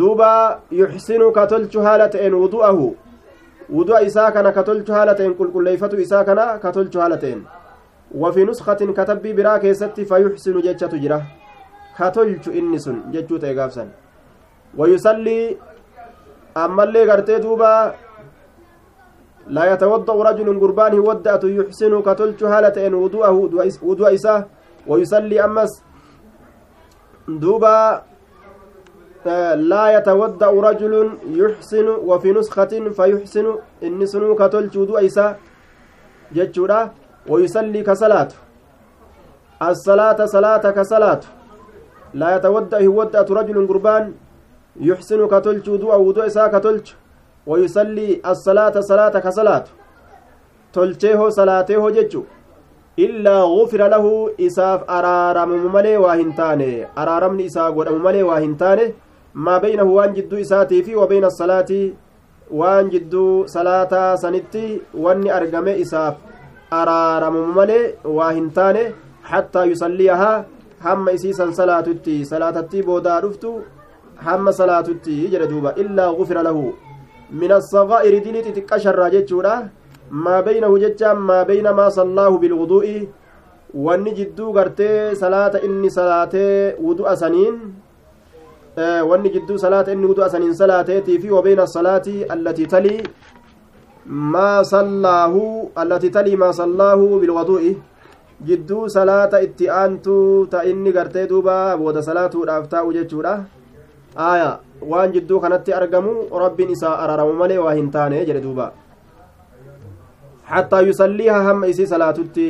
duuba 0.00 0.32
yuxsinu 0.82 1.32
ka 1.38 1.46
tolchu 1.54 1.80
haala 1.86 2.08
ta'een 2.08 2.34
wudu'ahu 2.42 2.86
wudu'a 3.72 4.04
isaa 4.10 4.30
kana 4.36 4.52
ka 4.52 4.62
tolchu 4.62 4.92
haala 4.92 5.14
ta'een 5.14 5.34
qulqulleeyfatu 5.40 6.00
isaa 6.06 6.24
kana 6.24 6.46
ka 6.62 6.72
tolchu 6.72 7.00
haala 7.00 7.16
ta'een. 7.24 7.42
وفي 8.14 8.44
نسخة 8.44 8.74
كتبي 8.98 9.32
برا 9.32 9.56
كيستي 9.56 10.04
فيحسن 10.04 10.60
جتشة 10.60 10.92
جرا 11.02 11.18
كتلش 11.98 12.48
إني 12.48 12.78
سن 12.78 12.96
جتشو 13.12 13.36
تيغافسن 13.36 13.88
ويصلي 14.78 15.56
أما 16.56 16.82
اللي 16.84 17.10
قرتي 17.10 17.38
دوبا 17.38 17.94
لا 19.46 19.72
يتوضأ 19.72 20.22
رجل 20.28 20.60
قربان 20.60 20.98
ودأت 20.98 21.44
يحسن 21.44 21.92
كتلش 22.06 22.40
هالة 22.52 22.76
إن 22.86 22.94
وضوءه 22.94 23.32
وضوء 23.82 24.14
إساه 24.14 24.46
ويصلي 24.86 25.44
أمس 25.44 25.72
دوبا 27.28 28.02
لا 29.56 29.98
يتوضأ 29.98 30.50
رجل 30.50 31.10
يحسن 31.26 31.88
وفي 31.88 32.32
نسخة 32.32 32.90
فيحسن. 32.90 33.46
إن 33.82 34.06
سنو 34.06 34.34
كتلش 34.34 34.76
وضوء 34.76 35.06
إساه 35.06 35.36
جتشورا 36.32 36.90
ويصلي 37.28 37.82
كصلاة 37.82 38.28
الصلاة 39.62 40.26
صلاة 40.26 40.70
كصلاة 40.70 41.20
لا 42.14 42.36
يتودأ 42.36 42.88
ودأت 42.88 43.30
رجل 43.30 43.68
قربان 43.68 44.14
يحسن 44.80 45.28
كتلش 45.28 45.68
وضوء 45.68 45.96
وضوء 45.96 46.26
إساه 46.26 46.46
كتلش 46.46 46.96
ويصلي 47.46 48.20
الصلاة 48.26 48.80
صلاة 48.80 49.18
كصلاة 49.18 49.64
تلچه 50.72 51.28
صلاته 51.28 51.90
جچو 51.90 52.22
إلا 52.98 53.42
غفر 53.42 53.88
له 53.88 54.30
إساف 54.40 54.90
أرارم 54.90 55.48
مملي 55.48 55.96
واهنتاني. 55.96 56.86
أرارم 56.98 57.40
ما 59.34 59.58
بينه 59.58 59.82
وان 59.82 60.12
جدو 60.12 60.36
إساتي 60.36 60.82
في 60.82 60.96
وبين 60.96 61.24
الصلاة 61.24 61.70
وان 62.50 62.88
جدو 62.88 63.46
صلاة 63.46 64.14
سنتي 64.14 64.80
واني 64.94 65.36
أرقم 65.36 65.68
إساف. 65.68 66.14
أرارم 66.72 67.36
مملي 67.36 67.94
واهنتاني 68.04 68.84
حتى 69.24 69.62
يصليها. 69.64 70.46
هم 70.84 71.08
إسيسا 71.08 71.50
صلاة 71.50 71.88
صلاة 72.22 72.68
بودا 72.72 73.18
رفتو. 73.20 73.60
هم 74.26 74.50
صلاة 74.50 74.88
جردوبا 75.06 75.70
إلا 75.82 76.06
غفر 76.06 76.42
له. 76.42 76.72
من 77.30 77.52
الصغائر 77.52 78.18
دليت 78.24 78.48
تكشر 78.56 79.08
جتشورا 79.08 79.68
ما 80.10 80.40
بينه 80.40 80.78
جتشا 80.78 81.12
ما 81.14 81.42
بين 81.42 81.70
ما 81.70 81.88
صلاه 81.88 82.32
بالوضوء. 82.38 83.08
wanni 83.74 84.12
jidduu 84.12 84.52
gartee 84.52 85.14
salaata 85.16 85.60
inni 85.66 85.90
salaatee 85.90 86.76
wudu'a 86.86 87.16
saniin 87.16 87.54
wanni 88.76 89.30
jidduu 89.30 89.58
salaata 89.58 89.92
inni 89.92 90.06
wudu'a 90.06 90.28
saniin 90.34 90.54
salaateetii 90.54 91.18
fi 91.22 91.30
wabeena 91.30 91.66
salaatii 91.66 92.24
allatii 92.34 92.66
talii 92.66 93.00
maa 94.06 94.64
sallaahu 94.64 95.70
allatii 95.76 96.10
talii 96.10 96.36
maa 96.36 96.52
sallaahu 96.52 97.20
bilwaduu'i 97.20 97.72
jidduu 98.46 98.88
salaata 98.88 99.40
itti 99.46 99.68
aantuu 99.70 100.46
ta 100.46 100.62
inni 100.64 100.92
gartee 100.92 101.26
duuba 101.32 101.76
booda 101.76 102.02
salaatuudhaaf 102.02 102.68
taa'u 102.72 102.92
jechuudha 102.96 103.34
aaya 104.28 104.48
waan 104.92 105.12
jidduu 105.12 105.40
kanatti 105.44 105.72
argamu 105.80 106.14
rabbiin 106.44 106.70
isaa 106.76 106.96
araaramu 107.04 107.32
malee 107.42 107.58
waa 107.66 107.74
hin 107.80 107.90
taane 107.90 108.24
jedhe 108.30 108.40
duuba 108.46 108.72
hattaa 110.54 110.80
yusalliiha 110.88 111.42
hamma 111.48 111.66
isii 111.74 111.86
salaatutti 111.94 112.48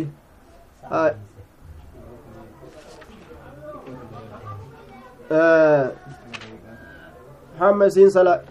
hamma 7.62 7.86
isiin 7.86 8.10
sala 8.10 8.42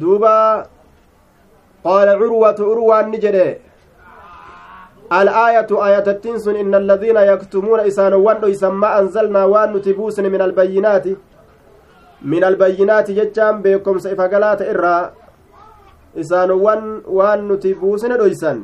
duuba 0.00 0.66
qaala 1.84 2.16
curwatu 2.22 2.70
urwaan 2.72 3.10
ni 3.10 3.20
jedhe 3.26 3.50
الآية 5.12 5.68
آية 5.68 6.06
التنسن 6.08 6.56
إن 6.56 6.74
الذين 6.74 7.16
يكتمون 7.16 7.80
إسان 7.80 8.12
وان 8.14 8.40
ما 8.72 8.98
أنزلنا 9.00 9.44
وان 9.44 9.76
نتبوسن 9.76 10.24
من 10.32 10.40
البينات. 10.40 11.06
من 12.24 12.44
البينات 12.44 13.10
جتام 13.10 13.62
بكم 13.62 13.98
سيفقلات 13.98 14.62
إرى 14.62 15.12
isaanowwan 16.16 17.02
waan 17.06 17.48
nuti 17.48 17.74
buusina 17.74 18.16
dhoysan 18.20 18.62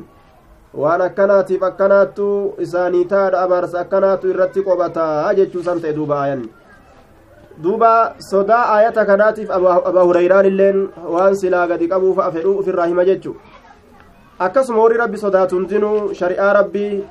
waan 0.73 1.01
akkanaatiif 1.01 1.63
akkanaattu 1.63 2.53
isaanii 2.65 3.05
taadha 3.05 3.41
abaarsa 3.45 3.79
akkanaattu 3.83 4.29
irratti 4.29 4.61
qobataa 4.67 5.33
jechuu 5.39 5.63
san 5.63 5.81
ta'e 5.81 5.93
duuba 5.93 6.19
aayanni 6.21 6.49
duuba 7.63 7.91
sodaa 8.29 8.63
aayata 8.75 9.05
kanaatiif 9.05 9.49
abaa 9.51 10.05
hurayraan 10.09 10.45
illeen 10.51 10.77
waan 11.15 11.35
silaa 11.41 11.65
gadi 11.67 11.87
qabuuf 11.93 12.21
fedhuu 12.35 12.55
ufirraa 12.61 12.85
hima 12.91 13.05
jechu 13.09 13.35
akkasuma 14.47 14.81
horii 14.83 15.01
rabbi 15.03 15.17
sodaatu 15.25 15.55
hundinuu 15.55 16.13
shari'aa 16.21 16.53
rabbii 16.61 17.03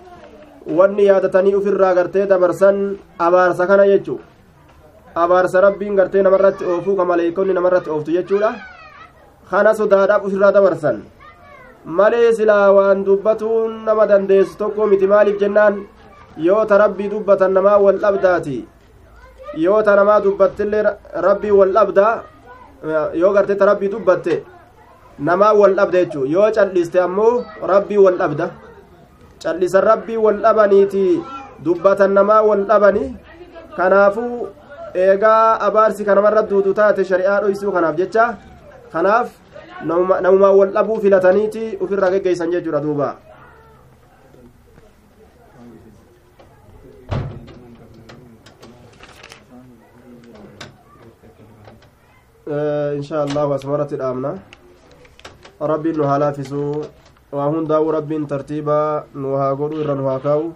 wanni 0.79 1.11
yaadatanii 1.11 1.55
ufirraa 1.61 1.95
gartee 2.01 2.27
dabarsan 2.27 2.83
abaarsa 3.19 3.67
kana 3.67 3.87
jechu 3.93 4.21
abaarsa 5.15 5.61
rabbiin 5.61 5.97
gartee 6.01 6.23
namarratti 6.23 6.65
oofuu 6.65 6.97
ka 6.97 7.05
maleeykonni 7.05 7.55
namarratti 7.55 7.91
ooftu 7.91 8.11
jechuudha. 8.19 8.78
Kana 9.51 9.75
sodaadhaaf 9.79 10.25
ufirraa 10.29 10.53
dabarsan 10.57 10.99
malee 11.99 12.33
silaa 12.39 12.67
waan 12.77 13.05
dubbatuun 13.07 13.85
nama 13.87 14.07
dandeessu 14.11 14.57
tokko 14.61 14.87
miti 14.91 15.07
maaliif 15.13 15.39
jennaan 15.43 15.75
yoo 16.47 16.65
ta 16.71 16.79
rabbii 16.85 17.09
dubbatan 17.13 17.53
namaa 17.57 17.79
wal 17.85 17.99
dhabdaati 18.05 18.59
yoo 19.65 19.81
ta 19.87 19.97
namaa 20.01 20.21
dubbattillee 20.27 20.85
rabbii 21.27 21.51
wal 21.59 21.73
dhabda 21.77 22.07
yoo 23.21 23.33
gartee 23.37 23.57
ta 23.61 23.67
rabbii 23.71 23.89
dubbatte 23.95 24.35
namaa 25.31 25.53
wal 25.61 25.75
dhabda 25.79 25.99
jechuu 26.05 26.27
yoo 26.35 26.51
calliste 26.57 26.99
ammoo 27.07 27.33
rabbii 27.73 27.99
wal 28.05 28.19
dhabda 28.21 28.51
callisan 29.43 29.83
rabbii 29.91 30.17
wal 30.27 30.39
dhabaniiti 30.45 31.07
dubbatan 31.65 32.13
namaa 32.19 32.43
wal 32.49 32.65
dhabani 32.71 33.05
kanaafuu 33.77 34.49
eegaa 35.07 35.59
abaarsi 35.67 36.05
kanamarra 36.09 36.43
duudu 36.51 36.75
taate 36.79 37.03
shari'aa 37.11 37.41
dhoysuu 37.43 37.73
kanaaf 37.77 37.97
jecha 38.01 38.25
kanaaf 38.93 39.29
namumaa 39.85 40.53
wal 40.59 40.73
dhabuu 40.77 41.01
filataniiti 41.05 41.65
ufirraa 41.81 42.11
geggeeysan 42.15 42.53
jechuudha 42.55 42.81
duuba 42.87 43.09
insha 52.97 53.23
allahu 53.29 53.53
asmaratti 53.57 53.97
dhaabna 54.01 54.31
rabbiin 55.61 55.97
nu 56.01 56.05
haa 56.09 56.19
laafisuu 56.23 56.85
waa 57.33 57.49
hundaa'u 57.53 57.91
rabbiin 57.93 58.25
tartiibaa 58.27 59.05
nu 59.15 59.37
haa 59.37 59.53
godhu 59.55 59.81
irra 59.83 59.95
nu 59.99 60.09
haa 60.09 60.21
kaa'u 60.27 60.47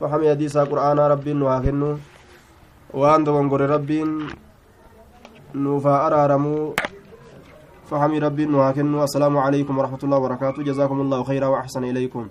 fahami 0.00 0.26
hadiisaa 0.32 0.64
qur'aanaa 0.70 1.08
rabbiin 1.12 1.36
nu 1.40 1.46
haa 1.52 1.60
kennu 1.66 1.90
waan 3.02 3.24
dogongore 3.26 3.66
rabbiin 3.68 4.10
nuuf 5.54 5.84
haa 5.84 6.00
araaramuu 6.08 6.72
فحمي 7.90 8.18
ربي 8.18 8.46
نوها 8.46 9.04
السلام 9.04 9.34
عليكم 9.38 9.78
ورحمة 9.78 9.98
الله 10.04 10.18
وبركاته. 10.18 10.62
جزاكم 10.62 11.00
الله 11.00 11.24
خيرا 11.24 11.46
وأحسن 11.46 11.84
إليكم. 11.84 12.28